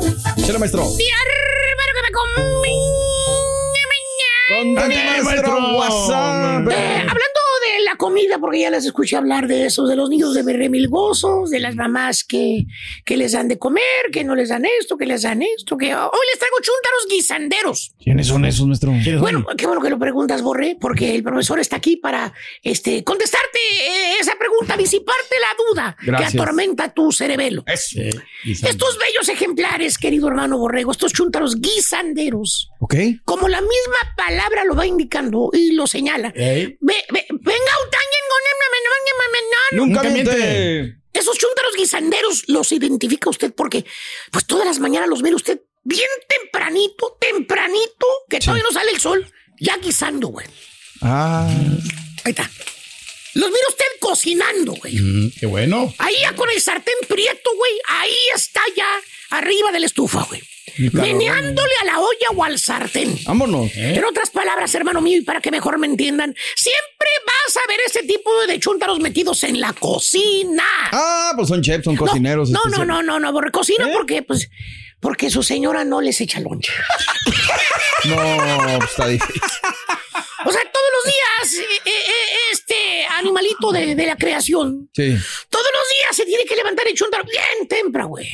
Chale, 0.46 0.60
maestro. 0.60 0.84
Con 4.48 4.74
maestro, 4.74 5.78
WhatsApp. 5.78 6.70
Eh, 6.70 7.00
hablando 7.00 7.35
la 7.96 7.98
comida, 7.98 8.38
porque 8.40 8.60
ya 8.60 8.70
les 8.70 8.86
escuché 8.86 9.16
hablar 9.16 9.48
de 9.48 9.66
eso, 9.66 9.86
de 9.86 9.96
los 9.96 10.10
niños 10.10 10.34
de 10.34 10.44
remilgosos, 10.44 11.50
de 11.50 11.60
las 11.62 11.76
mamás 11.76 12.24
que, 12.26 12.66
que 13.06 13.16
les 13.16 13.32
dan 13.32 13.48
de 13.48 13.58
comer, 13.58 13.84
que 14.12 14.24
no 14.26 14.36
les 14.36 14.50
dan 14.50 14.66
esto, 14.66 14.98
que 14.98 15.06
les 15.06 15.22
dan 15.22 15.42
esto, 15.42 15.78
que 15.78 15.96
hoy 15.96 16.26
les 16.32 16.40
traigo 16.40 16.58
chúntaros 16.62 17.08
guisanderos. 17.10 17.94
¿Quiénes 18.04 18.28
son 18.28 18.44
esos, 18.46 18.68
maestro? 18.68 18.92
Bueno, 19.20 19.46
qué 19.58 19.66
bueno 19.66 19.82
que 19.82 19.90
lo 19.90 19.98
preguntas, 19.98 20.42
Borré, 20.42 20.78
porque 20.80 21.16
el 21.16 21.24
profesor 21.24 21.60
está 21.60 21.78
aquí 21.78 21.96
para 21.96 22.34
este, 22.64 23.04
contestarte 23.04 23.60
eh, 23.80 24.16
esa 24.20 24.34
pregunta, 24.38 24.76
disiparte 24.76 25.36
la 25.40 25.66
duda 25.72 25.98
Gracias. 26.02 26.32
que 26.34 26.38
atormenta 26.40 26.94
tu 26.94 27.12
cerebelo. 27.12 27.64
Eso. 27.68 28.00
Estos 28.44 28.98
bellos 29.00 29.30
ejemplares, 29.30 29.98
querido 29.98 30.28
hermano 30.28 30.58
Borrego, 30.58 30.92
estos 30.92 31.14
chúntaros 31.14 31.62
guisanderos, 31.62 32.70
Ok. 32.80 32.96
como 33.24 33.48
la 33.48 33.62
misma 33.62 34.14
palabra 34.18 34.66
lo 34.66 34.76
va 34.76 34.86
indicando 34.86 35.50
y 35.54 35.72
lo 35.72 35.88
señala. 35.88 36.34
Ey. 36.36 36.78
Ve, 36.82 36.96
ve, 37.12 37.26
venga, 37.30 37.72
Nunca 39.72 40.04
miente. 40.04 40.98
Esos 41.14 41.38
chúntaros 41.38 41.76
guisanderos 41.78 42.44
los 42.48 42.72
identifica 42.72 43.30
usted 43.30 43.54
porque, 43.54 43.86
pues 44.32 44.46
todas 44.46 44.66
las 44.66 44.80
mañanas 44.80 45.10
los 45.10 45.22
ve 45.22 45.34
usted 45.34 45.62
bien 45.84 46.10
tempranito, 46.28 47.18
tempranito, 47.20 48.08
que 48.30 48.40
todavía 48.40 48.64
no 48.64 48.72
sale 48.72 48.92
el 48.92 49.00
sol, 49.00 49.32
ya 49.60 49.78
guisando, 49.78 50.28
güey. 50.28 50.48
Ah. 51.02 51.48
Ahí 52.24 52.32
está. 52.32 52.50
Los 53.36 53.50
mira 53.50 53.68
usted 53.70 53.86
cocinando, 54.00 54.74
güey. 54.74 54.96
Mm, 54.96 55.32
qué 55.40 55.46
bueno. 55.46 55.94
Ahí 55.98 56.16
ya 56.22 56.34
con 56.36 56.50
el 56.50 56.62
sartén 56.62 56.96
prieto, 57.08 57.50
güey. 57.56 57.72
Ahí 57.88 58.16
está 58.34 58.62
ya 58.76 58.88
arriba 59.30 59.72
de 59.72 59.80
la 59.82 59.86
estufa, 59.86 60.24
güey. 60.24 60.42
Meneándole 60.92 61.74
a 61.82 61.86
la 61.86 62.00
olla 62.00 62.28
o 62.36 62.44
al 62.44 62.60
sartén. 62.60 63.18
Vámonos. 63.26 63.72
En 63.76 64.04
otras 64.04 64.30
palabras, 64.32 64.74
hermano 64.76 65.02
mío, 65.02 65.18
y 65.18 65.22
para 65.22 65.42
que 65.42 65.52
mejor 65.52 65.78
me 65.78 65.88
entiendan, 65.88 66.36
siempre 66.56 66.95
vas 67.56 67.64
a 67.64 67.68
ver 67.68 67.80
ese 67.86 68.04
tipo 68.04 68.30
de 68.48 68.60
chúntaros 68.60 69.00
metidos 69.00 69.44
en 69.44 69.60
la 69.60 69.74
cocina. 69.74 70.64
Ah, 70.92 71.34
pues 71.36 71.48
son 71.48 71.62
chefs, 71.62 71.84
son 71.86 71.96
cocineros. 71.96 72.50
No, 72.50 72.62
no, 72.70 72.86
no, 72.86 73.02
no, 73.02 73.20
no, 73.20 73.32
borre 73.32 73.52
cocina 73.52 73.90
porque, 73.94 74.22
pues, 74.24 74.50
porque 75.00 75.30
su 75.30 75.44
señora 75.44 75.84
no 75.86 76.02
les 76.02 76.20
echa 76.22 76.40
lonche. 76.40 76.74
No, 78.06 78.78
pues 78.78 78.92
está 78.92 79.08
difícil. 79.08 79.42
O 80.46 80.52
sea, 80.52 80.62
todos 80.72 80.86
los 80.94 81.04
días, 81.12 81.66
eh, 81.68 81.82
eh, 81.86 81.90
eh, 81.90 82.52
este 82.52 83.06
animalito 83.18 83.72
de, 83.72 83.96
de 83.96 84.06
la 84.06 84.16
creación, 84.16 84.90
Sí. 84.94 85.18
todos 85.50 85.66
los 85.74 85.84
días 86.00 86.16
se 86.16 86.26
tiene 86.26 86.46
que 86.46 86.56
levantar 86.56 86.88
el 86.88 86.94
chúntaro 86.94 87.24
bien 87.24 87.68
temprano, 87.68 88.10
güey. 88.10 88.28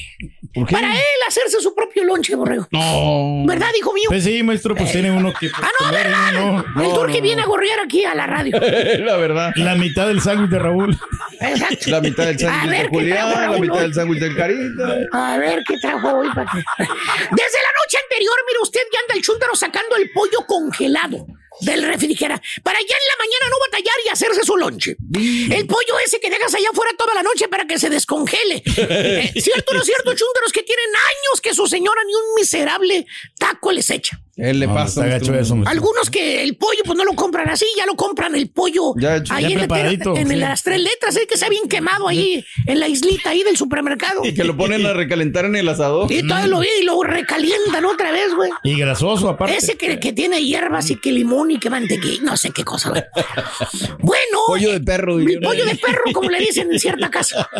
¿Por 0.53 0.67
qué? 0.67 0.75
Para 0.75 0.93
él 0.93 1.01
hacerse 1.27 1.61
su 1.61 1.73
propio 1.73 2.03
lonche, 2.03 2.35
borrego. 2.35 2.67
No. 2.71 3.45
¿Verdad, 3.45 3.69
hijo 3.77 3.93
mío? 3.93 4.05
Pues 4.09 4.23
sí, 4.23 4.43
maestro, 4.43 4.75
pues 4.75 4.91
tiene 4.91 5.09
uno 5.11 5.33
que. 5.33 5.49
Ah, 5.53 5.69
no, 5.79 5.85
comer, 5.87 6.03
¿verdad? 6.07 6.31
¿no? 6.33 6.83
el 6.83 6.93
Turqui 6.93 7.21
viene 7.21 7.41
a 7.41 7.45
gorrear 7.45 7.79
aquí 7.79 8.03
a 8.03 8.13
la 8.15 8.27
radio. 8.27 8.59
la 8.99 9.15
verdad. 9.17 9.51
La 9.55 9.75
mitad 9.75 10.07
del 10.07 10.21
sándwich 10.21 10.49
de 10.49 10.59
Raúl. 10.59 10.97
Exacto. 11.39 11.89
La 11.89 12.01
mitad 12.01 12.25
del 12.25 12.37
sándwich 12.39 12.71
de 12.71 12.81
¿qué 12.83 12.87
Julián, 12.89 13.51
la 13.51 13.57
mitad 13.59 13.75
hoy? 13.75 13.81
del 13.81 13.93
sándwich 13.93 14.19
del 14.19 14.35
Carita. 14.35 14.97
A 15.13 15.37
ver 15.37 15.63
qué 15.67 15.77
trajo 15.77 16.09
hoy 16.17 16.27
para 16.33 16.51
que- 16.51 16.57
Desde 16.57 16.87
la 16.87 17.71
noche 17.83 17.97
anterior, 18.03 18.35
mire 18.47 18.59
usted, 18.61 18.81
ya 18.93 18.99
anda 19.01 19.15
el 19.15 19.21
chúntaro 19.21 19.55
sacando 19.55 19.95
el 19.95 20.09
pollo 20.11 20.45
congelado 20.47 21.25
del 21.61 21.83
refrigerador 21.83 22.41
para 22.63 22.79
ya 22.79 22.95
en 22.95 23.07
la 23.07 23.17
mañana 23.17 23.45
no 23.49 23.57
batallar 23.59 23.95
y 24.05 24.09
hacerse 24.09 24.43
su 24.43 24.57
lonche. 24.57 24.95
El 25.15 25.65
pollo 25.67 25.99
ese 26.05 26.19
que 26.19 26.29
dejas 26.29 26.53
allá 26.53 26.69
afuera 26.71 26.91
toda 26.97 27.13
la 27.13 27.23
noche 27.23 27.47
para 27.47 27.65
que 27.65 27.79
se 27.79 27.89
descongele. 27.89 28.63
Eh, 28.93 29.31
¿Cierto 29.39 29.71
o 29.71 29.73
no 29.75 29.81
es 29.81 29.85
cierto, 29.85 30.13
chúntaros 30.13 30.51
que 30.51 30.63
tienen 30.63 30.87
años 30.87 31.41
que 31.41 31.53
su 31.53 31.65
señora 31.67 32.01
ni 32.05 32.13
un 32.13 32.35
miserable 32.35 33.05
taco 33.37 33.71
les 33.71 33.89
echa? 33.89 34.19
Él 34.37 34.59
le 34.59 34.67
No, 34.67 34.73
pasa. 34.73 35.05
gacho 35.05 35.33
eso. 35.35 35.57
Algunos 35.65 36.09
que 36.09 36.41
el 36.41 36.55
pollo 36.55 36.79
pues 36.85 36.97
no 36.97 37.03
lo 37.03 37.13
compran 37.13 37.49
así, 37.49 37.65
ya 37.77 37.85
lo 37.85 37.95
compran 37.95 38.33
el 38.35 38.49
pollo 38.49 38.93
Ya 38.97 39.17
hecho. 39.17 39.33
ahí 39.33 39.43
Ya 39.43 39.49
en, 39.49 39.57
preparadito, 39.59 40.15
en 40.15 40.27
sí. 40.29 40.35
las 40.35 40.63
tres 40.63 40.79
letras, 40.81 41.15
eh, 41.17 41.25
que 41.27 41.33
está 41.35 41.49
bien 41.49 41.67
quemado 41.67 42.07
ahí 42.07 42.43
en 42.65 42.79
la 42.79 42.87
islita 42.87 43.31
ahí 43.31 43.43
del 43.43 43.57
supermercado. 43.57 44.21
Y 44.25 44.33
que 44.33 44.43
lo 44.43 44.55
ponen 44.55 44.85
a 44.85 44.93
recalentar 44.93 45.45
en 45.45 45.55
el 45.55 45.67
asador. 45.69 46.11
Y 46.11 46.25
todo 46.27 46.47
lo 46.47 46.63
y 46.63 46.83
lo 46.83 47.01
recalientan 47.03 47.83
otra 47.85 48.11
vez, 48.11 48.33
güey. 48.35 48.49
Y 48.63 48.77
grasoso, 48.77 49.29
aparte. 49.29 49.57
Ese 49.57 49.75
que, 49.77 49.99
que 49.99 50.13
tiene 50.13 50.43
hierbas 50.43 50.89
y 50.91 50.95
que 50.95 51.11
limón 51.11 51.51
y 51.51 51.59
que 51.59 51.69
mantequilla, 51.69 52.21
no 52.23 52.37
sé 52.37 52.51
qué 52.51 52.63
cosa. 52.63 52.89
güey. 52.89 53.03
Bueno, 53.99 54.39
Pollo 54.47 54.71
de 54.71 54.79
perro. 54.81 55.15
mi 55.15 55.37
pollo 55.37 55.65
de 55.65 55.75
perro, 55.75 56.03
como 56.13 56.29
le 56.29 56.39
dicen 56.39 56.71
en 56.71 56.79
cierta 56.79 57.09
casa. 57.09 57.47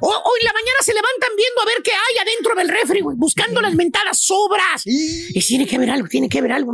O- 0.00 0.22
hoy 0.24 0.40
la 0.42 0.52
mañana 0.52 0.78
se 0.82 0.92
levantan 0.94 1.30
viendo 1.36 1.62
a 1.62 1.64
ver 1.66 1.82
qué 1.82 1.90
hay 1.92 2.18
adentro 2.26 2.54
del 2.54 2.68
refri, 2.68 3.00
güey, 3.00 3.16
buscando 3.16 3.60
las 3.60 3.74
mentadas 3.74 4.18
sobras. 4.20 4.85
Y 4.88 5.40
tiene 5.40 5.66
que 5.66 5.76
haber 5.76 5.90
algo, 5.90 6.06
tiene 6.06 6.28
que 6.28 6.38
haber 6.38 6.52
algo. 6.52 6.72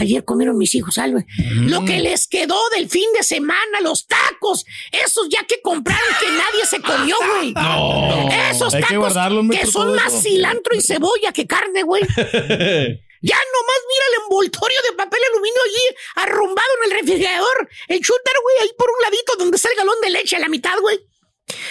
Ayer 0.00 0.24
comieron 0.24 0.56
mis 0.56 0.74
hijos 0.74 0.96
algo. 0.96 1.18
Lo 1.36 1.84
que 1.84 2.00
les 2.00 2.26
quedó 2.26 2.56
del 2.74 2.88
fin 2.88 3.06
de 3.16 3.22
semana, 3.22 3.80
los 3.82 4.06
tacos, 4.06 4.64
esos 4.90 5.28
ya 5.28 5.44
que 5.44 5.60
compraron 5.60 6.14
que 6.18 6.26
nadie 6.28 6.66
se 6.68 6.80
comió, 6.80 7.14
güey. 7.36 7.52
No. 7.62 8.28
Esos 8.50 8.74
que 8.74 8.80
tacos 8.80 9.12
que 9.12 9.42
maestro, 9.42 9.70
son 9.70 9.94
más 9.94 10.22
cilantro 10.22 10.74
y 10.74 10.80
cebolla 10.80 11.32
que 11.32 11.46
carne, 11.46 11.82
güey. 11.82 12.02
Ya 13.24 13.36
nomás 13.36 13.80
mira 13.86 14.04
el 14.08 14.22
envoltorio 14.24 14.78
de 14.90 14.96
papel 14.96 15.20
aluminio 15.30 15.60
allí 15.64 15.96
arrumbado 16.16 16.68
en 16.78 16.90
el 16.90 16.98
refrigerador. 16.98 17.68
El 17.86 18.00
chúntaro, 18.00 18.40
güey, 18.42 18.56
ahí 18.62 18.74
por 18.76 18.88
un 18.90 19.00
ladito 19.00 19.36
donde 19.38 19.56
está 19.58 19.68
el 19.70 19.76
galón 19.76 19.94
de 20.02 20.10
leche 20.10 20.34
a 20.34 20.40
la 20.40 20.48
mitad, 20.48 20.76
güey. 20.80 20.98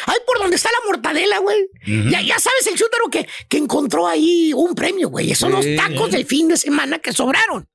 Ahí 0.06 0.17
por 0.26 0.39
donde 0.39 0.56
está 0.56 0.70
la 0.72 0.86
mortadela, 0.88 1.39
güey. 1.39 1.67
ya, 2.10 2.22
ya 2.22 2.39
sabes 2.39 2.67
el 2.67 2.76
chúntaro 2.76 3.10
que, 3.10 3.28
que 3.50 3.58
encontró 3.58 4.08
ahí 4.08 4.54
un 4.54 4.76
premio, 4.76 5.10
güey. 5.10 5.34
Son 5.36 5.52
los 5.52 5.65
tacos 5.76 6.12
del 6.12 6.26
fin 6.26 6.48
de 6.48 6.58
semana 6.58 7.00
que 7.00 7.13
sobraron. 7.13 7.67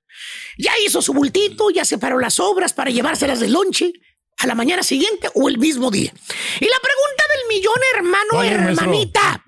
Ya 0.59 0.73
hizo 0.85 1.03
su 1.03 1.12
bultito, 1.12 1.71
ya 1.71 1.85
separó 1.85 2.19
las 2.19 2.35
sobras 2.35 2.73
para 2.73 2.90
llevárselas 2.90 3.40
de 3.40 3.49
lonche 3.49 3.92
a 4.38 4.47
la 4.47 4.55
mañana 4.55 4.83
siguiente 4.83 5.29
o 5.35 5.49
el 5.49 5.59
mismo 5.59 5.90
día. 5.90 6.12
Y 6.61 6.64
la 6.64 6.81
pregunta 6.83 7.25
del 7.35 7.57
millón, 7.57 7.75
hermano, 7.97 8.42
hermanita. 8.42 9.45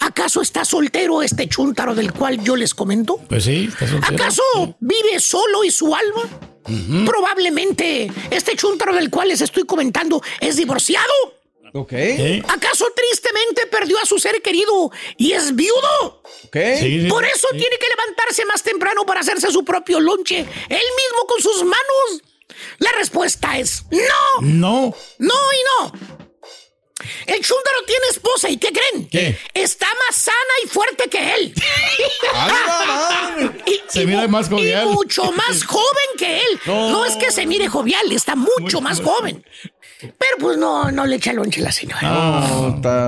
¿Acaso 0.00 0.42
está 0.42 0.64
soltero 0.64 1.22
este 1.22 1.48
chúntaro 1.48 1.94
del 1.94 2.12
cual 2.12 2.42
yo 2.42 2.56
les 2.56 2.74
comento? 2.74 3.16
Pues 3.28 3.44
sí, 3.44 3.68
está 3.72 3.88
soltero. 3.88 4.14
¿Acaso 4.14 4.42
vive 4.80 5.18
solo 5.20 5.64
y 5.64 5.70
su 5.70 5.94
alma? 5.94 6.22
Probablemente 7.06 8.10
este 8.30 8.56
chúntaro 8.56 8.94
del 8.94 9.10
cual 9.10 9.28
les 9.28 9.40
estoy 9.40 9.64
comentando 9.64 10.22
es 10.40 10.56
divorciado. 10.56 11.12
Ok. 11.76 11.92
¿Eh? 11.92 12.40
¿Acaso 12.48 12.86
tristemente 12.94 13.66
perdió 13.66 13.98
a 13.98 14.06
su 14.06 14.18
ser 14.20 14.40
querido 14.42 14.92
y 15.16 15.32
es 15.32 15.54
viudo? 15.56 16.22
Ok. 16.46 16.56
Sí, 16.78 17.00
sí, 17.02 17.06
Por 17.08 17.24
eso 17.24 17.48
sí. 17.50 17.58
tiene 17.58 17.76
que 17.78 17.88
levantarse 17.88 18.44
más 18.46 18.62
temprano 18.62 19.04
para 19.04 19.20
hacerse 19.20 19.50
su 19.50 19.64
propio 19.64 19.98
lonche, 19.98 20.38
él 20.38 20.46
mismo 20.96 21.26
con 21.26 21.40
sus 21.42 21.64
manos. 21.64 22.22
La 22.78 22.92
respuesta 22.92 23.58
es 23.58 23.82
no, 23.90 24.40
No. 24.40 24.94
no 25.18 25.34
y 25.34 25.82
no. 25.82 25.92
El 27.26 27.44
chúndaro 27.44 27.82
tiene 27.86 28.06
esposa 28.10 28.48
y 28.48 28.56
¿qué 28.56 28.70
creen? 28.72 29.08
¿Qué? 29.10 29.36
Está 29.52 29.86
más 29.86 30.16
sana 30.16 30.54
y 30.64 30.68
fuerte 30.68 31.10
que 31.10 31.34
él. 31.34 31.54
y, 33.66 33.80
Se 33.88 34.02
y 34.02 34.06
mira 34.06 34.28
más 34.28 34.48
jovial. 34.48 34.86
y 34.86 34.90
mucho 34.92 35.32
más 35.32 35.64
joven 35.64 36.08
que 36.16 36.38
él. 36.38 36.60
No. 36.66 36.90
No. 36.90 37.04
es 37.04 37.16
que 37.16 37.32
se 37.32 37.46
mire 37.46 37.66
jovial, 37.68 38.10
está 38.12 38.36
mucho 38.36 38.80
más 38.80 39.00
joven. 39.00 39.44
Pero 40.18 40.36
pues 40.38 40.56
no, 40.56 40.90
no 40.90 41.06
le 41.06 41.16
echa 41.16 41.32
lonche 41.32 41.60
la 41.60 41.72
señora. 41.72 42.00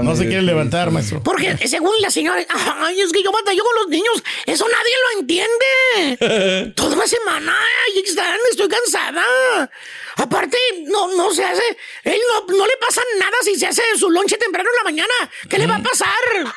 No, 0.03 0.17
se 0.17 0.27
quiere 0.27 0.43
levantar, 0.43 0.91
maestro. 0.91 1.23
Porque 1.23 1.57
según 1.69 1.93
la 2.01 2.11
señora, 2.11 2.45
ay, 2.81 3.01
es 3.01 3.13
que 3.13 3.23
yo 3.23 3.33
batallo 3.33 3.63
con 3.65 3.75
los 3.83 3.89
niños, 3.89 4.23
eso 4.47 4.67
nadie 4.69 4.95
lo 5.05 5.21
entiende. 5.21 6.73
Toda 6.77 6.95
una 6.97 7.07
semana, 7.07 7.53
ahí 7.87 8.03
están, 8.05 8.37
estoy 8.51 8.69
cansada. 8.69 9.71
Aparte, 10.19 10.57
no, 10.87 11.15
no 11.15 11.31
se 11.31 11.45
hace, 11.45 11.63
él 12.05 12.19
no, 12.31 12.57
no 12.57 12.67
le 12.67 12.77
pasa 12.81 13.03
nada 13.19 13.37
si 13.43 13.55
se 13.57 13.67
hace 13.67 13.83
su 13.99 14.11
lonche 14.11 14.39
temprano 14.39 14.69
en 14.71 14.77
la 14.77 14.85
mañana. 14.85 15.15
¿Qué 15.49 15.59
le 15.59 15.67
va 15.67 15.77
a 15.77 15.83
pasar? 15.83 16.09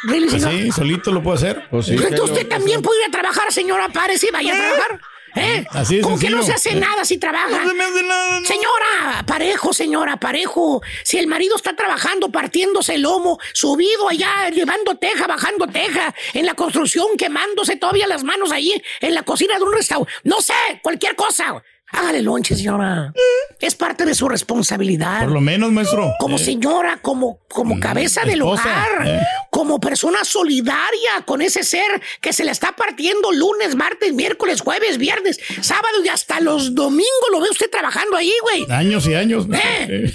Really, 0.04 0.30
Pues 0.30 0.42
señor? 0.42 0.62
sí, 0.62 0.72
solito 0.72 1.12
lo 1.12 1.22
puede 1.22 1.38
hacer. 1.38 1.68
Pues 1.70 1.88
sí, 1.88 1.92
Entonces 1.94 2.16
que 2.20 2.22
usted 2.26 2.48
también 2.48 2.82
puede 2.82 3.02
ir 3.02 3.08
a 3.08 3.12
trabajar, 3.12 3.52
señora 3.52 3.90
Párez, 3.90 4.24
y 4.24 4.32
vaya 4.32 4.54
a 4.54 4.58
trabajar. 4.58 5.02
¿Eh? 5.40 5.66
Así 5.72 6.02
que 6.20 6.30
no 6.30 6.44
se 6.44 6.54
hace 6.54 6.76
nada 6.76 7.06
si 7.06 7.18
trabaja. 7.18 7.50
No 7.64 7.70
se 7.70 7.74
me 7.76 7.84
hace 7.84 8.04
nada, 8.04 8.40
no. 8.40 8.46
Señora, 8.46 9.24
parejo, 9.26 9.74
señora, 9.74 10.18
parejo. 10.18 10.82
Si 11.04 11.18
el 11.18 11.28
marido 11.28 11.56
está 11.56 11.76
trabajando, 11.76 12.30
partiéndose 12.30 12.96
el 12.96 13.02
lomo, 13.02 13.40
subido 13.54 14.10
allá, 14.10 14.50
llevando 14.50 14.96
teja, 14.96 15.28
bajando 15.28 15.68
teja, 15.68 16.14
en 16.34 16.46
la 16.46 16.54
construcción, 16.54 17.08
quemándose 17.18 17.76
todavía 17.76 18.08
las 18.08 18.24
manos 18.24 18.52
ahí, 18.52 18.82
en 19.02 19.14
la 19.14 19.24
cocina 19.24 19.58
de 19.58 19.64
un 19.64 19.74
restaurante. 19.74 20.12
No 20.24 20.42
sé, 20.42 20.54
cualquier 20.82 21.16
cosa. 21.16 21.62
Hágale 21.92 22.22
lonche, 22.22 22.56
señora. 22.56 23.12
Es 23.60 23.74
parte 23.74 24.06
de 24.06 24.14
su 24.14 24.30
responsabilidad. 24.30 25.22
Por 25.22 25.32
lo 25.32 25.42
menos, 25.42 25.72
maestro. 25.72 26.14
Como 26.20 26.36
Eh, 26.36 26.40
señora, 26.40 27.00
como, 27.02 27.40
como 27.50 27.80
cabeza 27.80 28.24
del 28.26 28.44
hogar, 28.44 29.08
eh. 29.08 29.22
Como 29.60 29.78
persona 29.78 30.24
solidaria 30.24 31.26
con 31.26 31.42
ese 31.42 31.64
ser 31.66 32.02
que 32.22 32.32
se 32.32 32.46
le 32.46 32.52
está 32.52 32.72
partiendo 32.78 33.30
lunes, 33.34 33.76
martes, 33.76 34.14
miércoles, 34.14 34.62
jueves, 34.62 34.98
viernes, 34.98 35.38
sábado 35.60 36.02
y 36.02 36.08
hasta 36.08 36.40
los 36.40 36.74
domingos 36.74 37.28
lo 37.30 37.42
ve 37.42 37.50
usted 37.52 37.70
trabajando 37.70 38.16
ahí, 38.16 38.32
güey. 38.42 38.66
Años 38.70 39.06
y 39.08 39.16
años. 39.16 39.48
Eh, 39.52 40.14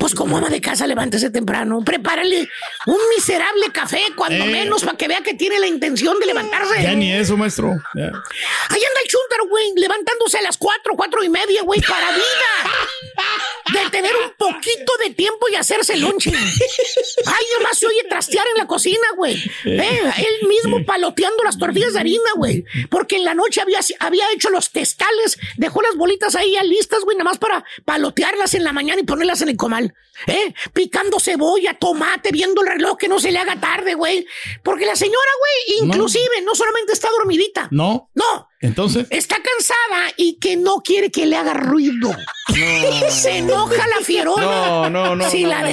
Pues 0.00 0.14
como 0.16 0.36
ama 0.36 0.50
de 0.50 0.60
casa, 0.60 0.86
levántese 0.86 1.30
temprano. 1.30 1.80
Prepárale 1.84 2.46
un 2.86 2.98
miserable 3.16 3.70
café, 3.72 4.02
cuando 4.16 4.44
Eh. 4.44 4.48
menos, 4.48 4.82
para 4.84 4.98
que 4.98 5.06
vea 5.08 5.20
que 5.22 5.32
tiene 5.34 5.58
la 5.60 5.66
intención 5.68 6.18
de 6.18 6.26
levantarse. 6.26 6.82
Ya 6.82 6.92
ni 6.94 7.10
eso, 7.12 7.36
maestro. 7.36 7.68
Ya. 7.94 8.02
Ahí 8.06 8.10
anda 8.10 9.00
el 9.04 9.08
chúntaro, 9.08 9.48
güey, 9.48 9.72
levantándose 9.76 10.38
a 10.38 10.42
las 10.42 10.58
cuatro, 10.58 10.94
cuatro 10.96 11.22
y 11.22 11.28
media, 11.30 11.62
güey, 11.62 11.80
para 11.80 12.10
vida. 12.10 13.82
De 13.84 13.90
tener 13.90 14.12
un 14.16 14.32
poquito 14.36 14.92
de 15.06 15.14
tiempo 15.14 15.48
y 15.48 15.54
hacerse 15.54 15.96
lonche. 15.96 16.32
Ay, 16.34 17.44
nomás 17.58 17.78
se 17.78 17.86
oye 17.86 18.04
trastear 18.10 18.44
en 18.54 18.58
la 18.58 18.66
cocina, 18.72 19.06
güey. 19.16 19.34
Eh, 19.66 20.00
él 20.16 20.48
mismo 20.48 20.82
paloteando 20.86 21.44
las 21.44 21.58
tortillas 21.58 21.92
de 21.92 22.00
harina, 22.00 22.30
güey. 22.36 22.64
Porque 22.88 23.16
en 23.16 23.24
la 23.24 23.34
noche 23.34 23.60
había, 23.60 23.80
había 24.00 24.24
hecho 24.34 24.48
los 24.48 24.70
testales, 24.70 25.38
dejó 25.58 25.82
las 25.82 25.94
bolitas 25.94 26.34
ahí 26.36 26.52
ya 26.52 26.62
listas, 26.62 27.04
güey, 27.04 27.18
nada 27.18 27.28
más 27.28 27.38
para 27.38 27.64
palotearlas 27.84 28.54
en 28.54 28.64
la 28.64 28.72
mañana 28.72 29.02
y 29.02 29.04
ponerlas 29.04 29.42
en 29.42 29.50
el 29.50 29.56
comal. 29.58 29.94
Eh, 30.26 30.54
picando 30.72 31.20
cebolla, 31.20 31.74
tomate, 31.74 32.30
viendo 32.32 32.62
el 32.62 32.68
reloj 32.68 32.96
que 32.96 33.08
no 33.08 33.18
se 33.18 33.30
le 33.30 33.38
haga 33.38 33.60
tarde, 33.60 33.94
güey. 33.94 34.26
Porque 34.62 34.86
la 34.86 34.96
señora, 34.96 35.30
güey, 35.38 35.80
inclusive, 35.84 36.42
no 36.44 36.54
solamente 36.54 36.94
está 36.94 37.10
dormidita. 37.10 37.68
No. 37.70 38.10
No. 38.14 38.48
Entonces. 38.60 39.06
Está 39.10 39.36
cansada 39.36 40.14
y 40.16 40.38
que 40.38 40.56
no 40.56 40.76
quiere 40.82 41.10
que 41.10 41.26
le 41.26 41.36
haga 41.36 41.52
ruido. 41.54 42.10
Se 43.10 43.38
enoja 43.38 43.86
la 43.88 44.04
fierona 44.04 44.42
No, 44.42 44.90
no, 44.90 45.16
no, 45.16 45.30
si 45.30 45.42
no, 45.42 45.50
la 45.50 45.62
no, 45.62 45.68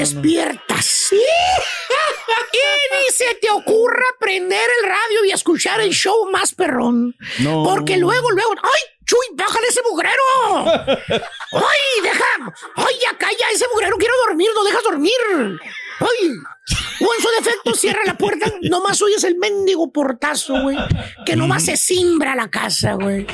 despiertas. 1.10 2.49
Y 2.51 2.95
ni 2.95 3.16
se 3.16 3.36
te 3.36 3.49
ocurra 3.51 4.05
prender 4.20 4.70
el 4.82 4.89
radio 4.89 5.26
y 5.26 5.32
escuchar 5.32 5.82
el 5.82 5.91
show 5.91 6.30
más 6.32 6.53
perrón. 6.53 7.16
No. 7.39 7.64
Porque 7.64 7.97
luego, 7.97 8.32
luego, 8.32 8.53
¡ay! 8.62 8.82
¡Chuy, 9.05 9.26
bájale 9.34 9.68
ese 9.68 9.82
mugrero! 9.89 10.24
¡Ay, 10.66 12.03
deja! 12.03 12.53
¡Ay, 12.76 12.95
ya 13.01 13.18
calla 13.18 13.49
ese 13.51 13.66
mugrero! 13.74 13.97
Quiero 13.97 14.14
dormir, 14.28 14.49
no 14.53 14.64
dejas 14.64 14.84
dormir. 14.84 15.60
¡Ay! 15.99 16.29
O 17.01 17.09
en 17.17 17.23
su 17.23 17.29
defecto, 17.43 17.73
cierra 17.75 18.01
la 18.05 18.17
puerta. 18.17 18.51
Nomás 18.61 19.01
oyes 19.01 19.23
el 19.23 19.35
mendigo 19.37 19.91
portazo, 19.91 20.61
güey. 20.61 20.77
Que 21.25 21.35
nomás 21.35 21.63
se 21.65 21.77
simbra 21.77 22.35
la 22.35 22.49
casa, 22.49 22.93
güey. 22.93 23.25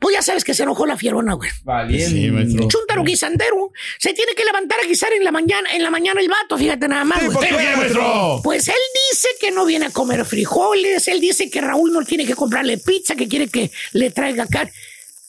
Pues 0.00 0.16
ya 0.16 0.22
sabes 0.22 0.44
que 0.44 0.54
se 0.54 0.62
enojó 0.64 0.86
la 0.86 0.96
fierona, 0.96 1.34
güey. 1.34 1.50
Sí, 1.90 2.30
maestro. 2.30 2.68
Chuntaro 2.68 3.04
guisandero. 3.04 3.70
Se 3.98 4.14
tiene 4.14 4.34
que 4.34 4.44
levantar 4.44 4.80
a 4.80 4.86
guisar 4.86 5.12
en 5.12 5.24
la 5.24 5.30
mañana, 5.30 5.70
en 5.72 5.82
la 5.82 5.90
mañana 5.90 6.20
el 6.20 6.28
vato, 6.28 6.56
fíjate 6.58 6.88
nada 6.88 7.04
más. 7.04 7.18
güey. 7.24 7.32
¿por 7.32 7.46
qué, 7.46 7.76
maestro? 7.76 8.40
Pues 8.42 8.66
él 8.68 8.74
dice 9.12 9.28
que 9.40 9.50
no 9.50 9.64
viene 9.64 9.86
a 9.86 9.90
comer 9.90 10.24
frijoles, 10.24 11.06
él 11.08 11.20
dice 11.20 11.50
que 11.50 11.60
Raúl 11.60 11.92
no 11.92 12.02
tiene 12.04 12.26
que 12.26 12.34
comprarle 12.34 12.78
pizza, 12.78 13.14
que 13.14 13.28
quiere 13.28 13.48
que 13.48 13.70
le 13.92 14.10
traiga 14.10 14.44
acá. 14.44 14.68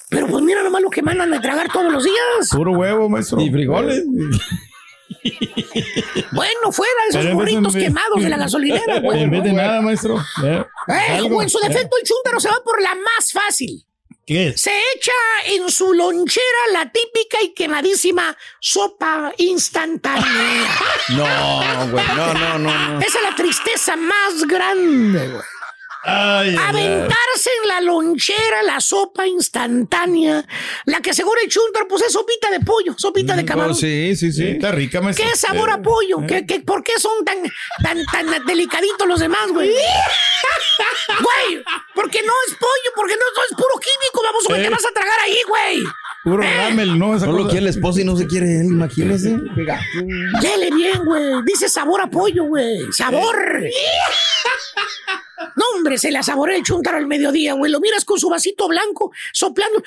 Pero 0.09 0.27
pues 0.27 0.43
mira 0.43 0.63
nomás 0.63 0.81
lo 0.81 0.89
que 0.89 1.01
mandan 1.01 1.31
de 1.31 1.39
tragar 1.39 1.71
todos 1.71 1.91
los 1.91 2.03
días. 2.03 2.49
Puro 2.51 2.71
huevo, 2.71 3.09
maestro. 3.09 3.41
Y 3.41 3.51
frijoles. 3.51 4.03
Bueno, 6.31 6.71
fuera 6.71 6.91
esos 7.09 7.33
burritos 7.33 7.75
quemados 7.75 8.21
de 8.21 8.29
la 8.29 8.37
gasolinera, 8.37 8.99
güey. 8.99 9.23
En 9.23 9.29
vez 9.31 9.43
de 9.43 9.53
nada, 9.53 9.81
maestro. 9.81 10.17
Eh, 10.43 10.63
o 11.31 11.41
en 11.41 11.49
su 11.49 11.59
defecto, 11.59 11.95
el 12.01 12.07
chúntaro 12.07 12.39
se 12.39 12.49
va 12.49 12.57
por 12.63 12.81
la 12.81 12.95
más 12.95 13.31
fácil. 13.31 13.85
¿Qué 14.25 14.47
es? 14.47 14.61
Se 14.61 14.71
echa 14.95 15.11
en 15.47 15.69
su 15.69 15.93
lonchera 15.93 16.45
la 16.71 16.89
típica 16.91 17.41
y 17.43 17.53
quemadísima 17.53 18.35
sopa 18.59 19.33
instantánea. 19.37 20.23
No, 21.09 21.91
güey. 21.91 22.07
No, 22.15 22.33
no, 22.33 22.59
no, 22.59 22.59
no. 22.59 22.99
Esa 23.01 23.17
es 23.19 23.23
la 23.29 23.35
tristeza 23.35 23.95
más 23.97 24.43
grande, 24.47 25.27
güey. 25.27 25.43
Ay, 26.05 26.49
ay, 26.49 26.55
ay. 26.59 26.67
Aventarse 26.67 27.49
en 27.63 27.67
la 27.69 27.81
lonchera 27.81 28.61
la 28.63 28.79
sopa 28.81 29.25
instantánea. 29.25 30.45
La 30.85 30.99
que 31.01 31.13
seguro 31.13 31.39
el 31.41 31.49
chúntaro, 31.49 31.87
pues 31.87 32.03
es 32.03 32.11
sopita 32.13 32.51
de 32.51 32.59
pollo, 32.59 32.93
sopita 32.97 33.35
de 33.35 33.45
camarón. 33.45 33.71
Oh, 33.71 33.75
sí, 33.75 34.15
sí, 34.15 34.31
sí. 34.31 34.47
Está 34.49 34.71
rica, 34.71 34.99
maestro. 35.01 35.25
¿Qué 35.25 35.35
sabor 35.37 35.69
a 35.69 35.81
pollo? 35.81 36.17
¿Qué, 36.27 36.45
qué, 36.45 36.59
por 36.59 36.83
qué 36.83 36.99
son 36.99 37.23
tan, 37.23 37.37
tan, 37.81 38.03
tan 38.11 38.45
delicaditos 38.45 39.07
los 39.07 39.19
demás, 39.19 39.47
güey? 39.51 39.71
Güey, 41.07 41.63
porque 41.93 42.21
no 42.23 42.33
es 42.47 42.55
pollo, 42.55 42.91
porque 42.95 43.13
no, 43.13 43.19
no 43.35 43.43
es 43.49 43.55
puro 43.55 43.79
químico, 43.79 44.21
vamos, 44.23 44.43
güey, 44.47 44.61
Eh. 44.61 44.63
te 44.63 44.69
vas 44.69 44.83
a 44.85 44.91
tragar 44.93 45.19
ahí, 45.23 45.37
güey. 45.47 45.83
Puro 46.23 46.41
ramel, 46.41 46.97
¿no? 46.97 47.15
Esa 47.15 47.25
No 47.27 47.33
lo 47.33 47.37
cosa. 47.39 47.49
quiere 47.51 47.63
la 47.65 47.69
esposa 47.69 48.01
y 48.01 48.03
no 48.05 48.15
se 48.17 48.25
quiere 48.27 48.59
él, 48.61 48.65
imagínese. 48.67 49.29
Dele 50.41 50.71
bien, 50.75 51.03
güey. 51.05 51.23
Dice 51.45 51.69
sabor 51.69 52.01
a 52.01 52.07
pollo, 52.07 52.45
güey. 52.45 52.91
Sabor. 52.91 53.35
No, 55.55 55.65
hombre, 55.75 55.97
se 55.97 56.11
la 56.11 56.23
saborea 56.23 56.55
el 56.57 56.63
chúntaro 56.63 56.97
al 56.97 57.07
mediodía, 57.07 57.53
güey. 57.53 57.71
Lo 57.71 57.79
miras 57.79 58.05
con 58.05 58.19
su 58.19 58.29
vasito 58.29 58.67
blanco, 58.67 59.11
soplando 59.33 59.83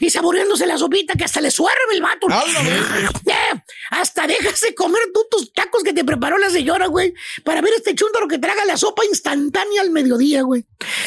y 0.00 0.10
saboreándose 0.10 0.66
la 0.66 0.78
sopita 0.78 1.14
que 1.14 1.24
hasta 1.24 1.40
le 1.40 1.50
suerve 1.50 1.94
el 1.94 2.02
vato. 2.02 2.26
Eh, 2.28 3.60
hasta 3.90 4.26
dejas 4.26 4.60
de 4.60 4.74
comer 4.74 5.00
tú 5.12 5.26
tus 5.30 5.52
tacos 5.52 5.82
que 5.82 5.92
te 5.92 6.04
preparó 6.04 6.38
la 6.38 6.50
señora, 6.50 6.86
güey, 6.86 7.14
para 7.44 7.60
ver 7.60 7.72
este 7.74 7.94
chúntaro 7.94 8.28
que 8.28 8.38
traga 8.38 8.64
la 8.64 8.76
sopa 8.76 9.04
instantánea 9.04 9.80
al 9.80 9.90
mediodía, 9.90 10.42
güey. 10.42 10.64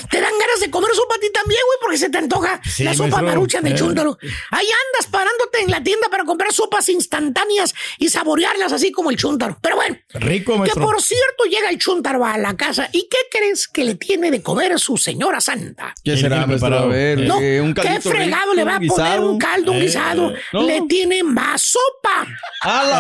Te 0.09 0.19
dan 0.21 0.33
ganas 0.39 0.59
de 0.59 0.69
comer 0.71 0.91
sopa 0.93 1.15
a 1.15 1.19
ti 1.19 1.27
también, 1.31 1.61
güey, 1.67 1.77
porque 1.81 1.97
se 1.97 2.09
te 2.09 2.17
antoja 2.17 2.59
Sí, 2.63 2.83
la 2.83 2.93
sopa 2.93 3.21
marucha 3.21 3.61
de 3.61 3.71
Eh. 3.71 3.75
chúntaro. 3.75 4.17
Ahí 4.51 4.65
andas 4.65 5.11
parándote 5.11 5.61
en 5.61 5.71
la 5.71 5.83
tienda 5.83 6.07
para 6.09 6.23
comprar 6.25 6.51
sopas 6.51 6.89
instantáneas 6.89 7.73
y 7.99 8.09
saborearlas 8.09 8.71
así 8.71 8.91
como 8.91 9.11
el 9.11 9.17
chúntaro. 9.17 9.57
Pero 9.61 9.75
bueno, 9.75 9.97
Rico, 10.13 10.63
que 10.63 10.71
por 10.71 11.01
cierto 11.01 11.43
llega 11.45 11.69
el 11.69 11.77
chúntaro 11.77 12.25
a 12.25 12.37
la 12.37 12.55
casa 12.55 12.86
y 12.91 13.07
¿qué 13.09 13.17
crees 13.31 13.67
que 13.67 13.83
le 13.83 13.95
tiene 13.95 14.31
de 14.31 14.41
comer 14.41 14.79
su 14.79 14.97
señora 14.97 15.39
santa? 15.41 15.93
¿Qué 16.03 16.11
¿Qué 16.11 16.17
será, 16.17 16.38
tiene 16.38 16.47
maestro? 16.47 16.67
A 16.67 16.69
preparado? 16.69 16.89
ver, 16.89 17.19
No, 17.19 17.39
eh, 17.41 17.61
un 17.61 17.73
¿qué 17.73 17.99
fregado 18.01 18.51
rico, 18.51 18.53
le 18.55 18.63
va 18.63 18.75
a 18.75 18.79
poner 18.79 19.19
un 19.19 19.38
caldo, 19.39 19.71
un 19.71 19.77
Eh, 19.77 19.81
guisado? 19.81 20.33
no. 20.53 20.63
Le 20.63 20.81
tiene 20.88 21.23
más 21.23 21.61
sopa, 21.61 22.25
¡A 22.61 22.83
la 22.83 22.99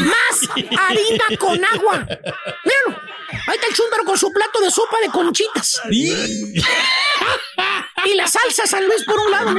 más 0.00 0.48
harina 0.78 1.24
con 1.38 1.64
agua. 1.64 1.98
Míralo, 2.06 3.02
ahí 3.46 3.54
está 3.54 3.66
el 3.68 3.74
chúntaro 3.74 4.04
con 4.04 4.18
su 4.18 4.30
plato 4.32 4.60
de 4.60 4.70
sopa 4.70 4.96
de 5.02 5.08
conchitas. 5.10 5.80
Y 8.06 8.14
la 8.16 8.26
salsa 8.28 8.66
San 8.66 8.84
Luis 8.86 9.02
por 9.04 9.18
un 9.18 9.30
lado. 9.30 9.54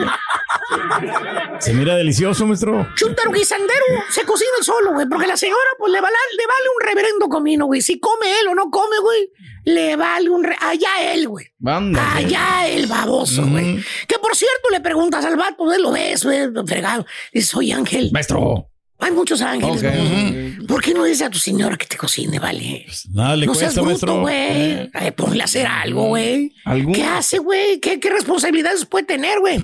Se 1.60 1.74
mira 1.74 1.96
delicioso, 1.96 2.46
maestro. 2.46 2.88
Chúntaro 2.96 3.32
guisandero 3.32 3.86
se 4.12 4.24
cocina 4.24 4.52
solo, 4.62 4.92
güey, 4.94 5.08
porque 5.10 5.26
la 5.28 5.36
señora, 5.38 5.60
pues 5.80 5.92
le 5.92 6.00
vale, 6.00 6.16
le 6.38 6.46
vale 6.46 6.70
un 6.80 6.88
reverendo 6.88 7.28
comino, 7.28 7.66
güey. 7.66 7.82
Si 7.82 8.00
come 8.00 8.28
él 8.42 8.48
o 8.50 8.56
no 8.56 8.70
come, 8.70 8.98
güey, 9.00 9.30
le 9.66 9.96
vale 9.96 10.30
un. 10.30 10.44
re- 10.44 10.56
Allá 10.62 11.14
él, 11.14 11.28
güey. 11.28 11.48
Allá 11.66 12.68
el 12.68 12.88
baboso, 12.88 13.46
güey. 13.48 13.78
Que 14.08 14.18
por 14.20 14.36
cierto, 14.36 14.70
le 14.72 14.80
preguntas 14.82 15.26
al 15.26 15.36
vato, 15.36 15.64
güey, 15.66 15.82
lo 15.82 15.92
ves, 15.92 16.24
güey, 16.24 16.48
fregado. 16.66 17.06
Dice, 17.34 17.48
soy 17.48 17.72
Ángel. 17.72 18.10
Maestro. 18.14 18.70
Hay 18.98 19.12
muchos 19.12 19.42
ángeles, 19.42 19.84
Ok, 19.84 19.90
güey. 19.90 20.68
¿Por 20.68 20.82
qué 20.82 20.94
no 20.94 21.04
dices 21.04 21.28
a 21.28 21.30
tu 21.30 21.38
señora 21.38 21.76
que 21.76 21.86
te 21.86 21.98
cocine, 21.98 22.40
vale? 22.40 22.86
Nada 23.12 23.36
le 23.36 23.46
no 23.46 23.54
seas 23.54 23.74
cuesta, 23.78 23.82
bruto, 23.82 24.22
maestro. 24.22 24.22
güey. 24.22 25.06
Eh. 25.08 25.12
Ponle 25.12 25.42
a 25.42 25.44
hacer 25.46 25.68
algo, 25.68 26.08
güey. 26.08 26.54
¿Qué 26.94 27.04
hace, 27.04 27.40
güey? 27.40 27.82
¿Qué, 27.82 28.00
¿Qué 28.00 28.10
responsabilidades 28.10 28.86
puede 28.86 29.06
tener, 29.06 29.40
güey? 29.42 29.58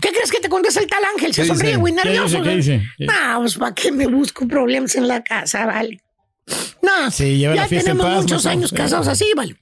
¿Qué 0.00 0.08
crees 0.08 0.30
que 0.32 0.40
te 0.40 0.48
contesta 0.48 0.80
el 0.80 0.86
tal 0.86 1.02
ángel? 1.14 1.34
Se 1.34 1.42
¿Qué 1.42 1.48
sonríe, 1.48 1.76
güey, 1.76 1.94
¿Qué 1.94 2.04
nervioso. 2.04 2.38
dice? 2.38 2.42
¿Qué 2.50 2.56
dice? 2.56 2.82
¿Qué? 2.96 3.04
No, 3.06 3.40
pues 3.40 3.58
¿para 3.58 3.74
qué 3.74 3.92
me 3.92 4.06
busco 4.06 4.48
problemas 4.48 4.94
en 4.96 5.08
la 5.08 5.22
casa, 5.22 5.66
vale? 5.66 6.00
No, 6.82 7.10
Sí, 7.10 7.38
lleva 7.38 7.54
ya 7.54 7.62
la 7.62 7.68
fiesta 7.68 7.90
en 7.90 7.96
tenemos 7.96 8.14
paz, 8.14 8.22
muchos 8.22 8.46
años 8.46 8.72
casados 8.72 9.08
así, 9.08 9.32
vale. 9.36 9.56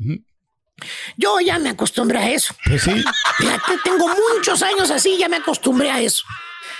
Yo 1.17 1.41
ya 1.41 1.59
me 1.59 1.71
acostumbré 1.71 2.19
a 2.19 2.31
eso. 2.31 2.55
Pues 2.65 2.83
sí. 2.83 2.93
Fíjate, 3.39 3.73
tengo 3.85 4.07
muchos 4.09 4.63
años 4.63 4.91
así, 4.91 5.17
ya 5.19 5.29
me 5.29 5.37
acostumbré 5.37 5.91
a 5.91 6.01
eso. 6.01 6.23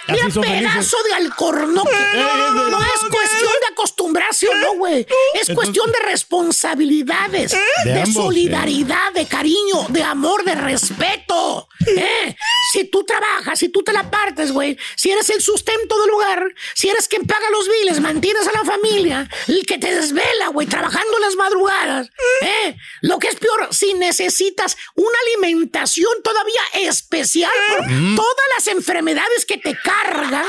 Mira, 0.09 0.31
felices. 0.31 0.41
pedazo 0.41 0.97
de 1.05 1.15
alcornoque. 1.15 1.91
no, 2.15 2.71
No 2.71 2.81
es 2.81 3.01
cuestión 3.11 3.53
de 3.61 3.67
acostumbrarse 3.73 4.49
o 4.49 4.55
no, 4.55 4.75
güey. 4.75 5.07
Es 5.35 5.55
cuestión 5.55 5.91
de 5.93 5.99
responsabilidades, 6.11 7.53
De 7.85 7.93
de, 7.93 8.01
ambos, 8.01 8.25
solidaridad, 8.25 9.13
de 9.13 9.27
cariño, 9.27 9.87
de 9.89 10.03
amor, 10.03 10.45
de 10.45 10.55
respeto. 10.55 11.69
¿eh? 11.87 12.37
Si 12.73 12.85
tú 12.85 13.05
trabajas, 13.05 13.59
si 13.59 13.69
tú 13.69 13.83
te 13.83 13.93
la 13.93 14.11
partes, 14.11 14.53
güey, 14.53 14.77
si 14.97 15.11
eres 15.11 15.31
el 15.31 15.41
sustento 15.41 16.01
del 16.01 16.11
hogar, 16.11 16.45
si 16.75 16.89
eres 16.89 17.09
quien 17.09 17.27
paga 17.27 17.49
los 17.51 17.69
biles, 17.69 18.01
mantienes 18.01 18.47
a 18.47 18.53
la 18.53 18.65
familia, 18.65 19.29
el 19.47 19.65
que 19.67 19.79
te 19.79 19.95
desvela, 19.95 20.49
güey, 20.53 20.67
trabajando 20.67 21.17
en 21.17 21.23
las 21.23 21.37
madrugadas, 21.37 22.11
¿eh? 22.43 22.77
Lo 23.03 23.19
que 23.19 23.29
es 23.29 23.37
peor, 23.37 23.69
si 23.73 23.95
necesitas 23.95 24.77
una 24.95 25.17
alimentación 25.29 26.13
todavía 26.23 26.61
especial 26.75 27.53
por 27.69 27.87
todas 28.17 28.47
las 28.55 28.67
enfermedades 28.67 29.47
que 29.47 29.59
te 29.59 29.77
cargan, 30.03 30.45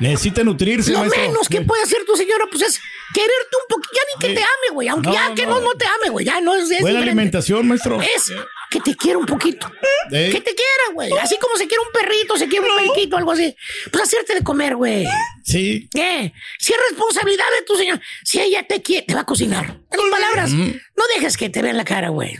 Necesita 0.00 0.42
nutrirse, 0.42 0.92
lo 0.92 1.00
maestro. 1.00 1.20
menos 1.22 1.48
que 1.48 1.60
puede 1.60 1.82
hacer 1.82 2.04
tu 2.04 2.16
señora, 2.16 2.44
pues 2.50 2.62
es 2.62 2.80
quererte 3.14 3.56
un 3.62 3.68
poquito, 3.68 3.92
ya 3.94 4.02
ni 4.02 4.28
que 4.28 4.34
te 4.34 4.40
ame, 4.42 4.74
güey, 4.74 4.88
aunque 4.88 5.08
No, 5.08 5.14
ya 5.14 5.34
que 5.34 5.46
no, 5.46 5.56
no. 5.56 5.60
no 5.60 5.74
te 5.74 5.84
ame, 5.86 6.10
güey, 6.10 6.24
ya 6.26 6.40
no 6.40 6.54
es, 6.54 6.62
es 6.62 6.68
Buena 6.80 6.98
diferente. 7.00 7.10
alimentación, 7.10 7.68
maestro. 7.68 8.00
Es 8.00 8.32
que 8.70 8.80
te 8.80 8.96
quiera 8.96 9.18
un 9.18 9.26
poquito. 9.26 9.70
Eh. 10.10 10.30
Que 10.32 10.40
te 10.40 10.54
quiera, 10.54 10.94
güey. 10.94 11.12
Así 11.20 11.36
como 11.38 11.56
se 11.56 11.66
quiere 11.68 11.82
un 11.86 11.92
perrito, 11.92 12.36
se 12.38 12.48
quiere 12.48 12.66
un 12.68 12.76
periquito, 12.76 13.16
algo 13.18 13.32
así. 13.32 13.54
Pues 13.90 14.04
hacerte 14.04 14.34
de 14.34 14.42
comer, 14.42 14.76
güey. 14.76 15.06
Sí. 15.44 15.88
¿Qué? 15.92 16.32
Si 16.58 16.72
es 16.72 16.78
responsabilidad 16.90 17.44
de 17.58 17.64
tu 17.66 17.76
señora, 17.76 18.00
si 18.24 18.40
ella 18.40 18.66
te 18.66 18.80
quiere, 18.82 19.06
te 19.06 19.14
va 19.14 19.20
a 19.20 19.26
cocinar. 19.26 19.78
En 19.90 20.10
palabras, 20.10 20.50
no 20.52 21.04
dejes 21.14 21.36
que 21.36 21.50
te 21.50 21.60
vean 21.62 21.76
la 21.76 21.84
cara, 21.84 22.08
güey. 22.08 22.38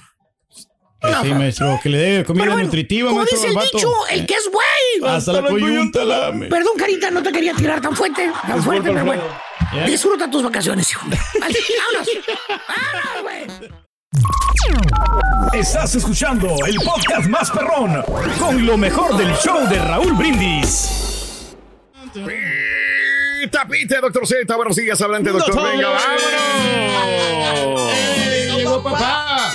Sí, 1.22 1.34
maestro, 1.34 1.80
que 1.82 1.88
le 1.88 1.98
dé 1.98 2.24
comida 2.24 2.44
bueno, 2.46 2.62
nutritiva, 2.62 3.09
como 3.09 3.20
maestro. 3.22 3.38
dice 3.38 3.48
el 3.48 3.55
vato. 3.57 3.68
dicho, 3.76 3.92
el 4.11 4.26
que 4.26 4.34
es 4.34 4.48
güey. 4.53 5.11
Hasta 5.12 5.32
la 5.32 5.42
coyunta 5.42 6.05
lame. 6.05 6.46
Perdón, 6.46 6.74
carita, 6.78 7.11
no 7.11 7.22
te 7.22 7.32
quería 7.32 7.55
tirar 7.55 7.80
tan 7.80 7.96
fuerte, 7.96 8.30
tan 8.46 8.62
fuerte, 8.62 8.90
pero 8.92 9.05
bueno. 9.05 9.22
Ya. 9.74 9.84
Disfruta 9.84 10.30
tus 10.30 10.42
vacaciones, 10.42 10.90
hijo. 10.90 11.07
Vale, 11.40 11.59
vámonos. 11.78 12.09
Vámonos, 12.68 13.22
güey. 13.22 13.42
Estás 15.61 15.94
escuchando 15.94 16.55
el 16.66 16.76
podcast 16.76 17.28
más 17.28 17.50
perrón 17.50 18.03
con 18.38 18.64
lo 18.64 18.76
mejor 18.76 19.16
del 19.16 19.32
show 19.36 19.66
de 19.68 19.78
Raúl 19.78 20.12
Brindis. 20.12 21.57
Tapite, 23.50 24.00
doctor 24.00 24.26
Z. 24.26 24.57
Buenos 24.57 24.76
días, 24.76 25.00
adelante, 25.00 25.30
doctor. 25.30 25.55
Doctor. 25.55 25.72
Venga, 25.72 25.88
vámonos. 25.90 26.22
Papá. 28.82 29.52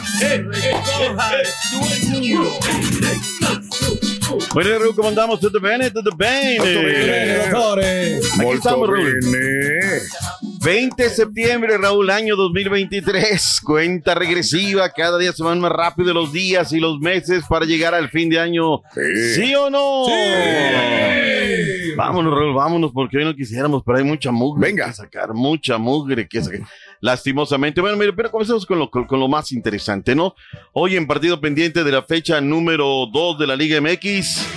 Bueno, 4.53 4.79
Raúl, 4.79 4.95
¿cómo 4.95 5.09
andamos? 5.09 5.39
¿Todo 5.39 5.59
bien? 5.59 5.91
¿Todo 5.93 6.15
bien? 6.15 6.61
Aquí 8.19 8.41
Molto 8.41 8.57
estamos, 8.57 8.89
Raúl. 8.89 9.19
bene. 9.21 10.01
20 10.63 11.03
de 11.03 11.09
septiembre, 11.09 11.77
Raúl, 11.77 12.09
año 12.09 12.35
2023. 12.35 13.61
Cuenta 13.63 14.15
regresiva. 14.15 14.89
Cada 14.89 15.17
día 15.17 15.31
se 15.31 15.43
van 15.43 15.59
más 15.59 15.71
rápido 15.71 16.13
los 16.13 16.33
días 16.33 16.71
y 16.73 16.79
los 16.79 16.99
meses 16.99 17.43
para 17.47 17.65
llegar 17.65 17.93
al 17.93 18.09
fin 18.09 18.29
de 18.29 18.39
año. 18.39 18.81
¿Sí, 19.35 19.53
o 19.55 19.69
no? 19.69 20.05
Vámonos, 21.95 22.33
Raúl, 22.33 22.53
vámonos, 22.53 22.91
porque 22.93 23.17
hoy 23.17 23.25
no 23.25 23.35
quisiéramos, 23.35 23.81
pero 23.85 23.97
hay 23.97 24.03
mucha 24.03 24.31
mugre 24.31 24.75
que 24.75 24.93
sacar, 24.93 25.33
mucha 25.33 25.77
mugre 25.77 26.27
que 26.27 26.43
sacar. 26.43 26.61
Lastimosamente. 27.01 27.81
Bueno, 27.81 27.97
mire, 27.97 28.13
pero 28.13 28.31
comencemos 28.31 28.65
con 28.65 28.79
lo, 28.79 28.89
con, 28.89 29.05
con 29.05 29.19
lo 29.19 29.27
más 29.27 29.51
interesante, 29.51 30.15
¿no? 30.15 30.35
Hoy 30.73 30.95
en 30.95 31.07
partido 31.07 31.39
pendiente 31.39 31.83
de 31.83 31.91
la 31.91 32.03
fecha 32.03 32.41
número 32.41 33.05
2 33.11 33.39
de 33.39 33.47
la 33.47 33.55
Liga 33.55 33.79
MX. 33.81 34.47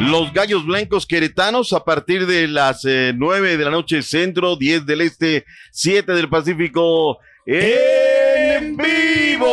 Los 0.00 0.32
Gallos 0.32 0.64
Blancos 0.64 1.06
Queretanos 1.06 1.72
a 1.72 1.84
partir 1.84 2.26
de 2.26 2.46
las 2.46 2.84
eh, 2.84 3.12
9 3.16 3.56
de 3.56 3.64
la 3.64 3.70
noche 3.70 4.02
centro, 4.02 4.54
10 4.54 4.86
del 4.86 5.00
este, 5.00 5.44
7 5.72 6.12
del 6.12 6.28
Pacífico. 6.28 7.18
¡En 7.44 8.76
vivo! 8.76 9.44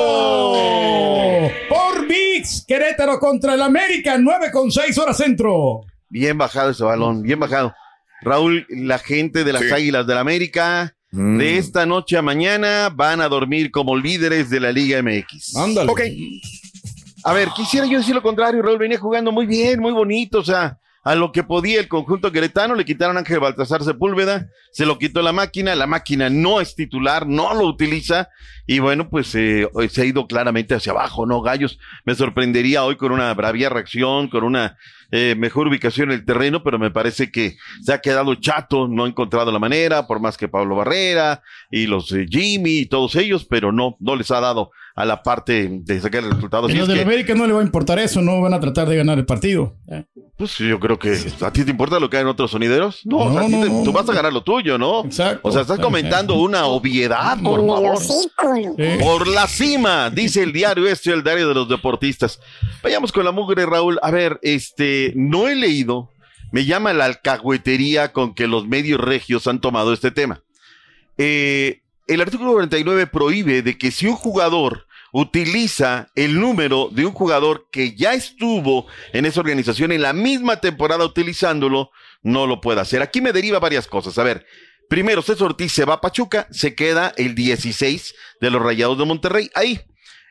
Por 1.67 2.07
VIX, 2.07 2.65
Querétaro 2.67 3.17
contra 3.19 3.55
el 3.55 3.61
América, 3.61 4.17
9 4.19 4.51
con 4.51 4.71
6 4.71 4.95
horas 4.99 5.17
centro. 5.17 5.81
Bien 6.09 6.37
bajado 6.37 6.69
ese 6.69 6.83
balón, 6.83 7.23
bien 7.23 7.39
bajado. 7.39 7.73
Raúl, 8.21 8.67
la 8.69 8.99
gente 8.99 9.43
de 9.43 9.53
las 9.53 9.63
Sí. 9.63 9.71
Águilas 9.71 10.05
del 10.05 10.15
la 10.15 10.21
América, 10.21 10.94
de 11.15 11.57
esta 11.57 11.85
noche 11.85 12.17
a 12.17 12.21
mañana 12.21 12.89
van 12.93 13.21
a 13.21 13.29
dormir 13.29 13.71
como 13.71 13.95
líderes 13.95 14.49
de 14.49 14.59
la 14.59 14.71
Liga 14.71 15.01
MX. 15.01 15.55
Ándale. 15.55 15.91
Ok. 15.91 16.01
A 17.23 17.33
ver, 17.33 17.49
quisiera 17.55 17.87
yo 17.87 17.97
decir 17.97 18.13
lo 18.13 18.21
contrario, 18.21 18.61
Raúl 18.61 18.77
venía 18.77 18.99
jugando 18.99 19.31
muy 19.31 19.45
bien, 19.45 19.79
muy 19.79 19.93
bonito, 19.93 20.39
o 20.39 20.43
sea, 20.43 20.77
a 21.03 21.15
lo 21.15 21.31
que 21.31 21.43
podía 21.43 21.79
el 21.79 21.87
conjunto 21.87 22.31
queretano, 22.31 22.75
le 22.75 22.83
quitaron 22.83 23.15
a 23.15 23.21
Ángel 23.21 23.39
Baltasar 23.39 23.83
Sepúlveda, 23.83 24.49
se 24.71 24.85
lo 24.85 24.99
quitó 24.99 25.21
la 25.21 25.31
máquina, 25.31 25.73
la 25.75 25.87
máquina 25.87 26.29
no 26.29 26.59
es 26.61 26.75
titular, 26.75 27.25
no 27.25 27.53
lo 27.53 27.65
utiliza, 27.65 28.29
y 28.67 28.79
bueno, 28.79 29.09
pues 29.09 29.33
eh, 29.35 29.67
se 29.89 30.01
ha 30.01 30.05
ido 30.05 30.27
claramente 30.27 30.75
hacia 30.75 30.91
abajo, 30.91 31.25
¿no? 31.25 31.41
Gallos, 31.41 31.79
me 32.05 32.13
sorprendería 32.13 32.83
hoy 32.83 32.97
con 32.97 33.11
una 33.11 33.33
bravia 33.33 33.69
reacción, 33.69 34.27
con 34.27 34.43
una 34.43 34.77
eh, 35.11 35.35
mejor 35.37 35.67
ubicación 35.67 36.11
en 36.11 36.19
el 36.19 36.25
terreno, 36.25 36.63
pero 36.63 36.79
me 36.79 36.91
parece 36.91 37.31
que 37.31 37.57
se 37.81 37.93
ha 37.93 38.01
quedado 38.01 38.35
chato, 38.35 38.87
no 38.87 39.05
ha 39.05 39.07
encontrado 39.07 39.51
la 39.51 39.59
manera, 39.59 40.07
por 40.07 40.19
más 40.19 40.37
que 40.37 40.47
Pablo 40.47 40.75
Barrera 40.75 41.41
y 41.69 41.87
los 41.87 42.11
eh, 42.11 42.25
Jimmy 42.29 42.79
y 42.79 42.85
todos 42.85 43.15
ellos, 43.15 43.45
pero 43.45 43.71
no, 43.71 43.95
no 43.99 44.15
les 44.15 44.31
ha 44.31 44.39
dado 44.39 44.71
a 44.97 45.03
la 45.05 45.21
parte 45.23 45.67
de 45.83 45.99
sacar 45.99 46.23
el 46.23 46.31
resultado. 46.31 46.67
Así 46.67 46.77
los 46.77 46.87
del 46.87 47.01
América 47.01 47.35
no 47.35 47.45
le 47.45 47.51
va 47.53 47.59
a 47.59 47.63
importar 47.63 47.99
eso, 47.99 48.21
no 48.21 48.39
van 48.41 48.53
a 48.53 48.59
tratar 48.61 48.87
de 48.87 48.95
ganar 48.95 49.17
el 49.19 49.25
partido. 49.25 49.75
Eh. 49.91 50.05
Pues 50.37 50.57
yo 50.57 50.79
creo 50.79 50.97
que 50.97 51.17
a 51.41 51.51
ti 51.51 51.63
te 51.65 51.71
importa 51.71 51.99
lo 51.99 52.09
que 52.09 52.17
hay 52.17 52.21
en 52.21 52.27
otros 52.27 52.51
sonideros. 52.51 53.01
No, 53.05 53.17
o 53.17 53.33
sea, 53.33 53.45
ti 53.45 53.51
te- 53.61 53.83
tú 53.83 53.91
vas 53.91 54.07
a 54.09 54.13
ganar 54.13 54.31
lo 54.33 54.41
tuyo, 54.43 54.77
¿no? 54.77 55.03
Exacto. 55.05 55.41
O 55.47 55.51
sea, 55.51 55.61
estás 55.61 55.79
comentando 55.79 56.35
una 56.35 56.65
obviedad, 56.65 57.37
por 57.41 57.59
favor. 57.65 57.97
Por 59.01 59.27
la 59.27 59.47
cima, 59.47 60.09
dice 60.09 60.43
el 60.43 60.51
diario 60.53 60.87
este, 60.87 61.11
el 61.11 61.23
diario 61.23 61.47
de 61.49 61.53
los 61.55 61.69
deportistas. 61.69 62.39
Vayamos 62.81 63.11
con 63.11 63.25
la 63.25 63.31
mugre, 63.31 63.65
Raúl. 63.65 63.99
A 64.01 64.11
ver, 64.11 64.39
este, 64.41 65.11
no 65.15 65.47
he 65.47 65.55
leído, 65.55 66.11
me 66.51 66.65
llama 66.65 66.93
la 66.93 67.05
alcahuetería 67.05 68.11
con 68.13 68.33
que 68.33 68.47
los 68.47 68.67
medios 68.67 68.99
regios 68.99 69.47
han 69.47 69.59
tomado 69.59 69.93
este 69.93 70.11
tema. 70.11 70.41
Eh, 71.17 71.81
el 72.07 72.21
artículo 72.21 72.51
49 72.53 73.07
prohíbe 73.07 73.61
de 73.61 73.77
que 73.77 73.89
si 73.91 74.05
un 74.07 74.15
jugador 74.15 74.84
utiliza 75.17 76.11
el 76.15 76.41
número 76.41 76.89
de 76.91 77.05
un 77.05 77.13
jugador 77.13 77.69
que 77.71 77.95
ya 77.95 78.13
estuvo 78.13 78.85
en 79.13 79.25
esa 79.25 79.39
organización 79.39 79.93
en 79.93 80.01
la 80.01 80.11
misma 80.11 80.59
temporada 80.59 81.05
utilizándolo, 81.05 81.91
no 82.21 82.45
lo 82.47 82.59
puede 82.59 82.81
hacer. 82.81 83.01
Aquí 83.01 83.21
me 83.21 83.31
deriva 83.31 83.59
varias 83.59 83.87
cosas. 83.87 84.17
A 84.17 84.23
ver, 84.23 84.45
primero, 84.89 85.21
César 85.21 85.47
Ortiz 85.47 85.71
se 85.71 85.85
va 85.85 85.93
a 85.93 86.01
Pachuca, 86.01 86.49
se 86.51 86.75
queda 86.75 87.13
el 87.15 87.33
16 87.33 88.13
de 88.41 88.49
los 88.49 88.61
Rayados 88.61 88.97
de 88.97 89.05
Monterrey. 89.05 89.49
Ahí. 89.55 89.79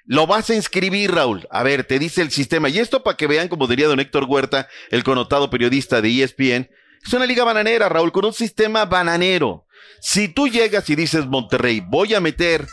Lo 0.05 0.27
vas 0.27 0.51
a 0.51 0.55
inscribir, 0.55 1.13
Raúl. 1.13 1.49
A 1.51 1.63
ver, 1.63 1.85
te 1.85 1.99
dice 1.99 2.21
el 2.21 2.31
sistema. 2.31 2.69
Y 2.69 2.79
esto 2.79 3.03
para 3.03 3.17
que 3.17 3.27
vean, 3.27 3.49
como 3.49 3.67
diría 3.67 3.89
don 3.89 4.01
Héctor 4.01 4.27
Huerta, 4.29 4.69
el 4.91 5.03
connotado 5.03 5.49
periodista 5.49 6.03
de 6.03 6.23
ESPN, 6.23 6.69
es 7.03 7.13
una 7.15 7.25
liga 7.25 7.43
bananera, 7.43 7.89
Raúl, 7.89 8.13
con 8.13 8.27
un 8.27 8.35
sistema 8.35 8.85
bananero. 8.85 9.65
Si 10.03 10.29
tú 10.29 10.47
llegas 10.47 10.91
y 10.91 10.95
dices 10.95 11.25
Monterrey, 11.25 11.81
voy 11.81 12.13
a 12.13 12.21
meter 12.21 12.67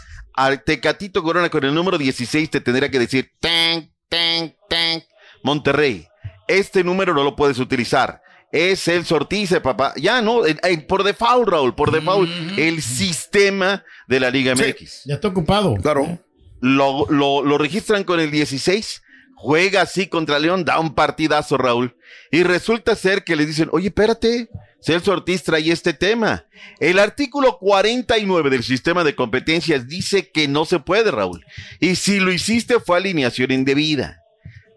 al 0.45 0.63
Tecatito 0.63 1.21
Corona 1.21 1.49
con 1.49 1.63
el 1.63 1.73
número 1.73 1.97
16, 1.97 2.49
te 2.49 2.61
tendría 2.61 2.89
que 2.89 2.97
decir 2.97 3.31
tan, 3.39 3.91
tan, 4.09 4.55
tan. 4.67 5.03
Monterrey, 5.43 6.07
este 6.47 6.83
número 6.83 7.13
no 7.13 7.23
lo 7.23 7.35
puedes 7.35 7.59
utilizar. 7.59 8.21
Es 8.51 8.87
el 8.87 9.05
sortice, 9.05 9.61
papá. 9.61 9.93
Ya, 9.95 10.21
no, 10.21 10.45
eh, 10.45 10.57
eh, 10.63 10.77
por 10.79 11.03
default, 11.03 11.47
Raúl, 11.47 11.75
por 11.75 11.91
default. 11.91 12.29
El 12.57 12.81
sistema 12.81 13.83
de 14.07 14.19
la 14.19 14.29
Liga 14.29 14.55
MX. 14.55 15.03
Ya 15.05 15.15
está 15.15 15.29
ocupado. 15.29 15.75
Claro. 15.75 16.19
Lo, 16.59 17.05
lo, 17.09 17.43
lo 17.43 17.57
registran 17.57 18.03
con 18.03 18.19
el 18.19 18.29
16, 18.29 19.01
juega 19.35 19.81
así 19.81 20.07
contra 20.07 20.39
León, 20.39 20.65
da 20.65 20.79
un 20.79 20.95
partidazo, 20.95 21.57
Raúl. 21.57 21.95
Y 22.31 22.43
resulta 22.43 22.95
ser 22.95 23.23
que 23.23 23.35
le 23.35 23.45
dicen, 23.45 23.69
oye, 23.71 23.87
espérate, 23.87 24.49
Celso 24.81 25.11
Ortiz 25.11 25.43
trae 25.43 25.71
este 25.71 25.93
tema. 25.93 26.45
El 26.79 26.99
artículo 26.99 27.57
49 27.59 28.49
del 28.49 28.63
sistema 28.63 29.03
de 29.03 29.15
competencias 29.15 29.87
dice 29.87 30.31
que 30.31 30.47
no 30.47 30.65
se 30.65 30.79
puede, 30.79 31.11
Raúl. 31.11 31.45
Y 31.79 31.95
si 31.95 32.19
lo 32.19 32.31
hiciste 32.31 32.79
fue 32.79 32.97
alineación 32.97 33.51
indebida. 33.51 34.23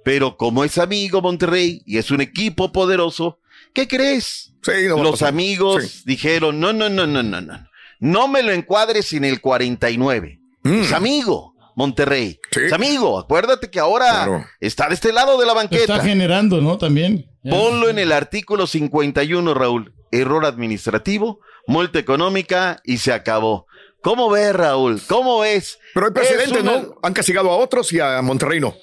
Pero 0.05 0.37
como 0.37 0.65
es 0.65 0.77
amigo 0.77 1.23
Monterrey 1.23 1.83
y 1.87 1.97
es 1.97 2.11
un 2.11 2.21
equipo 2.21 2.73
poderoso, 2.73 3.41
¿qué 3.73 3.89
crees? 3.89 4.53
no 4.67 4.97
va 4.97 5.01
a 5.01 5.05
Los 5.05 5.23
amigos 5.23 6.03
dijeron, 6.05 6.61
no, 6.61 6.73
no, 6.73 6.89
no, 6.89 7.07
no, 7.07 7.23
no, 7.23 7.41
no. 7.41 7.69
No 8.01 8.29
me 8.29 8.43
lo 8.43 8.53
encuadres 8.53 9.07
sin 9.07 9.25
el 9.25 9.41
49. 9.41 10.41
Es 10.65 10.93
amigo. 10.93 11.55
Monterrey. 11.77 12.39
Es 12.53 12.73
amigo, 12.73 13.19
acuérdate 13.19 13.69
que 13.69 13.81
ahora 13.81 14.49
está 14.61 14.89
de 14.89 14.95
este 14.95 15.13
lado 15.13 15.39
de 15.39 15.47
la 15.47 15.55
banqueta. 15.55 15.97
está 15.97 16.05
generando, 16.05 16.61
¿no? 16.61 16.79
También. 16.79 17.27
Ponlo 17.49 17.89
en 17.89 17.99
el 17.99 18.13
artículo 18.13 18.67
51, 18.67 19.53
Raúl. 19.55 19.93
Error 20.11 20.45
administrativo, 20.47 21.41
multa 21.67 21.99
económica 21.99 22.81
y 22.85 22.99
se 22.99 23.13
acabó. 23.13 23.67
¿Cómo 24.01 24.31
ves, 24.31 24.55
Raúl? 24.55 25.01
¿Cómo 25.09 25.41
ves? 25.41 25.79
Pero 25.93 26.07
hay 26.07 26.13
precedentes, 26.13 26.63
una- 26.63 26.73
¿no? 26.79 26.99
Han 27.03 27.13
castigado 27.15 27.51
a 27.51 27.57
otros 27.57 27.93
y 27.93 28.01
a 28.01 28.21
Monterrey 28.23 28.61
no. 28.61 28.75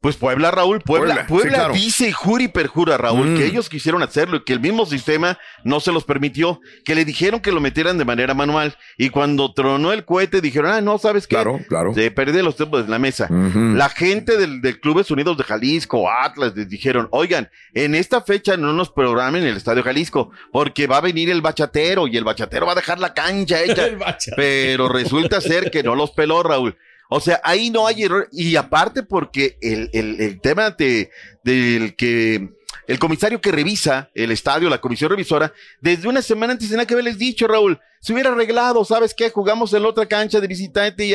Pues 0.00 0.16
Puebla, 0.16 0.52
Raúl, 0.52 0.80
Puebla, 0.80 1.26
Puebla, 1.26 1.26
Puebla, 1.26 1.50
sí, 1.50 1.54
claro. 1.56 1.74
dice 1.74 2.08
y 2.08 2.12
jura 2.12 2.44
y 2.44 2.48
perjura, 2.48 2.96
Raúl, 2.96 3.30
Mm. 3.30 3.36
que 3.36 3.46
ellos 3.46 3.68
quisieron 3.68 4.00
hacerlo 4.00 4.36
y 4.36 4.44
que 4.44 4.52
el 4.52 4.60
mismo 4.60 4.86
sistema 4.86 5.38
no 5.64 5.80
se 5.80 5.90
los 5.90 6.04
permitió, 6.04 6.60
que 6.84 6.94
le 6.94 7.04
dijeron 7.04 7.40
que 7.40 7.50
lo 7.50 7.60
metieran 7.60 7.98
de 7.98 8.04
manera 8.04 8.32
manual 8.32 8.76
y 8.96 9.10
cuando 9.10 9.52
tronó 9.52 9.92
el 9.92 10.04
cohete 10.04 10.40
dijeron, 10.40 10.70
ah, 10.70 10.80
no, 10.80 10.98
¿sabes 10.98 11.26
qué? 11.26 11.34
Claro, 11.34 11.58
claro. 11.68 11.94
Se 11.94 12.12
perdí 12.12 12.40
los 12.42 12.54
tiempos 12.54 12.84
en 12.84 12.90
la 12.92 13.00
mesa. 13.00 13.26
La 13.28 13.88
gente 13.88 14.36
del, 14.36 14.60
del 14.62 14.78
Clubes 14.78 15.10
Unidos 15.10 15.36
de 15.36 15.42
Jalisco, 15.42 16.08
Atlas, 16.08 16.52
les 16.54 16.68
dijeron, 16.68 17.08
oigan, 17.10 17.50
en 17.74 17.96
esta 17.96 18.22
fecha 18.22 18.56
no 18.56 18.72
nos 18.72 18.90
programen 18.90 19.42
el 19.42 19.56
Estadio 19.56 19.82
Jalisco 19.82 20.30
porque 20.52 20.86
va 20.86 20.98
a 20.98 21.00
venir 21.00 21.28
el 21.28 21.42
bachatero 21.42 22.06
y 22.06 22.16
el 22.16 22.22
bachatero 22.22 22.66
va 22.66 22.72
a 22.72 22.76
dejar 22.76 23.00
la 23.00 23.14
cancha 23.14 23.60
hecha. 23.62 23.88
Pero 24.36 24.88
resulta 24.88 25.40
ser 25.40 25.72
que 25.72 25.82
no 25.82 25.96
los 25.96 26.12
peló, 26.12 26.44
Raúl. 26.44 26.76
O 27.08 27.20
sea, 27.20 27.40
ahí 27.42 27.70
no 27.70 27.86
hay 27.86 28.02
error. 28.02 28.28
Y 28.32 28.56
aparte 28.56 29.02
porque 29.02 29.58
el, 29.60 29.90
el, 29.92 30.40
tema 30.40 30.70
de, 30.70 31.10
del 31.42 31.96
que 31.96 32.50
el 32.86 32.98
comisario 32.98 33.40
que 33.40 33.52
revisa 33.52 34.10
el 34.14 34.30
estadio, 34.30 34.68
la 34.68 34.80
comisión 34.80 35.10
revisora, 35.10 35.52
desde 35.80 36.08
una 36.08 36.22
semana 36.22 36.52
antes 36.52 36.68
tenía 36.68 36.86
que 36.86 36.94
haberles 36.94 37.18
dicho, 37.18 37.46
Raúl, 37.46 37.80
se 38.00 38.12
hubiera 38.12 38.30
arreglado, 38.30 38.84
¿sabes 38.84 39.14
qué? 39.14 39.30
Jugamos 39.30 39.72
en 39.74 39.82
la 39.82 39.88
otra 39.88 40.06
cancha 40.06 40.40
de 40.40 40.46
visitante 40.46 41.04
y 41.04 41.14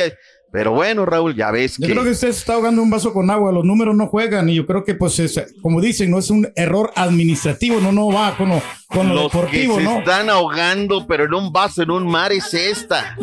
Pero 0.54 0.70
bueno, 0.70 1.04
Raúl, 1.04 1.34
ya 1.34 1.50
ves 1.50 1.78
Yo 1.78 1.86
que. 1.88 1.92
creo 1.92 2.04
que 2.04 2.10
usted 2.10 2.30
se 2.30 2.38
está 2.38 2.54
ahogando 2.54 2.80
un 2.80 2.88
vaso 2.88 3.12
con 3.12 3.28
agua, 3.28 3.50
los 3.50 3.64
números 3.64 3.96
no 3.96 4.06
juegan 4.06 4.48
y 4.48 4.54
yo 4.54 4.66
creo 4.66 4.84
que 4.84 4.94
pues 4.94 5.18
es, 5.18 5.52
como 5.60 5.80
dicen, 5.80 6.12
no 6.12 6.20
es 6.20 6.30
un 6.30 6.46
error 6.54 6.92
administrativo, 6.94 7.80
no, 7.80 7.90
no 7.90 8.06
va 8.12 8.36
con 8.36 8.50
lo, 8.50 8.62
con 8.86 9.08
lo 9.08 9.14
Los 9.14 9.22
deportivo, 9.32 9.78
que 9.78 9.82
se 9.82 9.88
¿no? 9.90 9.98
están 9.98 10.30
ahogando, 10.30 11.08
pero 11.08 11.24
en 11.24 11.34
un 11.34 11.52
vaso, 11.52 11.82
en 11.82 11.90
un 11.90 12.06
mar, 12.06 12.30
es 12.30 12.54
esta. 12.54 13.16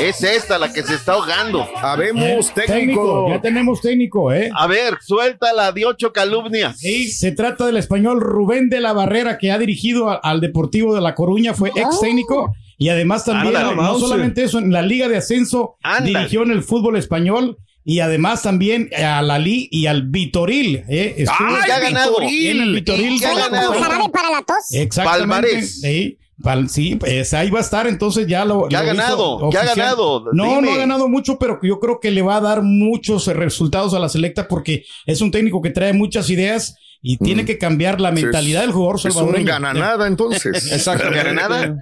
Es 0.00 0.22
esta 0.24 0.58
la 0.58 0.72
que 0.72 0.82
se 0.82 0.94
está 0.94 1.12
ahogando. 1.12 1.68
Habemos 1.82 2.50
Eh, 2.56 2.86
ya 3.28 3.40
tenemos 3.42 3.82
técnico, 3.82 4.32
¿eh? 4.32 4.50
A 4.54 4.66
ver, 4.66 4.96
suéltala 5.02 5.70
de 5.70 5.84
ocho 5.84 6.14
calumnias. 6.14 6.78
Sí, 6.78 7.10
se 7.10 7.32
trata 7.32 7.66
del 7.66 7.76
español 7.76 8.22
Rubén 8.22 8.70
de 8.70 8.80
la 8.80 8.94
Barrera 8.94 9.36
que 9.36 9.52
ha 9.52 9.58
dirigido 9.58 10.08
a- 10.08 10.14
al 10.14 10.40
Deportivo 10.40 10.94
de 10.94 11.02
La 11.02 11.14
Coruña, 11.14 11.52
fue 11.52 11.70
ex 11.76 12.00
técnico 12.00 12.54
y 12.78 12.88
además 12.88 13.24
también, 13.24 13.56
Ándale, 13.56 13.76
no 13.76 13.98
solamente 13.98 14.44
eso, 14.44 14.58
en 14.58 14.72
la 14.72 14.82
Liga 14.82 15.08
de 15.08 15.16
Ascenso 15.16 15.76
Ándale. 15.82 16.18
dirigió 16.18 16.42
en 16.42 16.50
el 16.50 16.62
fútbol 16.62 16.96
español 16.96 17.56
y 17.84 18.00
además 18.00 18.42
también 18.42 18.88
a 18.96 19.20
la 19.22 19.38
Li 19.38 19.68
y 19.70 19.86
al 19.86 20.08
Vitoril. 20.08 20.84
¿eh? 20.88 21.14
Estuvo 21.18 21.48
¡Ay, 21.50 21.70
ha 21.70 21.78
ganado! 21.80 22.16
en 22.22 22.60
el 22.62 22.74
Vitoril. 22.74 23.20
¿Qué 23.20 23.26
ha 23.26 23.34
ganado? 23.36 23.72
Jarabe 23.74 24.08
para 24.10 24.30
la 24.30 24.42
tos. 24.42 24.56
Exactamente. 24.72 25.20
Palmarés. 25.28 25.80
Sí, 25.82 26.18
pal- 26.42 26.68
sí, 26.68 26.96
pues 26.96 27.34
ahí 27.34 27.50
va 27.50 27.58
a 27.58 27.62
estar, 27.62 27.86
entonces 27.86 28.26
ya 28.26 28.44
lo. 28.46 28.68
¿Qué 28.68 28.76
ha 28.76 28.80
lo 28.82 28.86
ganado? 28.86 29.50
¿Qué 29.50 29.58
ha 29.58 29.64
ganado? 29.66 30.24
No, 30.32 30.44
Dime. 30.56 30.62
no 30.62 30.72
ha 30.72 30.76
ganado 30.78 31.08
mucho, 31.08 31.38
pero 31.38 31.60
yo 31.62 31.78
creo 31.78 32.00
que 32.00 32.10
le 32.10 32.22
va 32.22 32.36
a 32.36 32.40
dar 32.40 32.62
muchos 32.62 33.26
resultados 33.26 33.92
a 33.94 33.98
la 33.98 34.08
selecta 34.08 34.48
porque 34.48 34.84
es 35.04 35.20
un 35.20 35.30
técnico 35.30 35.60
que 35.60 35.70
trae 35.70 35.92
muchas 35.92 36.30
ideas 36.30 36.76
y 37.06 37.18
tiene 37.18 37.44
que 37.44 37.58
cambiar 37.58 38.00
la 38.00 38.10
mentalidad 38.10 38.62
del 38.62 38.72
jugador 38.72 38.96
Es 38.96 39.04
un 39.04 39.12
salvadoreño. 39.12 39.46
gananada, 39.46 40.06
entonces. 40.06 40.66
Exacto. 40.72 41.10
¿Gananada? 41.10 41.76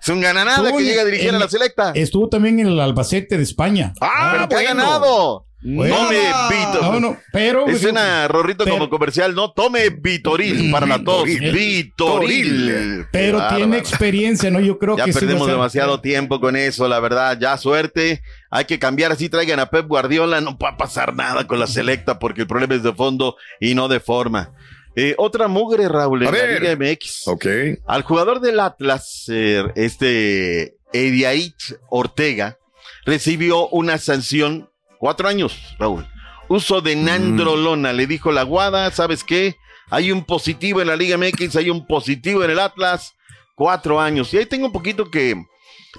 Es 0.00 0.08
un 0.08 0.20
gananada 0.20 0.72
que 0.72 0.82
llega 0.82 1.02
a 1.02 1.04
dirigir 1.04 1.28
en- 1.28 1.36
a 1.36 1.38
la 1.38 1.48
selecta. 1.48 1.92
Estuvo 1.94 2.28
también 2.28 2.58
en 2.58 2.66
el 2.66 2.80
Albacete 2.80 3.36
de 3.36 3.44
España. 3.44 3.92
¡Ah, 4.00 4.32
pero 4.34 4.48
que 4.48 4.56
ha 4.56 4.62
ganado! 4.74 5.46
Bueno. 5.60 5.96
Tome 5.96 6.18
Vito. 6.50 6.82
No, 6.82 7.00
no, 7.00 7.16
pero 7.32 7.66
Es 7.66 7.84
una 7.84 8.28
rorrito 8.28 8.62
pero- 8.64 8.76
como 8.76 8.88
comercial, 8.90 9.34
¿no? 9.34 9.50
Tome 9.52 9.90
Vitoril 9.90 10.70
para 10.70 10.86
la 10.86 11.02
tos. 11.02 11.24
Vitoril. 11.24 13.06
pero 13.10 13.46
tiene 13.54 13.78
experiencia, 13.78 14.50
¿no? 14.50 14.60
Yo 14.60 14.78
creo 14.78 14.96
Ya 14.96 15.04
que 15.04 15.12
sí 15.12 15.16
va 15.16 15.18
a 15.18 15.20
perdemos 15.26 15.46
ser- 15.46 15.54
demasiado 15.56 16.00
tiempo 16.00 16.40
con 16.40 16.56
eso, 16.56 16.86
la 16.88 17.00
verdad. 17.00 17.38
Ya 17.40 17.56
suerte. 17.56 18.22
Hay 18.50 18.64
que 18.66 18.78
cambiar 18.78 19.12
así, 19.12 19.28
traigan 19.28 19.60
a 19.60 19.66
Pep 19.70 19.86
Guardiola. 19.86 20.40
No 20.40 20.56
va 20.56 20.70
a 20.70 20.76
pasar 20.76 21.14
nada 21.14 21.46
con 21.46 21.58
la 21.58 21.66
selecta 21.66 22.18
porque 22.18 22.42
el 22.42 22.46
problema 22.46 22.74
es 22.74 22.82
de 22.82 22.92
fondo 22.94 23.36
y 23.60 23.74
no 23.74 23.88
de 23.88 24.00
forma. 24.00 24.52
Eh, 24.96 25.14
otra 25.18 25.48
mugre, 25.48 25.88
Raúl, 25.88 26.22
en 26.22 26.28
A 26.28 26.32
la 26.32 26.36
ver. 26.38 26.60
Liga 26.62 26.76
MX. 26.76 27.28
Ok. 27.28 27.46
Al 27.86 28.02
jugador 28.02 28.40
del 28.40 28.58
Atlas, 28.60 29.24
eh, 29.28 29.64
este 29.76 30.76
Ediait 30.92 31.54
Ortega, 31.90 32.58
recibió 33.04 33.68
una 33.68 33.98
sanción, 33.98 34.70
cuatro 34.98 35.28
años, 35.28 35.58
Raúl. 35.78 36.06
Uso 36.48 36.80
de 36.80 36.96
nandrolona, 36.96 37.92
le 37.92 38.06
dijo 38.06 38.32
la 38.32 38.42
guada, 38.42 38.90
¿sabes 38.90 39.22
qué? 39.24 39.56
Hay 39.90 40.12
un 40.12 40.24
positivo 40.24 40.80
en 40.80 40.88
la 40.88 40.96
Liga 40.96 41.16
MX, 41.18 41.56
hay 41.56 41.70
un 41.70 41.86
positivo 41.86 42.42
en 42.44 42.50
el 42.50 42.58
Atlas, 42.58 43.14
cuatro 43.54 44.00
años. 44.00 44.32
Y 44.32 44.38
ahí 44.38 44.46
tengo 44.46 44.66
un 44.66 44.72
poquito 44.72 45.10
que, 45.10 45.34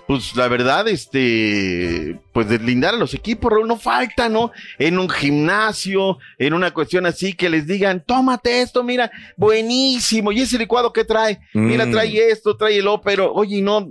pues 0.08 0.36
la 0.36 0.48
verdad, 0.48 0.88
este, 0.88 2.20
pues 2.34 2.48
deslindar 2.50 2.94
a 2.96 2.98
los 2.98 3.14
equipos, 3.14 3.52
Raúl, 3.52 3.68
no 3.68 3.78
falta, 3.78 4.28
¿no? 4.30 4.52
En 4.78 4.98
un 5.00 5.10
gimnasio, 5.10 6.18
en 6.38 6.54
una 6.54 6.72
cuestión 6.72 7.06
así, 7.06 7.34
que 7.34 7.50
les 7.50 7.68
digan, 7.68 8.04
tómate 8.06 8.62
esto, 8.62 8.84
mira, 8.84 9.12
buenísimo, 9.38 10.32
y 10.32 10.42
ese 10.42 10.58
licuado 10.58 10.94
que 10.94 11.04
trae, 11.04 11.40
mira, 11.54 11.86
Mm. 11.86 11.92
trae 11.92 12.30
esto, 12.32 12.56
trae 12.58 12.78
el 12.78 12.88
O, 12.88 13.02
pero, 13.02 13.32
oye, 13.34 13.62
no. 13.62 13.88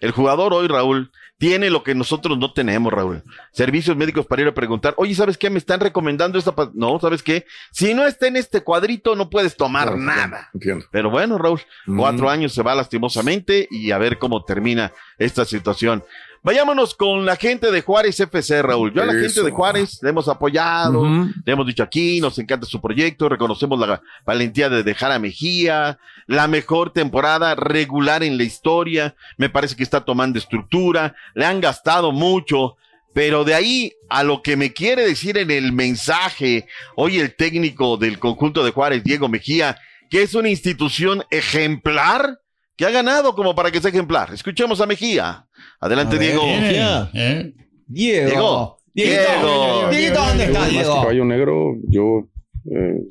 el 0.00 0.10
jugador 0.12 0.54
hoy, 0.54 0.68
Raúl, 0.68 1.10
tiene 1.38 1.70
lo 1.70 1.84
que 1.84 1.94
nosotros 1.94 2.36
no 2.36 2.52
tenemos, 2.52 2.92
Raúl. 2.92 3.22
Servicios 3.52 3.96
médicos 3.96 4.26
para 4.26 4.42
ir 4.42 4.48
a 4.48 4.54
preguntar, 4.54 4.94
oye, 4.96 5.14
¿sabes 5.14 5.38
qué? 5.38 5.48
Me 5.50 5.58
están 5.58 5.78
recomendando 5.80 6.36
esta. 6.38 6.54
pa-". 6.54 6.70
No, 6.74 6.98
¿sabes 7.00 7.22
qué? 7.22 7.46
Si 7.70 7.94
no 7.94 8.06
está 8.06 8.26
en 8.26 8.36
este 8.36 8.62
cuadrito, 8.62 9.14
no 9.14 9.30
puedes 9.30 9.56
tomar 9.56 9.84
Claro, 9.88 9.98
nada. 10.02 10.50
Entiendo. 10.52 10.86
Pero 10.90 11.10
bueno, 11.10 11.38
Raúl, 11.38 11.60
Mm. 11.86 11.98
cuatro 11.98 12.28
años 12.28 12.52
se 12.52 12.62
va 12.62 12.74
lastimosamente 12.74 13.68
y 13.70 13.92
a 13.92 13.98
ver 13.98 14.18
cómo 14.18 14.44
termina 14.44 14.92
esta 15.16 15.44
situación. 15.44 16.04
Vayámonos 16.42 16.94
con 16.94 17.26
la 17.26 17.36
gente 17.36 17.70
de 17.70 17.82
Juárez 17.82 18.18
FC, 18.20 18.62
Raúl. 18.62 18.92
Yo 18.94 19.02
a 19.02 19.06
la 19.06 19.12
Eso. 19.12 19.20
gente 19.22 19.42
de 19.42 19.50
Juárez 19.50 19.98
le 20.02 20.10
hemos 20.10 20.28
apoyado, 20.28 21.04
le 21.04 21.52
hemos 21.52 21.66
dicho 21.66 21.82
aquí, 21.82 22.20
nos 22.20 22.38
encanta 22.38 22.66
su 22.66 22.80
proyecto, 22.80 23.28
reconocemos 23.28 23.78
la 23.80 24.00
valentía 24.24 24.68
de 24.68 24.82
dejar 24.82 25.12
a 25.12 25.18
Mejía, 25.18 25.98
la 26.26 26.46
mejor 26.46 26.92
temporada 26.92 27.54
regular 27.54 28.22
en 28.22 28.36
la 28.36 28.44
historia, 28.44 29.14
me 29.36 29.50
parece 29.50 29.76
que 29.76 29.82
está 29.82 30.04
tomando 30.04 30.38
estructura, 30.38 31.14
le 31.34 31.44
han 31.44 31.60
gastado 31.60 32.12
mucho, 32.12 32.76
pero 33.12 33.44
de 33.44 33.54
ahí 33.54 33.92
a 34.08 34.22
lo 34.22 34.42
que 34.42 34.56
me 34.56 34.72
quiere 34.72 35.04
decir 35.04 35.38
en 35.38 35.50
el 35.50 35.72
mensaje, 35.72 36.66
hoy 36.94 37.18
el 37.18 37.34
técnico 37.34 37.96
del 37.96 38.18
conjunto 38.18 38.64
de 38.64 38.70
Juárez, 38.70 39.02
Diego 39.02 39.28
Mejía, 39.28 39.76
que 40.08 40.22
es 40.22 40.34
una 40.34 40.48
institución 40.48 41.24
ejemplar, 41.30 42.40
que 42.76 42.86
ha 42.86 42.90
ganado 42.90 43.34
como 43.34 43.56
para 43.56 43.72
que 43.72 43.80
sea 43.80 43.90
ejemplar. 43.90 44.32
Escuchemos 44.32 44.80
a 44.80 44.86
Mejía. 44.86 45.47
Adelante, 45.80 46.16
ver, 46.16 46.28
Diego. 46.28 46.44
viene, 46.44 47.10
¿eh? 47.14 47.54
Diego. 47.86 48.28
Diego. 48.28 48.78
Diego, 48.94 49.88
¿dónde 50.14 50.44
está, 50.44 50.60
Más 50.60 50.70
que 50.70 50.82
caballo 50.82 51.24
negro, 51.24 51.76
yo 51.84 52.28
eh, 52.70 53.02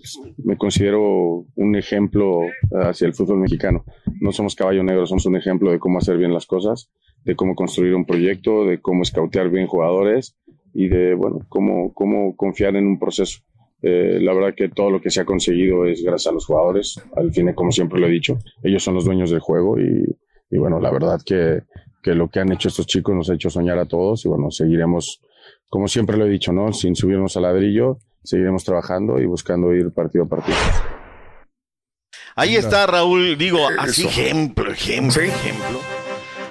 me 0.44 0.58
considero 0.58 1.46
un 1.56 1.76
ejemplo 1.76 2.42
hacia 2.72 3.08
el 3.08 3.14
fútbol 3.14 3.40
mexicano. 3.40 3.86
No 4.20 4.32
somos 4.32 4.56
caballo 4.56 4.84
negro, 4.84 5.08
somos 5.08 5.26
un 5.26 5.38
ejemplo 5.38 5.72
de 5.72 5.80
cómo 5.80 5.98
hacer 5.98 6.18
bien 6.18 6.34
las 6.34 6.46
cosas, 6.46 6.92
de 7.24 7.36
cómo 7.36 7.56
construir 7.56 7.96
un 7.96 8.06
proyecto, 8.06 8.66
de 8.66 8.80
cómo 8.82 9.04
escautear 9.04 9.50
bien 9.50 9.68
jugadores 9.68 10.36
y 10.74 10.90
de, 10.90 11.14
bueno, 11.14 11.40
cómo, 11.50 11.94
cómo 11.94 12.36
confiar 12.36 12.76
en 12.76 12.86
un 12.86 13.00
proceso. 13.00 13.40
Eh, 13.82 14.20
la 14.22 14.34
verdad 14.34 14.56
que 14.56 14.70
todo 14.70 14.90
lo 14.90 15.02
que 15.02 15.12
se 15.12 15.22
ha 15.22 15.26
conseguido 15.26 15.86
es 15.86 16.04
gracias 16.04 16.32
a 16.32 16.34
los 16.34 16.46
jugadores. 16.46 17.02
Al 17.16 17.32
fin, 17.32 17.54
como 17.54 17.72
siempre 17.72 18.00
lo 18.00 18.08
he 18.08 18.12
dicho, 18.12 18.38
ellos 18.64 18.84
son 18.84 18.96
los 18.96 19.06
dueños 19.06 19.32
del 19.32 19.40
juego 19.40 19.80
y, 19.80 20.18
y 20.50 20.58
bueno, 20.58 20.80
la 20.80 20.92
verdad 20.92 21.22
que, 21.26 21.62
que 22.08 22.16
lo 22.16 22.30
que 22.30 22.40
han 22.40 22.54
hecho 22.54 22.70
estos 22.70 22.88
chicos 22.88 23.14
nos 23.14 23.30
ha 23.30 23.34
hecho 23.34 23.50
soñar 23.50 23.78
a 23.80 23.86
todos 23.86 24.24
y 24.24 24.30
bueno, 24.30 24.50
seguiremos, 24.50 25.20
como 25.70 25.90
siempre 25.90 26.16
lo 26.16 26.26
he 26.26 26.30
dicho, 26.30 26.54
¿no? 26.54 26.72
Sin 26.72 26.96
subirnos 26.96 27.36
al 27.36 27.44
ladrillo, 27.44 27.98
seguiremos 28.24 28.64
trabajando 28.64 29.20
y 29.20 29.26
buscando 29.26 29.74
ir 29.74 29.92
partido 29.92 30.24
a 30.24 30.28
partido. 30.30 30.58
Ahí 32.34 32.56
está 32.56 32.88
Raúl, 32.88 33.38
digo, 33.38 33.60
así 33.78 34.04
Eso. 34.04 34.10
ejemplo, 34.10 34.72
ejemplo, 34.72 35.22
ejemplo. 35.22 35.97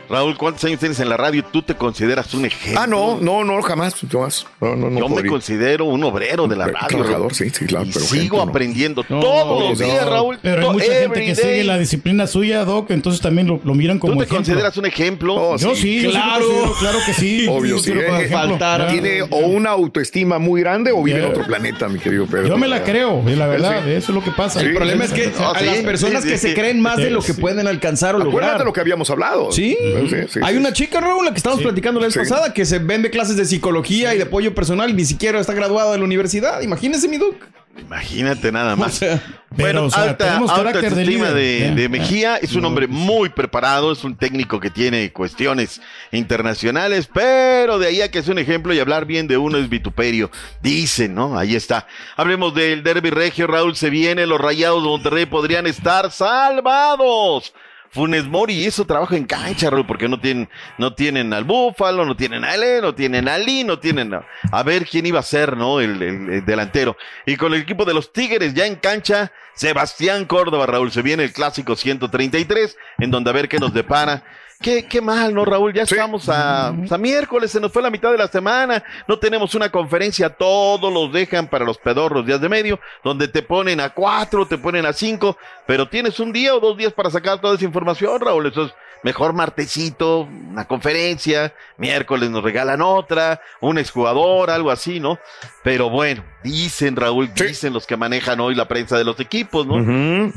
Raúl, 0.08 0.36
¿cuántos 0.36 0.64
años 0.64 0.78
tienes 0.80 1.00
en 1.00 1.08
la 1.08 1.16
radio? 1.16 1.44
¿Tú 1.44 1.62
te 1.62 1.74
consideras 1.74 2.32
un 2.34 2.44
ejemplo? 2.46 2.80
Ah, 2.80 2.86
no, 2.86 3.18
no, 3.20 3.44
no, 3.44 3.60
jamás, 3.62 3.94
jamás. 4.10 4.46
No, 4.60 4.76
no, 4.76 4.90
no 4.90 5.00
Yo 5.00 5.08
me 5.08 5.24
considero 5.28 5.86
un 5.86 6.02
obrero 6.04 6.46
de 6.46 6.56
la 6.56 6.66
Un 6.66 6.72
radio. 6.74 6.88
trabajador, 6.88 7.34
sí, 7.34 7.50
sí, 7.50 7.66
claro, 7.66 7.86
Y 7.86 7.92
pero 7.92 8.04
sigo 8.04 8.36
no. 8.38 8.42
aprendiendo 8.50 9.04
No, 9.08 9.20
todos 9.20 9.70
los 9.70 9.80
no, 9.80 9.86
días, 9.86 10.06
Raúl. 10.08 10.38
Pero 10.42 10.62
hay 10.68 10.72
mucha 10.74 10.92
gente 10.92 11.20
que 11.20 11.34
day. 11.34 11.44
sigue 11.44 11.64
la 11.64 11.78
disciplina 11.78 12.26
suya, 12.26 12.64
Doc, 12.64 12.90
entonces 12.90 13.20
también 13.20 13.46
lo, 13.48 13.60
lo 13.64 13.74
miran 13.74 13.96
¿Tú 13.98 14.02
como 14.08 14.14
te 14.18 14.24
ejemplo. 14.24 14.36
consideras 14.38 14.76
un 14.76 14.86
ejemplo? 14.86 15.34
Oh, 15.34 15.56
Yo 15.56 15.74
sí, 15.74 16.06
Claro. 16.10 16.46
claro 16.78 16.98
que 17.04 17.12
sí. 17.12 17.46
Obvio, 17.48 17.78
sí. 17.78 17.92
eh, 17.92 18.28
ya. 18.30 18.86
Tiene 18.88 19.22
o 19.22 19.38
una 19.38 19.70
autoestima 19.70 20.38
muy 20.38 20.60
grande 20.60 20.92
o 20.92 21.02
vive 21.02 21.18
en 21.18 21.26
otro 21.30 21.44
planeta, 21.44 21.88
mi 21.88 21.98
querido 21.98 22.26
Pedro. 22.26 22.48
Yo 22.48 22.56
me 22.58 22.68
la 22.68 22.82
creo, 22.84 23.22
la 23.26 23.46
verdad, 23.46 23.82
Sí. 23.84 23.90
eso 23.92 24.12
es 24.12 24.14
lo 24.16 24.22
que 24.22 24.30
pasa. 24.30 24.60
Sí. 24.60 24.66
El 24.66 24.74
problema 24.74 25.04
es 25.04 25.12
que 25.12 25.32
Ah, 25.38 25.52
a 25.54 25.58
sí, 25.58 25.64
las 25.66 25.76
personas 25.78 26.24
que 26.24 26.38
se 26.38 26.54
creen 26.54 26.80
más 26.80 26.96
de 26.96 27.10
lo 27.10 27.20
que 27.22 27.34
pueden 27.34 27.66
alcanzar 27.66 28.14
o 28.14 28.18
Acuérdate 28.18 28.42
lograr. 28.46 28.64
lo 28.64 28.72
que 28.72 28.80
habíamos 28.80 29.10
hablado. 29.10 29.50
Sí. 29.52 29.76
Sí, 30.08 30.16
sí, 30.28 30.40
Hay 30.42 30.54
sí. 30.54 30.60
una 30.60 30.72
chica, 30.72 31.00
Raúl, 31.00 31.24
la 31.24 31.30
que 31.32 31.38
estábamos 31.38 31.62
platicando 31.62 32.00
la 32.00 32.06
vez 32.06 32.14
Sí. 32.14 32.20
pasada, 32.20 32.52
que 32.52 32.64
se 32.64 32.78
vende 32.78 33.10
clases 33.10 33.36
de 33.36 33.44
psicología 33.44 34.14
y 34.14 34.18
de 34.18 34.24
apoyo 34.24 34.54
personal 34.54 34.94
ni 34.94 35.04
siquiera 35.04 35.40
está 35.40 35.52
graduada 35.54 35.92
de 35.92 35.98
la 35.98 36.04
universidad. 36.04 36.60
Imagínese, 36.60 37.08
mi 37.08 37.16
Duke. 37.18 37.38
Imagínate 37.78 38.50
nada 38.52 38.74
más. 38.74 38.94
O 38.94 38.96
sea, 39.00 39.22
Bueno, 39.50 39.80
Pero, 39.80 39.84
o 39.86 39.90
sea, 39.90 40.02
alta, 40.04 40.38
alta 40.38 40.54
carácter 40.54 40.94
de 40.94 41.72
de 41.74 41.88
Mejía. 41.90 42.36
Es 42.36 42.54
un 42.54 42.64
hombre 42.64 42.86
muy 42.86 43.28
preparado, 43.28 43.92
es 43.92 44.02
un 44.02 44.16
técnico 44.16 44.60
que 44.60 44.70
tiene 44.70 45.12
cuestiones 45.12 45.80
internacionales, 46.10 47.08
pero 47.12 47.78
de 47.78 47.88
ahí 47.88 48.00
a 48.00 48.10
que 48.10 48.18
es 48.18 48.28
un 48.28 48.38
ejemplo 48.38 48.72
y 48.74 48.80
hablar 48.80 49.04
bien 49.04 49.28
de 49.28 49.36
uno 49.36 49.58
es 49.58 49.68
vituperio. 49.68 50.30
Dicen, 50.62 51.14
¿no? 51.14 51.38
Ahí 51.38 51.54
está. 51.54 51.86
Hablemos 52.16 52.54
del 52.54 52.82
derby 52.82 53.10
regio, 53.10 53.46
Raúl, 53.46 53.76
se 53.76 53.90
viene, 53.90 54.26
los 54.26 54.40
rayados 54.40 54.82
de 54.82 54.88
Monterrey 54.88 55.26
podrían 55.26 55.66
estar 55.66 56.10
salvados. 56.10 57.52
Funes 57.90 58.26
Mori 58.26 58.66
hizo 58.66 58.84
trabajo 58.84 59.14
en 59.14 59.24
cancha, 59.24 59.70
Raúl, 59.70 59.86
porque 59.86 60.08
no 60.08 60.20
tienen, 60.20 60.48
no 60.78 60.94
tienen 60.94 61.32
al 61.32 61.44
Búfalo, 61.44 62.04
no 62.04 62.16
tienen 62.16 62.44
a 62.44 62.54
Ele, 62.54 62.80
no 62.80 62.94
tienen 62.94 63.28
a 63.28 63.38
Lee, 63.38 63.64
no 63.64 63.78
tienen 63.78 64.12
a, 64.14 64.24
a 64.52 64.62
ver 64.62 64.86
quién 64.86 65.06
iba 65.06 65.20
a 65.20 65.22
ser, 65.22 65.56
¿no? 65.56 65.80
El, 65.80 66.02
el- 66.02 66.30
el 66.30 66.44
delantero. 66.44 66.96
Y 67.24 67.36
con 67.36 67.54
el 67.54 67.62
equipo 67.62 67.84
de 67.84 67.94
los 67.94 68.12
Tigres 68.12 68.54
ya 68.54 68.66
en 68.66 68.76
cancha, 68.76 69.32
Sebastián 69.54 70.26
Córdoba, 70.26 70.66
Raúl, 70.66 70.92
se 70.92 71.02
viene 71.02 71.24
el 71.24 71.32
clásico 71.32 71.76
133, 71.76 72.76
en 72.98 73.10
donde 73.10 73.30
a 73.30 73.32
ver 73.32 73.48
qué 73.48 73.58
nos 73.58 73.72
depara. 73.72 74.22
Qué, 74.60 74.86
qué 74.86 75.00
mal, 75.00 75.34
¿no, 75.34 75.44
Raúl? 75.44 75.72
Ya 75.74 75.82
estamos 75.82 76.28
a, 76.28 76.68
a 76.68 76.98
miércoles, 76.98 77.50
se 77.50 77.60
nos 77.60 77.72
fue 77.72 77.82
la 77.82 77.90
mitad 77.90 78.10
de 78.10 78.18
la 78.18 78.28
semana, 78.28 78.82
no 79.06 79.18
tenemos 79.18 79.54
una 79.54 79.70
conferencia, 79.70 80.30
todos 80.30 80.92
los 80.92 81.12
dejan 81.12 81.48
para 81.48 81.64
los 81.64 81.78
pedorros 81.78 82.26
días 82.26 82.40
de 82.40 82.48
medio, 82.48 82.80
donde 83.04 83.28
te 83.28 83.42
ponen 83.42 83.80
a 83.80 83.90
cuatro, 83.90 84.46
te 84.46 84.56
ponen 84.56 84.86
a 84.86 84.92
cinco, 84.92 85.36
pero 85.66 85.88
tienes 85.88 86.18
un 86.20 86.32
día 86.32 86.54
o 86.54 86.60
dos 86.60 86.76
días 86.76 86.92
para 86.92 87.10
sacar 87.10 87.40
toda 87.40 87.54
esa 87.54 87.64
información, 87.64 88.20
Raúl, 88.20 88.46
eso 88.46 88.64
es 88.64 88.74
mejor 89.02 89.34
martesito, 89.34 90.22
una 90.22 90.66
conferencia, 90.66 91.54
miércoles 91.76 92.30
nos 92.30 92.42
regalan 92.42 92.80
otra, 92.80 93.40
un 93.60 93.78
exjugador, 93.78 94.50
algo 94.50 94.70
así, 94.70 95.00
¿no? 95.00 95.18
Pero 95.62 95.90
bueno, 95.90 96.24
dicen 96.42 96.96
Raúl, 96.96 97.32
dicen 97.34 97.72
los 97.72 97.86
que 97.86 97.96
manejan 97.96 98.40
hoy 98.40 98.54
la 98.54 98.66
prensa 98.66 98.96
de 98.96 99.04
los 99.04 99.20
equipos, 99.20 99.66
¿no? 99.66 99.76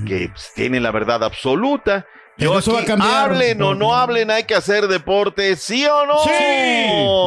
Que 0.05 0.30
pues, 0.30 0.51
tienen 0.55 0.84
la 0.84 0.91
verdad 0.91 1.24
absoluta. 1.24 2.05
Yo 2.39 2.57
Eso 2.57 2.73
va 2.73 2.81
a 2.81 2.85
cambiar. 2.85 3.25
hablen 3.31 3.61
o 3.61 3.75
no 3.75 3.93
hablen, 3.95 4.31
hay 4.31 4.45
que 4.45 4.55
hacer 4.55 4.87
deporte, 4.87 5.55
¿sí 5.57 5.85
o 5.85 6.05
no? 6.05 6.17
Sí, 6.19 6.29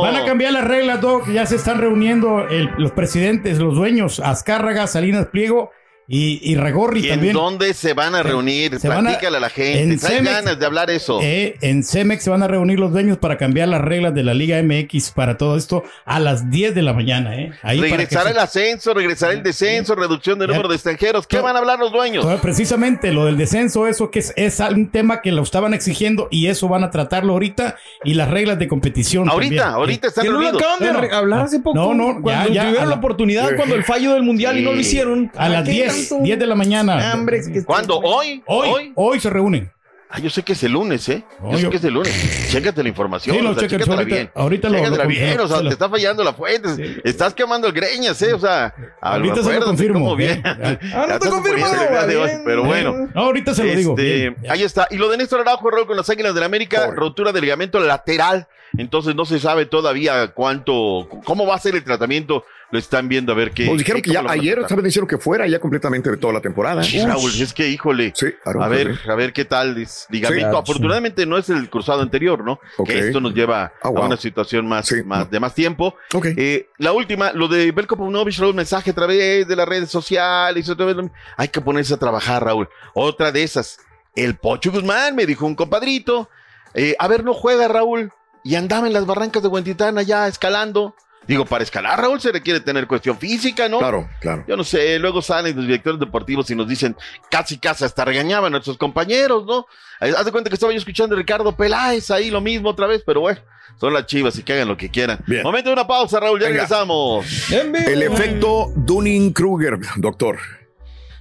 van 0.03 0.17
a 0.17 0.25
cambiar 0.25 0.53
las 0.53 0.65
reglas, 0.65 1.01
Doc. 1.01 1.29
Ya 1.31 1.45
se 1.47 1.57
están 1.57 1.79
reuniendo 1.79 2.49
el- 2.49 2.71
los 2.79 2.93
presidentes, 2.93 3.59
los 3.59 3.75
dueños, 3.75 4.21
Azcárraga, 4.21 4.87
Salinas 4.87 5.27
Pliego 5.27 5.71
y, 6.09 6.41
y 6.43 6.57
Regorri 6.57 7.07
¿Y 7.07 7.09
también. 7.09 7.31
en 7.31 7.35
dónde 7.43 7.73
se 7.75 7.95
van 7.95 8.15
a 8.15 8.23
reunir? 8.23 8.79
Se 8.79 8.89
van 8.89 9.07
a- 9.07 9.11
Platícale 9.11 9.37
a, 9.37 9.41
la 9.41 9.49
gente. 9.51 9.97
Cemex- 10.07 10.25
ganas 10.25 10.59
de 10.59 10.67
hablar 10.67 10.91
eso. 10.91 11.21
Eh, 11.23 11.57
en 11.61 11.83
Cemex 11.85 12.25
se 12.25 12.31
van 12.31 12.43
a 12.43 12.49
reunir 12.49 12.79
los 12.79 12.93
dueños 12.93 13.19
para 13.19 13.39
cambiar 13.39 13.69
las 13.69 13.81
reglas 13.81 14.15
de 14.15 14.23
la 14.23 14.35
Liga 14.35 14.61
MX 14.63 15.11
para 15.13 15.39
todo 15.39 15.57
esto 15.57 15.85
a 16.05 16.21
las 16.21 16.51
10 16.51 16.75
de 16.75 16.83
la 16.83 16.93
mañana. 16.93 17.37
¿eh? 17.37 17.53
Ahí 17.63 17.79
para 17.79 17.91
que 17.91 17.97
regresar 17.97 18.25
se- 18.25 18.31
el 18.33 18.39
ascenso, 18.39 18.95
regresar 18.95 19.33
el 19.33 19.43
descenso, 19.43 19.95
reducción 19.95 20.39
de 20.39 20.47
número 20.49 20.69
de 20.69 20.75
extranjeros. 20.75 21.27
¿Qué 21.27 21.39
van 21.41 21.57
a 21.57 21.61
hablar 21.61 21.79
los 21.79 21.93
dueños? 21.93 22.25
Pues, 22.25 22.41
Precisamente 22.41 23.13
lo 23.13 23.25
del 23.25 23.37
descenso, 23.37 23.87
eso 23.87 24.11
que 24.11 24.19
es, 24.19 24.33
es 24.37 24.61
un 24.61 24.91
tema 24.91 25.21
que 25.23 25.33
lo 25.33 25.43
estaban 25.43 25.73
exigiendo 25.75 26.29
y 26.31 26.49
eso 26.49 26.69
van 26.69 26.85
a 26.85 26.91
tratarlo 26.91 27.33
ahorita 27.33 27.77
y 28.05 28.15
las 28.15 28.29
reglas 28.31 28.59
de 28.59 28.69
competición. 28.69 29.29
Ahorita, 29.29 29.57
también. 29.63 29.75
ahorita 29.77 30.09
están 30.09 30.27
no 30.27 30.33
lo 30.33 30.39
reunidos. 30.41 30.63
acaban 30.63 31.09
de 31.09 31.15
hablar 31.17 31.41
hace 31.43 31.61
poco. 31.61 31.77
No, 31.77 31.95
no, 31.95 32.21
cuando 32.21 32.49
ya, 32.49 32.55
ya, 32.55 32.63
tuvieron 32.65 32.85
la 32.89 32.95
la- 32.95 32.97
oportunidad, 32.97 33.57
cuando 33.57 33.75
el 33.75 33.85
fallo 33.85 34.15
del 34.15 34.23
mundial 34.23 34.59
y 34.59 34.63
no 34.63 34.73
lo 34.73 34.81
hicieron. 34.81 35.31
A 35.37 35.49
las 35.49 35.65
¿Qué 35.65 35.73
10, 35.95 36.09
tanto? 36.09 36.25
10 36.25 36.39
de 36.39 36.47
la 36.47 36.55
mañana. 36.55 37.13
Hambre, 37.13 37.39
es 37.39 37.49
que- 37.49 37.65
¿Cuándo? 37.65 37.99
¿Hoy? 37.99 38.43
Hoy, 38.47 38.93
hoy, 38.95 39.21
se 39.21 39.31
reúnen. 39.31 39.71
Ah, 40.15 40.19
yo 40.21 40.29
sé 40.29 40.43
que 40.43 40.53
es 40.53 40.63
el 40.63 40.73
lunes, 40.73 41.09
¿eh? 41.09 41.25
Yo 41.51 41.57
sé 41.57 41.71
que 41.71 41.77
es 41.79 41.85
el 41.85 41.95
lunes. 41.95 42.13
Chécate 42.51 42.83
la 42.83 42.89
información. 42.91 43.35
Sí, 43.35 43.41
lo 43.43 43.53
o 43.53 43.55
sea, 43.55 43.63
chequen, 43.63 43.79
chécatela 43.79 44.03
ahorita- 44.03 44.15
bien. 44.15 44.31
ahorita 44.35 44.69
lo- 44.69 44.75
Chécatela 44.77 45.03
lo 45.05 45.09
bien, 45.09 45.21
confirmo, 45.23 45.45
o 45.45 45.49
sea, 45.49 45.57
se 45.57 45.63
lo- 45.63 45.69
te 45.71 45.73
está 45.73 45.89
fallando 45.89 46.23
la 46.25 46.33
fuente. 46.35 47.01
Estás 47.03 47.33
quemando 47.33 47.67
el 47.67 47.73
greñas, 47.73 48.21
¿eh? 48.21 48.35
O 48.35 48.39
sea, 48.39 48.75
Ahorita 49.01 49.43
se 49.43 49.59
lo 49.59 49.65
confirmo, 49.65 50.01
cómo 50.01 50.17
bien. 50.17 50.43
bien. 50.43 50.79
Ah, 50.95 51.19
no 51.19 51.43
te 51.43 52.15
bien. 52.15 52.43
Pero 52.45 52.65
bueno. 52.65 53.09
No, 53.15 53.23
ahorita 53.23 53.55
se 53.55 53.65
lo 53.65 53.75
digo, 53.75 53.95
Este, 53.99 54.37
ahí 54.51 54.63
está. 54.63 54.87
Y 54.91 54.97
lo 54.99 55.09
de 55.09 55.17
Néstor 55.17 55.41
Araujo, 55.41 55.71
Raúl, 55.71 55.87
con 55.87 55.97
las 55.97 56.11
Águilas 56.11 56.35
del 56.35 56.45
América, 56.45 56.91
rotura 56.95 57.33
del 57.33 57.41
ligamento 57.45 57.81
lateral. 57.81 58.49
Entonces 58.77 59.15
no 59.15 59.25
se 59.27 59.39
sabe 59.39 59.67
todavía 59.67 60.29
cuánto, 60.29 61.07
cómo 61.25 61.47
va 61.47 61.55
a 61.57 61.59
ser 61.59 61.75
el 61.75 61.85
tratamiento. 61.85 62.45
Lo 62.73 62.79
están 62.79 63.07
viendo 63.07 63.31
a 63.33 63.35
ver 63.37 63.53
qué. 63.53 63.67
Pues 63.67 63.79
dijeron 63.79 64.03
qué- 64.03 64.09
que 64.11 64.15
ya 64.15 64.25
ayer 64.27 64.59
estaban 64.59 64.83
diciendo 64.85 65.07
que 65.07 65.19
fuera 65.19 65.47
ya 65.47 65.61
completamente 65.61 66.11
de 66.11 66.17
toda 66.17 66.33
la 66.33 66.41
temporada. 66.41 66.83
Sí, 66.83 67.05
Raúl, 67.05 67.31
es 67.41 67.53
que 67.53 67.69
híjole. 67.69 68.13
A 68.45 68.67
ver, 68.67 68.97
sí. 68.97 69.11
a 69.11 69.15
ver 69.15 69.33
qué 69.35 69.45
tal 69.45 69.77
es 69.77 70.07
ligamento. 70.09 70.51
Sí. 70.53 70.57
Afortunadamente 70.59 71.27
no 71.27 71.37
es 71.39 71.51
el 71.51 71.69
cruzado 71.69 72.01
anterior, 72.03 72.43
¿no? 72.43 72.59
Que 72.85 72.99
esto 72.99 73.21
nos 73.21 73.35
lleva 73.35 73.73
Ah, 73.83 73.91
wow. 73.91 73.99
a 74.05 74.07
una 74.07 74.17
situación 74.17 74.67
más, 74.67 74.91
más 75.05 75.31
de 75.31 75.39
más 75.39 75.55
tiempo. 75.55 75.95
Eh, 76.37 76.69
la 76.79 76.93
última, 76.93 77.33
lo 77.33 77.47
de 77.47 77.71
Belko 77.73 77.97
Paunovic, 77.97 78.39
Raúl, 78.39 78.55
mensaje 78.55 78.91
a 78.91 78.95
través 78.95 79.47
de 79.47 79.55
las 79.55 79.69
redes 79.69 79.91
sociales. 79.91 80.67
otra 80.69 80.87
vez 80.87 80.97
Hay 81.37 81.49
que 81.49 81.61
ponerse 81.61 81.93
a 81.93 81.99
trabajar, 81.99 82.43
Raúl. 82.43 82.69
Otra 82.95 83.31
de 83.33 83.43
esas. 83.43 83.79
El 84.17 84.37
Pocho 84.37 84.73
Guzmán 84.73 85.15
me 85.15 85.27
dijo 85.27 85.45
un 85.47 85.55
compadrito. 85.55 86.31
eh, 86.75 86.97
a 86.99 87.07
ver, 87.07 87.23
no 87.23 87.35
juega, 87.35 87.69
Raúl. 87.69 88.13
Y 88.45 88.55
andaba 88.55 88.87
en 88.87 88.95
las 88.95 89.05
barrancas 89.05 89.43
de 89.43 89.49
Huentitán 89.49 89.99
allá 89.99 90.27
escalando. 90.27 90.95
Digo, 91.27 91.45
para 91.45 91.63
escalar, 91.63 92.01
Raúl, 92.01 92.21
se 92.21 92.33
requiere 92.33 92.61
tener 92.61 92.87
cuestión 92.87 93.17
física, 93.17 93.69
¿no? 93.69 93.79
Claro, 93.79 94.09
claro. 94.21 94.45
Yo 94.49 94.57
no 94.57 94.65
sé, 94.65 94.99
luego 94.99 95.23
salen 95.23 95.55
los 95.57 95.65
directores 95.67 96.01
deportivos 96.01 96.51
y 96.51 96.57
nos 96.57 96.67
dicen, 96.69 96.97
casi 97.31 97.59
casi 97.59 97.85
hasta 97.85 98.05
regañaban 98.05 98.47
a 98.47 98.51
nuestros 98.51 98.77
compañeros, 98.77 99.45
¿no? 99.47 99.67
Eh, 100.01 100.13
Haz 100.17 100.25
de 100.25 100.33
cuenta 100.33 100.51
que 100.51 100.55
estaba 100.55 100.73
yo 100.73 100.79
escuchando 100.79 101.15
a 101.15 101.19
Ricardo 101.19 101.57
Peláez 101.57 102.11
ahí 102.11 102.31
lo 102.31 102.41
mismo 102.41 102.71
otra 102.71 102.87
vez, 102.89 103.03
pero 103.07 103.21
bueno, 103.21 103.39
son 103.79 103.93
las 103.95 104.07
chivas 104.07 104.37
y 104.39 104.43
que 104.43 104.53
hagan 104.55 104.69
lo 104.69 104.77
que 104.77 104.91
quieran. 104.91 105.21
Momento 105.45 105.71
de 105.71 105.75
una 105.75 105.87
pausa, 105.87 106.19
Raúl, 106.19 106.41
ya 106.41 106.49
Venga. 106.49 106.63
regresamos. 106.63 107.25
El 107.53 108.03
efecto 108.03 108.73
Dunning-Kruger, 108.75 109.79
doctor. 109.97 110.39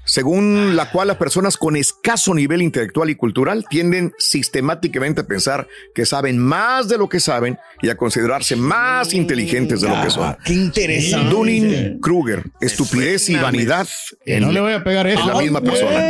Según 0.03 0.75
la 0.75 0.89
cual 0.89 1.07
las 1.07 1.17
personas 1.17 1.57
con 1.57 1.75
escaso 1.75 2.33
nivel 2.33 2.61
intelectual 2.61 3.09
y 3.09 3.15
cultural 3.15 3.65
tienden 3.69 4.13
sistemáticamente 4.17 5.21
a 5.21 5.23
pensar 5.25 5.67
que 5.93 6.05
saben 6.05 6.37
más 6.37 6.89
de 6.89 6.97
lo 6.97 7.07
que 7.07 7.19
saben 7.19 7.57
y 7.81 7.89
a 7.89 7.95
considerararse 7.95 8.55
más 8.55 9.13
inteligentes 9.13 9.81
de 9.81 9.89
lo 9.89 10.01
que 10.01 10.09
son. 10.09 10.35
Qué 10.43 10.53
interesante. 10.53 11.29
Dunning-Kruger, 11.29 12.43
estupidez 12.59 13.29
y 13.29 13.35
vanidad. 13.35 13.87
No 14.25 14.51
le 14.51 14.61
voy 14.61 14.73
a 14.73 14.83
pegar 14.83 15.07
eso. 15.07 15.21
Es 15.21 15.27
la 15.27 15.35
misma 15.35 15.61
persona. 15.61 16.01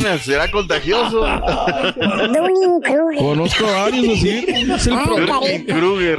no 0.00 0.18
será 0.18 0.50
contagioso. 0.50 1.26
Conozco 3.18 3.66
a 3.66 3.82
varios 3.82 4.18
así. 4.18 4.46
Es 4.48 4.86
el 4.86 4.98
problema. 5.00 5.40
carita. 5.40 5.74
Kruger. 5.74 6.18